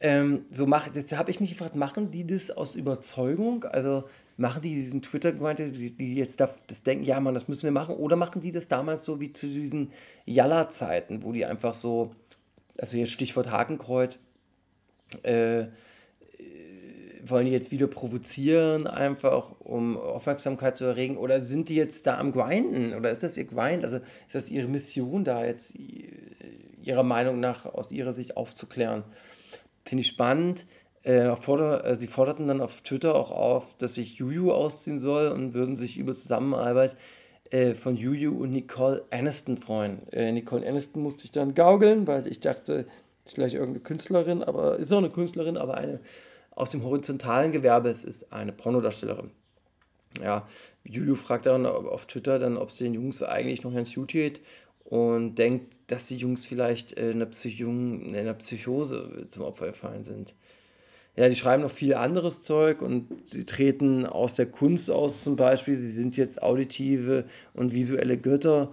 Ähm, 0.00 0.44
so 0.50 0.66
macht, 0.66 0.96
jetzt 0.96 1.16
habe 1.16 1.30
ich 1.30 1.40
mich 1.40 1.50
gefragt, 1.50 1.76
machen 1.76 2.10
die 2.10 2.26
das 2.26 2.50
aus 2.50 2.74
Überzeugung? 2.74 3.64
Also 3.64 4.04
machen 4.36 4.62
die 4.62 4.74
diesen 4.74 5.02
Twitter-Grind, 5.02 5.60
die, 5.60 6.14
jetzt 6.14 6.40
das 6.40 6.82
denken, 6.82 7.04
ja 7.04 7.20
Mann, 7.20 7.34
das 7.34 7.48
müssen 7.48 7.64
wir 7.64 7.70
machen, 7.70 7.94
oder 7.94 8.16
machen 8.16 8.42
die 8.42 8.50
das 8.50 8.68
damals 8.68 9.04
so 9.04 9.20
wie 9.20 9.32
zu 9.32 9.46
diesen 9.46 9.92
Jalla-Zeiten, 10.26 11.22
wo 11.22 11.32
die 11.32 11.44
einfach 11.44 11.74
so, 11.74 12.10
also 12.78 12.96
jetzt 12.96 13.12
Stichwort 13.12 13.50
Hakenkreuz, 13.50 14.18
äh, 15.22 15.66
wollen 17.26 17.46
die 17.46 17.52
jetzt 17.52 17.70
wieder 17.70 17.86
provozieren, 17.86 18.86
einfach 18.86 19.52
um 19.60 19.96
Aufmerksamkeit 19.96 20.76
zu 20.76 20.84
erregen? 20.84 21.16
Oder 21.16 21.40
sind 21.40 21.68
die 21.68 21.76
jetzt 21.76 22.06
da 22.06 22.18
am 22.18 22.32
Grinden? 22.32 22.94
Oder 22.94 23.10
ist 23.10 23.22
das 23.22 23.36
ihr 23.36 23.44
Grind? 23.44 23.84
Also 23.84 23.96
ist 23.96 24.34
das 24.34 24.50
ihre 24.50 24.68
Mission, 24.68 25.24
da 25.24 25.44
jetzt 25.44 25.74
ihrer 26.82 27.02
Meinung 27.02 27.40
nach 27.40 27.64
aus 27.64 27.90
ihrer 27.92 28.12
Sicht 28.12 28.36
aufzuklären? 28.36 29.04
Finde 29.84 30.02
ich 30.02 30.08
spannend. 30.08 30.66
Äh, 31.02 31.36
forder, 31.36 31.84
äh, 31.84 31.96
sie 31.96 32.06
forderten 32.06 32.48
dann 32.48 32.60
auf 32.62 32.80
Twitter 32.80 33.14
auch 33.14 33.30
auf, 33.30 33.76
dass 33.76 33.94
sich 33.94 34.14
Juju 34.14 34.52
ausziehen 34.52 34.98
soll 34.98 35.28
und 35.28 35.52
würden 35.52 35.76
sich 35.76 35.98
über 35.98 36.14
Zusammenarbeit 36.14 36.96
äh, 37.50 37.74
von 37.74 37.96
Juju 37.96 38.32
und 38.42 38.52
Nicole 38.52 39.04
Aniston 39.10 39.58
freuen. 39.58 40.10
Äh, 40.12 40.32
Nicole 40.32 40.66
Aniston 40.66 41.02
musste 41.02 41.24
ich 41.24 41.30
dann 41.30 41.54
gaukeln, 41.54 42.06
weil 42.06 42.26
ich 42.26 42.40
dachte, 42.40 42.86
ist 43.24 43.34
vielleicht 43.34 43.54
irgendeine 43.54 43.82
Künstlerin, 43.82 44.42
aber 44.42 44.76
ist 44.78 44.92
auch 44.92 44.98
eine 44.98 45.10
Künstlerin, 45.10 45.58
aber 45.58 45.74
eine 45.76 46.00
aus 46.52 46.70
dem 46.70 46.82
horizontalen 46.84 47.52
Gewerbe. 47.52 47.90
Es 47.90 48.04
ist 48.04 48.32
eine 48.32 48.52
Pornodarstellerin. 48.52 49.30
Ja, 50.22 50.46
Juju 50.84 51.16
fragt 51.16 51.46
dann 51.46 51.66
auf 51.66 52.06
Twitter 52.06 52.38
dann, 52.38 52.56
ob 52.56 52.68
es 52.68 52.76
den 52.76 52.94
Jungs 52.94 53.22
eigentlich 53.22 53.62
noch 53.62 53.74
ganz 53.74 53.92
gut 53.94 54.08
geht 54.08 54.40
und 54.84 55.34
denkt, 55.34 55.73
dass 55.86 56.06
die 56.06 56.16
Jungs 56.16 56.46
vielleicht 56.46 56.92
in 56.92 57.12
einer, 57.12 57.26
Psycho 57.26 57.68
in 57.68 58.14
einer 58.16 58.34
Psychose 58.34 59.26
zum 59.28 59.42
Opfer 59.42 59.66
gefallen 59.66 60.04
sind. 60.04 60.34
Ja, 61.16 61.28
die 61.28 61.36
schreiben 61.36 61.62
noch 61.62 61.70
viel 61.70 61.94
anderes 61.94 62.42
Zeug 62.42 62.82
und 62.82 63.08
sie 63.24 63.44
treten 63.44 64.04
aus 64.04 64.34
der 64.34 64.46
Kunst 64.46 64.90
aus 64.90 65.22
zum 65.22 65.36
Beispiel. 65.36 65.76
Sie 65.76 65.90
sind 65.90 66.16
jetzt 66.16 66.42
auditive 66.42 67.24
und 67.52 67.72
visuelle 67.72 68.18
Götter. 68.18 68.72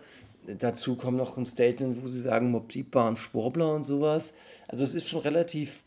Dazu 0.58 0.96
kommt 0.96 1.18
noch 1.18 1.38
ein 1.38 1.46
Statement, 1.46 2.02
wo 2.02 2.08
sie 2.08 2.20
sagen, 2.20 2.50
Mob 2.50 2.70
Deep 2.70 2.96
waren 2.96 3.16
Schwurbler 3.16 3.76
und 3.76 3.84
sowas. 3.84 4.34
Also 4.68 4.84
es 4.84 4.96
ist 4.96 5.08
schon 5.08 5.22
relativ 5.22 5.84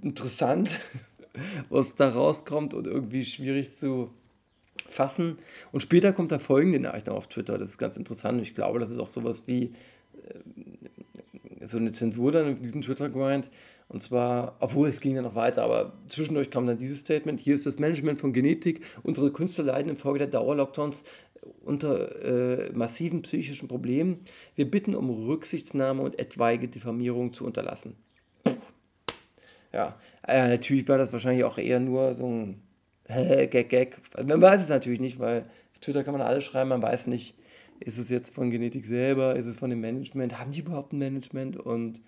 interessant, 0.00 0.70
was 1.68 1.94
da 1.94 2.08
rauskommt 2.08 2.72
und 2.72 2.86
irgendwie 2.86 3.24
schwierig 3.26 3.74
zu 3.74 4.10
fassen. 4.82 5.38
Und 5.70 5.80
später 5.80 6.12
kommt 6.12 6.32
da 6.32 6.38
folgende 6.38 6.80
Nachricht 6.80 7.08
auf 7.08 7.28
Twitter. 7.28 7.58
Das 7.58 7.70
ist 7.70 7.78
ganz 7.78 7.96
interessant. 7.96 8.40
Ich 8.42 8.54
glaube, 8.54 8.78
das 8.78 8.90
ist 8.90 8.98
auch 8.98 9.06
sowas 9.06 9.44
wie 9.46 9.72
äh, 11.60 11.66
so 11.66 11.78
eine 11.78 11.92
Zensur 11.92 12.32
dann 12.32 12.56
in 12.56 12.62
diesem 12.62 12.82
Twitter-Grind. 12.82 13.50
Und 13.88 14.00
zwar, 14.00 14.56
obwohl 14.60 14.88
es 14.88 15.00
ging 15.00 15.14
ja 15.14 15.22
noch 15.22 15.34
weiter, 15.34 15.62
aber 15.62 15.92
zwischendurch 16.06 16.50
kam 16.50 16.66
dann 16.66 16.78
dieses 16.78 17.00
Statement: 17.00 17.40
Hier 17.40 17.54
ist 17.54 17.66
das 17.66 17.78
Management 17.78 18.20
von 18.20 18.32
Genetik. 18.32 18.84
Unsere 19.02 19.30
Künstler 19.30 19.64
leiden 19.64 19.90
infolge 19.90 20.20
der 20.20 20.28
Dauerlockdowns 20.28 21.04
unter 21.64 22.24
äh, 22.24 22.72
massiven 22.72 23.22
psychischen 23.22 23.68
Problemen. 23.68 24.20
Wir 24.54 24.70
bitten 24.70 24.94
um 24.94 25.10
Rücksichtsnahme 25.10 26.02
und 26.02 26.18
etwaige 26.18 26.68
Diffamierung 26.68 27.32
zu 27.32 27.44
unterlassen. 27.44 27.96
Ja, 29.72 29.98
äh, 30.26 30.48
natürlich 30.48 30.86
war 30.88 30.98
das 30.98 31.12
wahrscheinlich 31.12 31.44
auch 31.44 31.58
eher 31.58 31.80
nur 31.80 32.14
so 32.14 32.26
ein 32.26 32.62
Gag, 33.12 33.68
Gag. 33.68 33.98
Man 34.24 34.40
weiß 34.40 34.62
es 34.62 34.68
natürlich 34.68 35.00
nicht, 35.00 35.18
weil 35.18 35.42
auf 35.72 35.80
Twitter 35.80 36.04
kann 36.04 36.12
man 36.12 36.22
alles 36.22 36.44
schreiben, 36.44 36.70
man 36.70 36.82
weiß 36.82 37.06
nicht, 37.06 37.36
ist 37.80 37.98
es 37.98 38.08
jetzt 38.08 38.34
von 38.34 38.50
Genetik 38.50 38.86
selber, 38.86 39.36
ist 39.36 39.46
es 39.46 39.58
von 39.58 39.70
dem 39.70 39.80
Management, 39.80 40.38
haben 40.38 40.50
die 40.50 40.60
überhaupt 40.60 40.92
ein 40.92 40.98
Management 40.98 41.56
und 41.56 42.00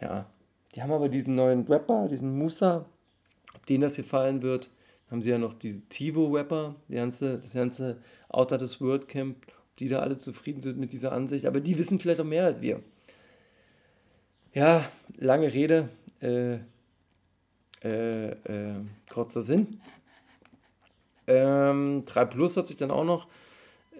ja, 0.00 0.26
die 0.74 0.82
haben 0.82 0.92
aber 0.92 1.08
diesen 1.08 1.34
neuen 1.34 1.64
Rapper, 1.66 2.08
diesen 2.08 2.36
Musa, 2.36 2.86
ob 3.54 3.66
denen 3.66 3.82
das 3.82 3.96
gefallen 3.96 4.42
wird. 4.42 4.70
Haben 5.10 5.22
sie 5.22 5.30
ja 5.30 5.38
noch 5.38 5.54
die 5.54 5.80
Tivo-Rapper, 5.80 6.76
die 6.88 6.94
ganze, 6.94 7.38
das 7.38 7.54
ganze 7.54 7.96
Outer 8.28 8.58
des 8.58 8.80
World 8.80 9.08
Camp, 9.08 9.36
ob 9.48 9.76
die 9.78 9.88
da 9.88 10.00
alle 10.00 10.18
zufrieden 10.18 10.60
sind 10.60 10.78
mit 10.78 10.92
dieser 10.92 11.12
Ansicht. 11.12 11.46
Aber 11.46 11.60
die 11.60 11.78
wissen 11.78 11.98
vielleicht 11.98 12.20
auch 12.20 12.26
mehr 12.26 12.44
als 12.44 12.60
wir. 12.60 12.82
Ja, 14.52 14.84
lange 15.16 15.52
Rede, 15.52 15.88
äh, 16.20 16.58
äh, 17.84 18.30
äh, 18.30 18.74
kurzer 19.12 19.42
Sinn. 19.42 19.80
Ähm, 21.26 22.04
3 22.06 22.24
Plus 22.24 22.56
hat 22.56 22.66
sich 22.66 22.76
dann 22.76 22.90
auch 22.90 23.04
noch 23.04 23.28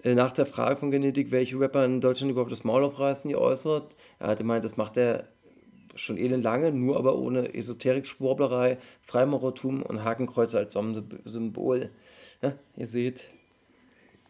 äh, 0.03 0.15
nach 0.15 0.31
der 0.31 0.45
Frage 0.45 0.77
von 0.77 0.91
Genetik, 0.91 1.31
welche 1.31 1.59
Rapper 1.59 1.85
in 1.85 2.01
Deutschland 2.01 2.31
überhaupt 2.31 2.51
das 2.51 2.63
Maul 2.63 2.83
aufreißen, 2.83 3.31
geäußert. 3.31 3.95
Er 4.19 4.27
hat 4.29 4.39
gemeint, 4.39 4.65
das 4.65 4.77
macht 4.77 4.97
er 4.97 5.27
schon 5.95 6.17
elend 6.17 6.43
lange, 6.43 6.71
nur 6.71 6.97
aber 6.97 7.17
ohne 7.17 7.53
Esoterik-Schwurblerei, 7.53 8.77
Freimaurertum 9.01 9.83
und 9.83 10.03
Hakenkreuze 10.03 10.57
als 10.57 10.73
Sonnensymbol. 10.73 11.89
Ja, 12.41 12.53
ihr 12.77 12.87
seht, 12.87 13.29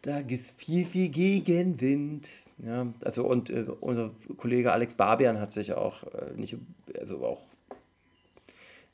da 0.01 0.19
ist 0.19 0.59
viel, 0.59 0.85
viel 0.85 1.09
Gegenwind. 1.09 2.29
Ja, 2.65 2.87
also 3.01 3.25
und 3.25 3.49
äh, 3.49 3.65
unser 3.79 4.11
Kollege 4.37 4.73
Alex 4.73 4.95
Barbian 4.95 5.39
hat 5.39 5.53
sich 5.53 5.73
auch 5.73 6.03
äh, 6.03 6.33
nicht, 6.35 6.57
also 6.99 7.23
auch 7.23 7.45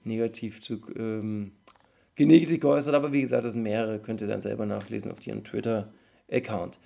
negativ 0.05 0.61
zu 0.61 0.81
ähm, 0.97 1.51
Genetik 2.15 2.61
geäußert, 2.61 2.95
aber 2.95 3.11
wie 3.11 3.21
gesagt, 3.21 3.43
das 3.43 3.53
sind 3.53 3.63
mehrere, 3.63 3.99
könnt 3.99 4.21
ihr 4.21 4.27
dann 4.27 4.39
selber 4.41 4.65
nachlesen 4.65 5.11
auf 5.11 5.25
ihren 5.25 5.43
Twitter-Account. 5.43 6.79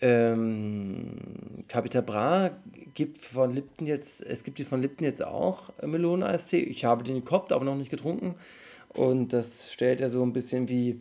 Ähm, 0.00 1.16
Capita 1.68 2.00
Bra 2.00 2.50
gibt 2.94 3.24
von 3.24 3.54
Lipton 3.54 3.86
jetzt, 3.86 4.20
es 4.22 4.42
gibt 4.42 4.58
die 4.58 4.64
von 4.64 4.82
Lipton 4.82 5.04
jetzt 5.04 5.24
auch 5.24 5.70
Melonen-Eistee. 5.80 6.60
Ich 6.60 6.84
habe 6.84 7.04
den 7.04 7.16
gekoppt, 7.16 7.52
aber 7.52 7.64
noch 7.64 7.76
nicht 7.76 7.90
getrunken. 7.90 8.34
Und 8.94 9.32
das 9.32 9.72
stellt 9.72 10.00
ja 10.00 10.08
so 10.08 10.22
ein 10.22 10.32
bisschen 10.32 10.68
wie 10.68 11.00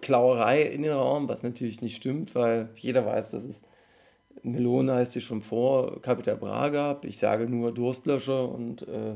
Klauerei 0.00 0.62
in 0.62 0.82
den 0.82 0.92
Raum, 0.92 1.28
was 1.28 1.42
natürlich 1.42 1.80
nicht 1.80 1.96
stimmt, 1.96 2.34
weil 2.34 2.68
jeder 2.76 3.06
weiß, 3.06 3.30
dass 3.30 3.44
es 3.44 3.62
Melonen-Eistee 4.42 5.20
schon 5.20 5.42
vor 5.42 6.02
Capita 6.02 6.34
Bra 6.34 6.68
gab. 6.68 7.04
Ich 7.04 7.18
sage 7.18 7.48
nur 7.48 7.72
Durstlöscher 7.72 8.48
und 8.48 8.82
äh, 8.82 9.14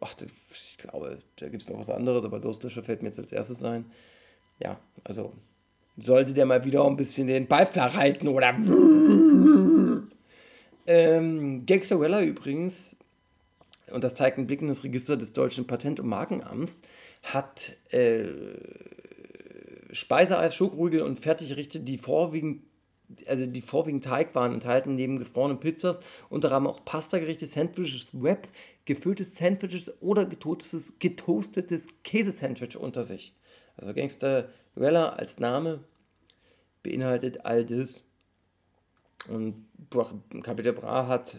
ach, 0.00 0.14
ich 0.52 0.78
glaube, 0.78 1.18
da 1.36 1.48
gibt 1.48 1.62
es 1.62 1.68
noch 1.68 1.78
was 1.78 1.90
anderes, 1.90 2.24
aber 2.24 2.40
Durstlöscher 2.40 2.82
fällt 2.82 3.02
mir 3.02 3.08
jetzt 3.08 3.18
als 3.18 3.32
erstes 3.32 3.62
ein. 3.62 3.86
Ja, 4.58 4.78
also 5.04 5.32
sollte 5.96 6.34
der 6.34 6.46
mal 6.46 6.64
wieder 6.64 6.84
ein 6.84 6.96
bisschen 6.96 7.26
den 7.26 7.46
Ball 7.46 7.66
verhalten 7.66 8.28
oder. 8.28 8.50
ähm, 10.86 11.66
Weller 11.66 12.22
übrigens, 12.22 12.96
und 13.90 14.04
das 14.04 14.14
zeigt 14.14 14.38
ein 14.38 14.46
Blick 14.46 14.60
in 14.60 14.68
das 14.68 14.84
Register 14.84 15.16
des 15.16 15.32
Deutschen 15.32 15.66
Patent- 15.66 16.00
und 16.00 16.08
Markenamts, 16.08 16.82
hat 17.22 17.76
äh, 17.92 18.26
Speiseeis, 19.92 20.54
Schokoriegel 20.54 21.02
und 21.02 21.20
Fertiggerichte, 21.20 21.80
die 21.80 21.98
vorwiegend 21.98 22.62
also 23.26 23.46
die 23.46 23.62
vorwiegend 23.62 24.04
Teigwaren 24.04 24.54
enthalten, 24.54 24.94
neben 24.94 25.18
gefrorenen 25.18 25.60
Pizzas, 25.60 26.00
unter 26.28 26.48
anderem 26.52 26.66
auch 26.74 26.84
Pastagerichte, 26.84 27.46
Sandwiches, 27.46 28.08
Wraps, 28.12 28.52
gefülltes 28.84 29.36
Sandwiches 29.36 29.90
oder 30.02 30.24
getoastetes, 30.24 30.94
getoastetes 30.98 31.86
Käsesandwich 32.04 32.76
unter 32.76 33.04
sich. 33.04 33.34
Also 33.76 33.94
Gangster 33.94 34.48
Weller 34.74 35.18
als 35.18 35.38
Name 35.38 35.80
beinhaltet 36.82 37.44
all 37.44 37.64
das. 37.64 38.08
Und 39.28 39.66
Kapitel 40.42 40.72
Bra 40.72 41.08
hat, 41.08 41.36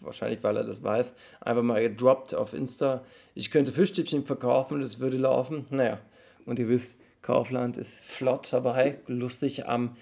wahrscheinlich 0.00 0.42
weil 0.42 0.56
er 0.56 0.64
das 0.64 0.82
weiß, 0.82 1.14
einfach 1.40 1.62
mal 1.62 1.80
gedroppt 1.80 2.34
auf 2.34 2.52
Insta, 2.52 3.04
ich 3.34 3.50
könnte 3.50 3.72
Fischstäbchen 3.72 4.24
verkaufen, 4.24 4.82
das 4.82 5.00
würde 5.00 5.16
laufen. 5.16 5.64
Naja, 5.70 5.98
und 6.44 6.58
ihr 6.58 6.68
wisst, 6.68 6.96
Kaufland 7.22 7.78
ist 7.78 8.00
flott 8.00 8.52
dabei, 8.52 8.98
lustig 9.06 9.66
am 9.66 9.96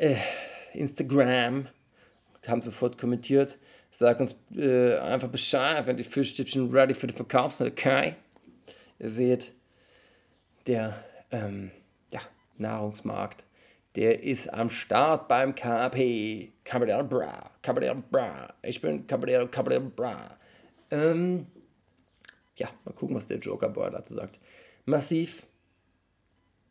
äh, 0.00 0.16
Instagram. 0.72 1.68
Haben 2.46 2.62
sofort 2.62 2.98
kommentiert. 2.98 3.58
Sagt 3.90 4.20
uns 4.20 4.34
äh, 4.56 4.96
einfach 4.96 5.28
Bescheid, 5.28 5.86
wenn 5.86 5.96
die 5.96 6.04
Fischstäbchen 6.04 6.70
ready 6.70 6.94
für 6.94 7.06
den 7.06 7.16
Verkauf 7.16 7.52
sind, 7.52 7.72
okay? 7.72 8.14
Ihr 8.98 9.10
seht, 9.10 9.52
der 10.66 11.04
ähm, 11.30 11.70
ja, 12.12 12.20
Nahrungsmarkt, 12.56 13.44
der 13.96 14.22
ist 14.22 14.52
am 14.52 14.70
Start 14.70 15.28
beim 15.28 15.54
KP. 15.54 16.52
Caballero 16.64 17.04
Bra, 17.04 17.50
Caballero 17.62 18.02
Bra. 18.10 18.54
Ich 18.62 18.80
bin 18.80 19.06
Caballero, 19.06 19.48
Caballero 19.48 19.90
Bra. 19.90 20.38
Ähm, 20.90 21.46
ja, 22.56 22.68
mal 22.84 22.92
gucken, 22.92 23.16
was 23.16 23.26
der 23.26 23.38
Joker 23.38 23.68
Boy 23.68 23.90
dazu 23.90 24.14
sagt. 24.14 24.38
Massiv. 24.84 25.46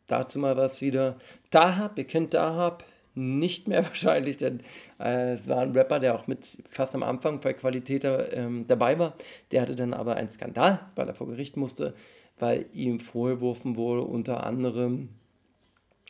Dazu 0.06 0.38
mal 0.38 0.56
was 0.56 0.80
wieder. 0.80 1.18
Dahab, 1.50 1.98
ihr 1.98 2.06
kennt 2.06 2.34
Dahab 2.34 2.84
nicht 3.14 3.68
mehr 3.68 3.84
wahrscheinlich, 3.86 4.36
denn 4.36 4.60
äh, 4.98 5.32
es 5.32 5.48
war 5.48 5.58
ein 5.60 5.72
Rapper, 5.72 6.00
der 6.00 6.14
auch 6.14 6.26
mit 6.26 6.58
fast 6.68 6.94
am 6.94 7.02
Anfang 7.02 7.40
bei 7.40 7.52
Qualität 7.52 8.04
ähm, 8.04 8.66
dabei 8.66 8.98
war. 8.98 9.14
Der 9.50 9.62
hatte 9.62 9.76
dann 9.76 9.94
aber 9.94 10.16
einen 10.16 10.30
Skandal, 10.30 10.80
weil 10.94 11.08
er 11.08 11.14
vor 11.14 11.28
Gericht 11.28 11.56
musste, 11.56 11.94
weil 12.38 12.66
ihm 12.72 13.00
vorgeworfen 13.00 13.76
wurde, 13.76 14.02
unter 14.02 14.44
anderem, 14.44 15.10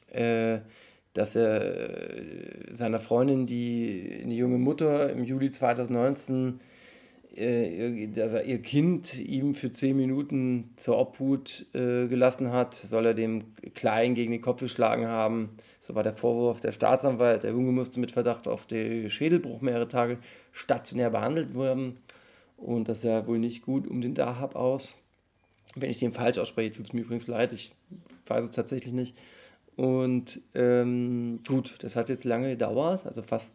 äh, 0.09 0.59
dass 1.14 1.34
er 1.34 1.62
äh, 1.62 2.74
seiner 2.74 3.01
Freundin, 3.01 3.46
die 3.46 4.20
eine 4.22 4.34
junge 4.34 4.59
Mutter 4.59 5.11
im 5.11 5.24
Juli 5.24 5.51
2019 5.51 6.61
äh, 6.61 6.80
dass 7.37 8.33
er 8.33 8.45
ihr 8.45 8.61
Kind 8.61 9.18
ihm 9.18 9.55
für 9.55 9.70
zehn 9.70 9.97
Minuten 9.97 10.70
zur 10.76 10.99
Obhut 10.99 11.66
äh, 11.74 12.09
gelassen 12.09 12.53
hat, 12.53 12.74
soll 12.74 13.07
er 13.07 13.14
dem 13.14 13.55
Kleinen 13.74 14.14
gegen 14.14 14.33
den 14.33 14.41
Kopf 14.41 14.61
geschlagen 14.61 15.07
haben. 15.07 15.51
So 15.78 15.95
war 15.95 16.03
der 16.03 16.14
Vorwurf 16.14 16.61
der 16.61 16.72
Staatsanwalt. 16.72 17.45
Der 17.45 17.53
Junge 17.53 17.72
musste 17.72 18.01
mit 18.01 18.11
Verdacht 18.11 18.49
auf 18.49 18.66
den 18.66 19.09
Schädelbruch 19.09 19.61
mehrere 19.61 19.87
Tage 19.87 20.18
stationär 20.53 21.11
behandelt 21.11 21.57
werden. 21.57 21.99
Und 22.57 22.89
das 22.89 23.03
sah 23.03 23.26
wohl 23.26 23.39
nicht 23.39 23.62
gut 23.62 23.87
um 23.87 24.01
den 24.01 24.14
Dahab 24.14 24.57
aus. 24.57 25.01
Wenn 25.76 25.91
ich 25.91 26.01
den 26.01 26.12
falsch 26.12 26.39
ausspreche, 26.39 26.72
tut 26.72 26.87
es 26.87 26.93
mir 26.93 27.03
übrigens 27.03 27.28
leid. 27.28 27.53
Ich 27.53 27.72
weiß 28.26 28.45
es 28.45 28.51
tatsächlich 28.51 28.93
nicht. 28.93 29.16
Und 29.76 30.41
ähm, 30.55 31.41
gut, 31.47 31.76
das 31.78 31.95
hat 31.95 32.09
jetzt 32.09 32.24
lange 32.24 32.51
gedauert, 32.51 33.07
also 33.07 33.22
fast 33.22 33.55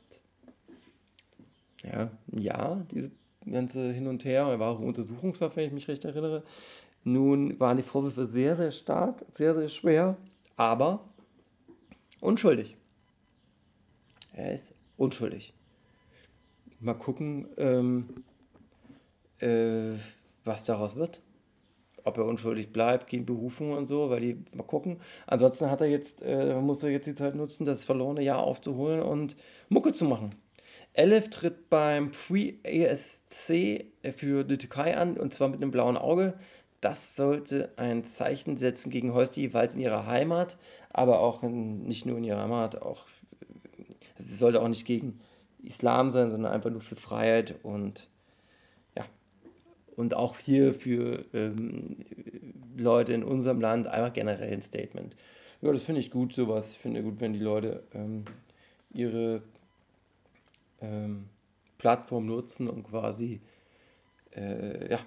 ja, 1.83 2.09
ein 2.31 2.41
Jahr, 2.41 2.85
diese 2.89 3.11
ganze 3.51 3.91
Hin 3.91 4.07
und 4.07 4.25
Her. 4.25 4.43
Er 4.43 4.59
war 4.59 4.71
auch 4.71 4.79
im 4.79 4.87
Untersuchungshaft, 4.87 5.55
wenn 5.55 5.67
ich 5.67 5.73
mich 5.73 5.87
recht 5.87 6.05
erinnere. 6.05 6.43
Nun 7.03 7.59
waren 7.59 7.77
die 7.77 7.83
Vorwürfe 7.83 8.25
sehr, 8.25 8.55
sehr 8.55 8.71
stark, 8.71 9.23
sehr, 9.31 9.55
sehr 9.55 9.69
schwer, 9.69 10.17
aber 10.55 11.01
unschuldig. 12.19 12.75
Er 14.33 14.53
ist 14.53 14.73
unschuldig. 14.97 15.53
Mal 16.79 16.95
gucken, 16.95 17.47
ähm, 17.57 18.23
äh, 19.39 19.97
was 20.43 20.63
daraus 20.63 20.95
wird. 20.95 21.21
Ob 22.03 22.17
er 22.17 22.25
unschuldig 22.25 22.71
bleibt, 22.71 23.07
gegen 23.07 23.25
Berufung 23.25 23.73
und 23.73 23.87
so, 23.87 24.09
weil 24.09 24.21
die 24.21 24.43
mal 24.55 24.63
gucken. 24.63 24.99
Ansonsten 25.25 25.71
hat 25.71 25.81
er 25.81 25.87
jetzt, 25.87 26.21
äh, 26.21 26.59
muss 26.59 26.83
er 26.83 26.89
jetzt 26.89 27.07
die 27.07 27.15
Zeit 27.15 27.35
nutzen, 27.35 27.65
das 27.65 27.85
verlorene 27.85 28.21
Jahr 28.21 28.39
aufzuholen 28.39 29.01
und 29.01 29.35
Mucke 29.69 29.91
zu 29.91 30.05
machen. 30.05 30.31
Elif 30.95 31.29
tritt 31.29 31.69
beim 31.69 32.13
Free 32.13 32.53
ESC 32.63 33.85
für 34.15 34.45
die 34.45 34.57
Türkei 34.57 34.95
an 34.95 35.17
und 35.17 35.33
zwar 35.33 35.49
mit 35.49 35.61
einem 35.61 35.71
blauen 35.71 35.97
Auge. 35.97 36.35
Das 36.79 37.15
sollte 37.15 37.73
ein 37.77 38.05
Zeichen 38.05 38.57
setzen 38.57 38.91
gegen 38.91 39.13
häusliche 39.13 39.49
Gewalt 39.49 39.73
in 39.73 39.81
ihrer 39.81 40.07
Heimat, 40.07 40.57
aber 40.91 41.19
auch 41.19 41.43
in, 41.43 41.83
nicht 41.83 42.05
nur 42.05 42.17
in 42.17 42.23
ihrer 42.23 42.43
Heimat, 42.43 42.81
auch 42.81 43.05
es 44.17 44.39
sollte 44.39 44.61
auch 44.61 44.69
nicht 44.69 44.85
gegen 44.85 45.19
Islam 45.63 46.11
sein, 46.11 46.31
sondern 46.31 46.53
einfach 46.53 46.69
nur 46.69 46.81
für 46.81 46.95
Freiheit 46.95 47.55
und 47.63 48.07
ja 48.97 49.05
und 49.97 50.13
auch 50.15 50.37
hier 50.39 50.73
für 50.73 51.25
ähm, 51.33 52.05
Leute 52.77 53.13
in 53.13 53.23
unserem 53.23 53.59
Land 53.59 53.87
einfach 53.87 54.13
generell 54.13 54.53
ein 54.53 54.61
Statement. 54.61 55.15
Ja, 55.61 55.73
das 55.73 55.83
finde 55.83 55.99
ich 55.99 56.11
gut, 56.11 56.33
sowas. 56.33 56.71
Ich 56.71 56.77
finde 56.77 57.03
gut, 57.03 57.19
wenn 57.19 57.33
die 57.33 57.39
Leute 57.39 57.83
ähm, 57.93 58.23
ihre 58.91 59.41
ähm, 60.81 61.25
Plattform 61.77 62.25
nutzen, 62.25 62.69
um 62.69 62.83
quasi 62.83 63.41
äh, 64.35 64.91
ja, 64.91 64.99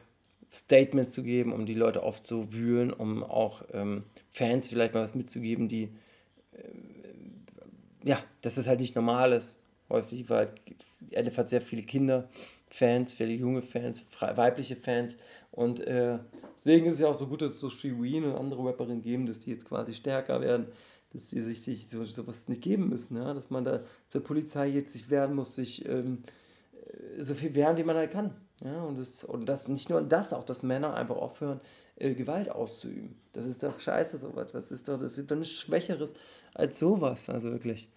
Statements 0.52 1.10
zu 1.10 1.22
geben, 1.22 1.52
um 1.52 1.66
die 1.66 1.74
Leute 1.74 2.02
aufzuwühlen, 2.02 2.92
um 2.92 3.22
auch 3.22 3.62
ähm, 3.72 4.04
Fans 4.30 4.68
vielleicht 4.68 4.94
mal 4.94 5.02
was 5.02 5.14
mitzugeben, 5.14 5.68
die 5.68 5.84
äh, 6.52 6.58
ja, 8.04 8.22
dass 8.42 8.54
das 8.54 8.66
halt 8.66 8.80
nicht 8.80 8.94
normal 8.94 9.32
ist. 9.32 9.58
Häufig, 9.90 10.28
weil 10.28 10.52
Elif 11.10 11.38
hat 11.38 11.48
sehr 11.48 11.62
viele 11.62 11.82
Kinder, 11.82 12.28
Fans, 12.68 13.14
viele 13.14 13.32
junge 13.32 13.62
Fans, 13.62 14.06
weibliche 14.20 14.76
Fans 14.76 15.16
und 15.50 15.80
äh, 15.80 16.18
deswegen 16.56 16.86
ist 16.86 16.94
es 16.94 17.00
ja 17.00 17.08
auch 17.08 17.14
so 17.14 17.26
gut, 17.26 17.42
dass 17.42 17.52
es 17.52 17.60
so 17.60 17.70
Shirin 17.70 18.24
und 18.24 18.36
andere 18.36 18.64
Rapperinnen 18.66 19.02
geben, 19.02 19.26
dass 19.26 19.40
die 19.40 19.50
jetzt 19.50 19.64
quasi 19.64 19.94
stärker 19.94 20.40
werden, 20.40 20.66
dass 21.12 21.28
die 21.28 21.40
sich 21.42 21.88
so, 21.88 22.04
sowas 22.04 22.48
nicht 22.48 22.62
geben 22.62 22.88
müssen, 22.88 23.16
ja? 23.16 23.34
dass 23.34 23.50
man 23.50 23.64
da 23.64 23.80
zur 24.08 24.22
Polizei 24.22 24.68
jetzt 24.68 24.92
sich 24.92 25.10
wehren 25.10 25.34
muss, 25.34 25.54
sich 25.54 25.88
ähm, 25.88 26.22
äh, 26.72 27.22
so 27.22 27.34
viel 27.34 27.54
wehren, 27.54 27.76
wie 27.76 27.84
man 27.84 27.96
halt 27.96 28.10
kann. 28.10 28.34
Ja? 28.62 28.82
Und, 28.82 28.98
das, 28.98 29.24
und 29.24 29.46
das 29.46 29.68
nicht 29.68 29.90
nur 29.90 30.02
das, 30.02 30.32
auch 30.32 30.44
dass 30.44 30.62
Männer 30.62 30.94
einfach 30.94 31.16
aufhören, 31.16 31.60
äh, 31.96 32.14
Gewalt 32.14 32.50
auszuüben. 32.50 33.16
Das 33.32 33.46
ist 33.46 33.62
doch 33.62 33.80
scheiße, 33.80 34.18
sowas. 34.18 34.52
Was 34.52 34.70
ist 34.70 34.88
doch, 34.88 35.00
das 35.00 35.18
ist 35.18 35.30
doch 35.30 35.36
nichts 35.36 35.54
Schwächeres 35.54 36.12
als 36.54 36.78
sowas, 36.78 37.28
also 37.30 37.50
wirklich. 37.50 37.88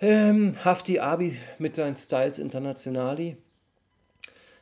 Ähm, 0.00 0.56
Hafti 0.64 0.98
Abi 0.98 1.38
mit 1.58 1.76
seinen 1.76 1.96
Styles 1.96 2.38
Internationali 2.38 3.36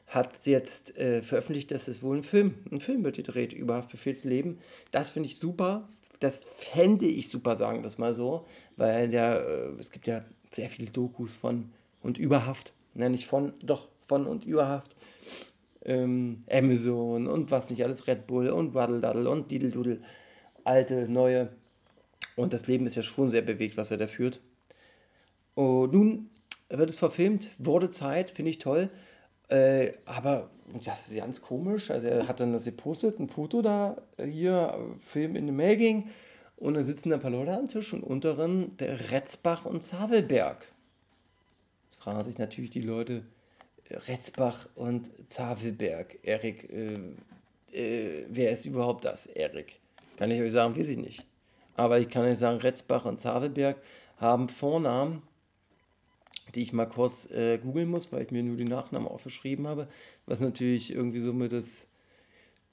hat 0.06 0.46
jetzt 0.46 0.96
äh, 0.98 1.22
veröffentlicht, 1.22 1.70
dass 1.70 1.88
es 1.88 2.02
wohl 2.02 2.18
ein 2.18 2.22
Film, 2.22 2.54
ein 2.70 2.80
Film 2.80 3.02
wird 3.02 3.16
gedreht 3.16 3.54
über 3.54 3.76
Haftbefehls 3.76 4.24
Leben. 4.24 4.58
Das 4.90 5.10
finde 5.10 5.28
ich 5.28 5.38
super. 5.38 5.88
Das 6.22 6.40
fände 6.56 7.06
ich 7.06 7.28
super, 7.28 7.56
sagen 7.56 7.80
wir 7.82 7.88
es 7.88 7.98
mal 7.98 8.14
so, 8.14 8.46
weil 8.76 9.08
der, 9.08 9.44
äh, 9.44 9.80
es 9.80 9.90
gibt 9.90 10.06
ja 10.06 10.24
sehr 10.52 10.68
viele 10.68 10.88
Dokus 10.88 11.34
von 11.34 11.72
und 12.00 12.16
über 12.16 12.46
Haft. 12.46 12.74
Ne, 12.94 13.10
nicht 13.10 13.26
von, 13.26 13.54
doch 13.60 13.88
von 14.06 14.26
und 14.26 14.44
über 14.44 14.68
Haft. 14.68 14.94
Ähm, 15.84 16.42
Amazon 16.48 17.26
und 17.26 17.50
was 17.50 17.70
nicht 17.70 17.82
alles, 17.82 18.06
Red 18.06 18.28
Bull 18.28 18.50
und 18.50 18.72
Waddle 18.72 19.00
Daddle 19.00 19.28
und 19.28 19.50
Didel 19.50 19.72
Dudel. 19.72 20.02
Alte, 20.62 21.08
neue. 21.08 21.48
Und 22.36 22.52
das 22.52 22.68
Leben 22.68 22.86
ist 22.86 22.94
ja 22.94 23.02
schon 23.02 23.28
sehr 23.28 23.42
bewegt, 23.42 23.76
was 23.76 23.90
er 23.90 23.96
da 23.96 24.06
führt. 24.06 24.40
Und 25.54 25.92
nun 25.92 26.30
wird 26.68 26.88
es 26.88 26.96
verfilmt, 26.96 27.50
wurde 27.58 27.90
Zeit, 27.90 28.30
finde 28.30 28.50
ich 28.50 28.58
toll. 28.58 28.90
Äh, 29.48 29.94
aber 30.04 30.50
das 30.84 31.08
ist 31.08 31.16
ganz 31.16 31.42
komisch. 31.42 31.90
Also 31.90 32.06
er 32.06 32.28
hat 32.28 32.40
dann 32.40 32.52
das 32.52 32.64
gepostet, 32.64 33.18
ein 33.18 33.28
Foto 33.28 33.62
da, 33.62 34.00
hier, 34.22 34.78
Film 35.00 35.36
in 35.36 35.46
the 35.46 35.52
Making. 35.52 36.08
Und 36.56 36.74
dann 36.74 36.84
sitzen 36.84 37.10
da 37.10 37.16
ein 37.16 37.22
paar 37.22 37.30
Leute 37.30 37.56
am 37.56 37.68
Tisch 37.68 37.92
und 37.92 38.02
unteren 38.02 38.76
der 38.76 39.10
Retzbach 39.10 39.64
und 39.64 39.82
Zavelberg. 39.82 40.64
Jetzt 41.84 42.00
fragen 42.00 42.22
sich 42.24 42.38
natürlich 42.38 42.70
die 42.70 42.80
Leute, 42.80 43.24
Retzbach 43.90 44.68
und 44.74 45.10
Zavelberg. 45.28 46.18
Erik, 46.22 46.70
äh, 46.70 46.98
äh, 47.72 48.26
wer 48.28 48.52
ist 48.52 48.66
überhaupt 48.66 49.04
das? 49.04 49.26
Erik. 49.26 49.80
Kann 50.16 50.30
ich 50.30 50.40
euch 50.40 50.52
sagen, 50.52 50.76
weiß 50.76 50.88
ich 50.88 50.98
nicht. 50.98 51.26
Aber 51.74 51.98
ich 51.98 52.08
kann 52.08 52.24
euch 52.24 52.38
sagen, 52.38 52.58
Retzbach 52.58 53.04
und 53.06 53.18
Zavelberg 53.18 53.76
haben 54.18 54.48
Vornamen, 54.48 55.22
die 56.54 56.62
ich 56.62 56.72
mal 56.72 56.86
kurz 56.86 57.30
äh, 57.30 57.58
googeln 57.58 57.88
muss, 57.88 58.12
weil 58.12 58.22
ich 58.22 58.30
mir 58.30 58.42
nur 58.42 58.56
die 58.56 58.64
Nachnamen 58.64 59.08
aufgeschrieben 59.08 59.66
habe, 59.66 59.88
was 60.26 60.40
natürlich 60.40 60.92
irgendwie 60.92 61.20
so 61.20 61.32
mit 61.32 61.52
das 61.52 61.88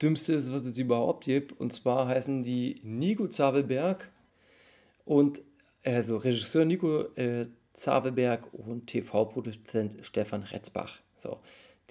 Dümmste 0.02 0.34
ist, 0.34 0.52
was 0.52 0.66
es 0.66 0.78
überhaupt 0.78 1.26
gibt. 1.26 1.60
Und 1.60 1.74
zwar 1.74 2.08
heißen 2.08 2.44
die 2.44 2.80
Nico 2.84 3.28
Zavelberg 3.28 4.10
und 5.06 5.42
also 5.84 6.18
Regisseur 6.18 6.66
Nico 6.66 7.04
äh, 7.16 7.48
Zavelberg 7.74 8.54
und 8.54 8.88
TV-Produzent 8.88 9.98
Stefan 10.06 10.44
Retzbach. 10.44 11.00
So, 11.18 11.40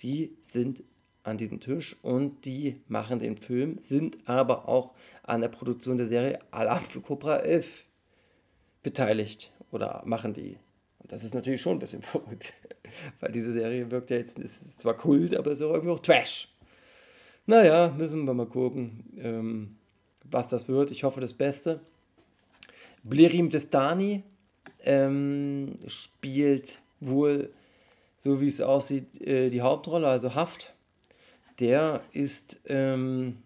die 0.01 0.37
sind 0.43 0.83
an 1.23 1.39
diesem 1.39 1.61
Tisch 1.61 1.97
und 2.03 2.45
die 2.45 2.81
machen 2.89 3.19
den 3.19 3.37
Film, 3.37 3.79
sind 3.81 4.17
aber 4.27 4.69
auch 4.69 4.95
an 5.23 5.41
der 5.41 5.49
Produktion 5.49 5.99
der 5.99 6.07
Serie 6.07 6.41
Alarm 6.51 6.85
für 6.85 7.01
Cobra 7.01 7.39
11 7.39 7.85
beteiligt 8.83 9.53
oder 9.71 10.03
machen 10.07 10.33
die 10.33 10.57
das 11.09 11.25
ist 11.25 11.35
natürlich 11.35 11.61
schon 11.61 11.77
ein 11.77 11.81
bisschen 11.81 12.03
verrückt. 12.03 12.53
Weil 13.21 13.33
diese 13.33 13.53
Serie 13.53 13.91
wirkt 13.91 14.11
ja 14.11 14.17
jetzt, 14.17 14.39
ist 14.39 14.81
zwar 14.81 14.95
Kult, 14.95 15.35
aber 15.35 15.51
ist 15.51 15.63
auch 15.63 15.73
irgendwie 15.73 15.93
auch 15.93 16.01
Trash. 16.01 16.49
Naja, 17.47 17.95
müssen 17.97 18.25
wir 18.25 18.35
mal 18.35 18.47
gucken, 18.47 19.05
ähm, 19.19 19.77
was 20.25 20.49
das 20.49 20.69
wird. 20.69 20.91
Ich 20.91 21.05
hoffe 21.05 21.21
das 21.21 21.33
Beste. 21.33 21.81
Blerim 23.03 23.51
Destani 23.51 24.23
ähm, 24.85 25.77
spielt 25.87 26.79
wohl, 27.01 27.51
so 28.17 28.41
wie 28.41 28.49
es 28.49 28.61
aussieht, 28.61 29.21
äh, 29.23 29.49
die 29.51 29.63
Hauptrolle, 29.63 30.09
also 30.09 30.35
Haft. 30.35 30.75
Der 31.61 32.03
ist 32.13 32.61
ähm, 32.67 33.39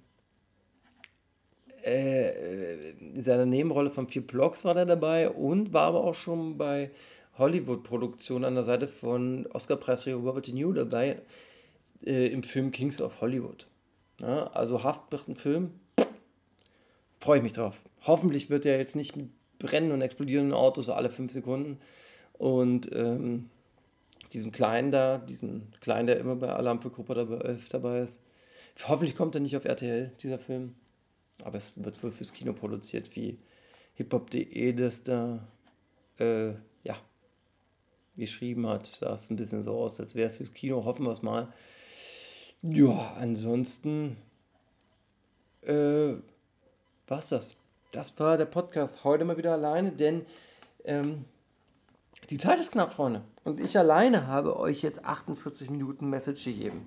äh, 1.85 2.91
in 2.91 3.23
seiner 3.23 3.47
Nebenrolle 3.47 3.91
von 3.91 4.09
vier 4.09 4.27
Blocks 4.27 4.65
war 4.65 4.77
er 4.77 4.87
dabei 4.87 5.31
und 5.31 5.73
war 5.73 5.83
aber 5.83 6.05
auch 6.05 6.15
schon 6.15 6.59
bei 6.59 6.91
Hollywood-Produktion 7.39 8.45
an 8.45 8.55
der 8.55 8.65
Seite 8.65 8.89
von 8.89 9.47
Oscar-Preisträger 9.53 10.17
Robert 10.17 10.47
De 10.47 10.55
Niro 10.55 10.73
dabei 10.73 11.21
äh, 12.05 12.27
im 12.29 12.43
Film 12.43 12.71
Kings 12.73 13.01
of 13.01 13.21
Hollywood. 13.21 13.67
Ja, 14.21 14.49
also 14.49 14.85
Haft 14.85 15.11
wird 15.11 15.29
ein 15.29 15.37
Film, 15.37 15.71
freue 17.21 17.39
ich 17.39 17.43
mich 17.43 17.53
drauf. 17.53 17.75
Hoffentlich 18.07 18.51
wird 18.51 18.67
er 18.67 18.79
jetzt 18.79 18.97
nicht 18.97 19.17
mit 19.17 19.31
brennen 19.59 19.93
und 19.93 20.03
explodierenden 20.03 20.55
Autos 20.55 20.89
alle 20.89 21.11
fünf 21.11 21.33
Sekunden 21.33 21.79
und 22.35 22.91
ähm, 22.93 23.49
diesem 24.33 24.53
Kleinen 24.53 24.91
da, 24.91 25.19
diesen 25.19 25.73
Kleinen, 25.81 26.07
der 26.07 26.19
immer 26.19 26.37
bei 26.37 26.49
Alarm 26.49 26.81
für 26.83 26.91
Gruppe 26.91 27.15
dabei, 27.15 27.57
dabei 27.71 28.01
ist. 28.01 28.21
Hoffentlich 28.89 29.17
kommt 29.17 29.35
er 29.35 29.41
nicht 29.41 29.57
auf 29.57 29.65
RTL, 29.65 30.13
dieser 30.23 30.39
Film. 30.39 30.75
Aber 31.45 31.59
es 31.59 31.83
wird 31.83 32.03
wohl 32.03 32.13
fürs 32.13 32.33
Kino 32.33 32.53
produziert, 32.53 33.15
wie 33.17 33.39
hiphop.de 33.95 34.73
das 34.73 35.03
da 35.03 35.47
äh, 36.19 36.53
geschrieben 38.23 38.67
hat. 38.67 38.87
Sah 38.87 39.15
es 39.15 39.31
ein 39.31 39.37
bisschen 39.37 39.63
so 39.63 39.77
aus, 39.79 40.01
als 40.01 40.15
wäre 40.15 40.29
es 40.29 40.37
fürs 40.37 40.55
Kino. 40.55 40.85
Hoffen 40.85 41.05
wir 41.05 41.13
es 41.13 41.23
mal. 41.23 41.53
Ja, 42.63 43.15
ansonsten 43.19 44.17
äh, 45.63 46.15
war's 47.07 47.29
das. 47.29 47.57
Das 47.93 48.19
war 48.19 48.37
der 48.37 48.47
Podcast. 48.47 49.05
Heute 49.05 49.25
mal 49.25 49.37
wieder 49.37 49.53
alleine, 49.53 49.93
denn 49.93 50.25
ähm, 50.85 51.25
die 52.31 52.39
Zeit 52.39 52.61
ist 52.61 52.73
knapp, 52.73 52.95
Freunde. 52.95 53.23
Und 53.45 53.61
ich 53.61 53.77
alleine 53.77 54.27
habe 54.27 54.57
euch 54.57 54.83
jetzt 54.83 55.05
48 55.05 55.71
Minuten 55.71 56.09
Message 56.09 56.45
gegeben. 56.45 56.87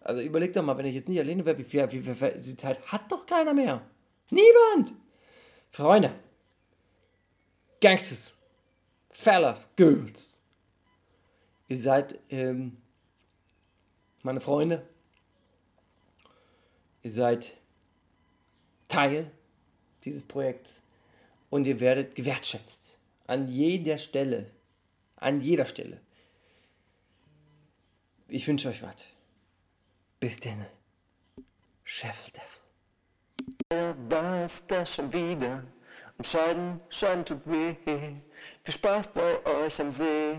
Also 0.00 0.22
überlegt 0.22 0.56
doch 0.56 0.62
mal, 0.62 0.76
wenn 0.78 0.86
ich 0.86 0.94
jetzt 0.94 1.08
nicht 1.08 1.20
alleine 1.20 1.44
wäre, 1.44 1.58
wie 1.58 1.64
viel, 1.64 1.90
wie 1.92 2.00
viel, 2.00 2.40
die 2.40 2.56
Zeit 2.56 2.80
hat 2.90 3.10
doch 3.10 3.26
keiner 3.26 3.54
mehr. 3.54 3.82
Niemand! 4.30 4.94
Freunde, 5.70 6.12
Gangsters, 7.80 8.34
Fellas, 9.10 9.70
Girls, 9.76 10.37
Ihr 11.68 11.76
seid 11.76 12.18
ähm, 12.30 12.78
meine 14.22 14.40
Freunde. 14.40 14.86
Ihr 17.02 17.10
seid 17.10 17.54
Teil 18.88 19.30
dieses 20.04 20.24
Projekts 20.24 20.80
und 21.50 21.66
ihr 21.66 21.80
werdet 21.80 22.14
gewertschätzt. 22.14 22.96
An 23.26 23.48
jeder 23.48 23.98
Stelle. 23.98 24.50
An 25.16 25.40
jeder 25.40 25.66
Stelle. 25.66 26.00
Ich 28.28 28.46
wünsche 28.46 28.68
euch 28.68 28.82
was. 28.82 29.06
Bis 30.20 30.38
denn. 30.38 30.64
Scheffeldeffel. 31.84 32.62
War 34.08 34.44
es 34.44 34.62
das 34.66 34.94
schon 34.94 35.12
wieder? 35.12 35.64
Und 36.16 36.26
Scheiden, 36.26 36.80
Scheiden 36.90 37.24
tut 37.24 37.46
weh. 37.46 37.74
Viel 37.84 38.74
Spaß 38.74 39.12
bei 39.12 39.44
euch 39.46 39.80
am 39.80 39.92
See. 39.92 40.38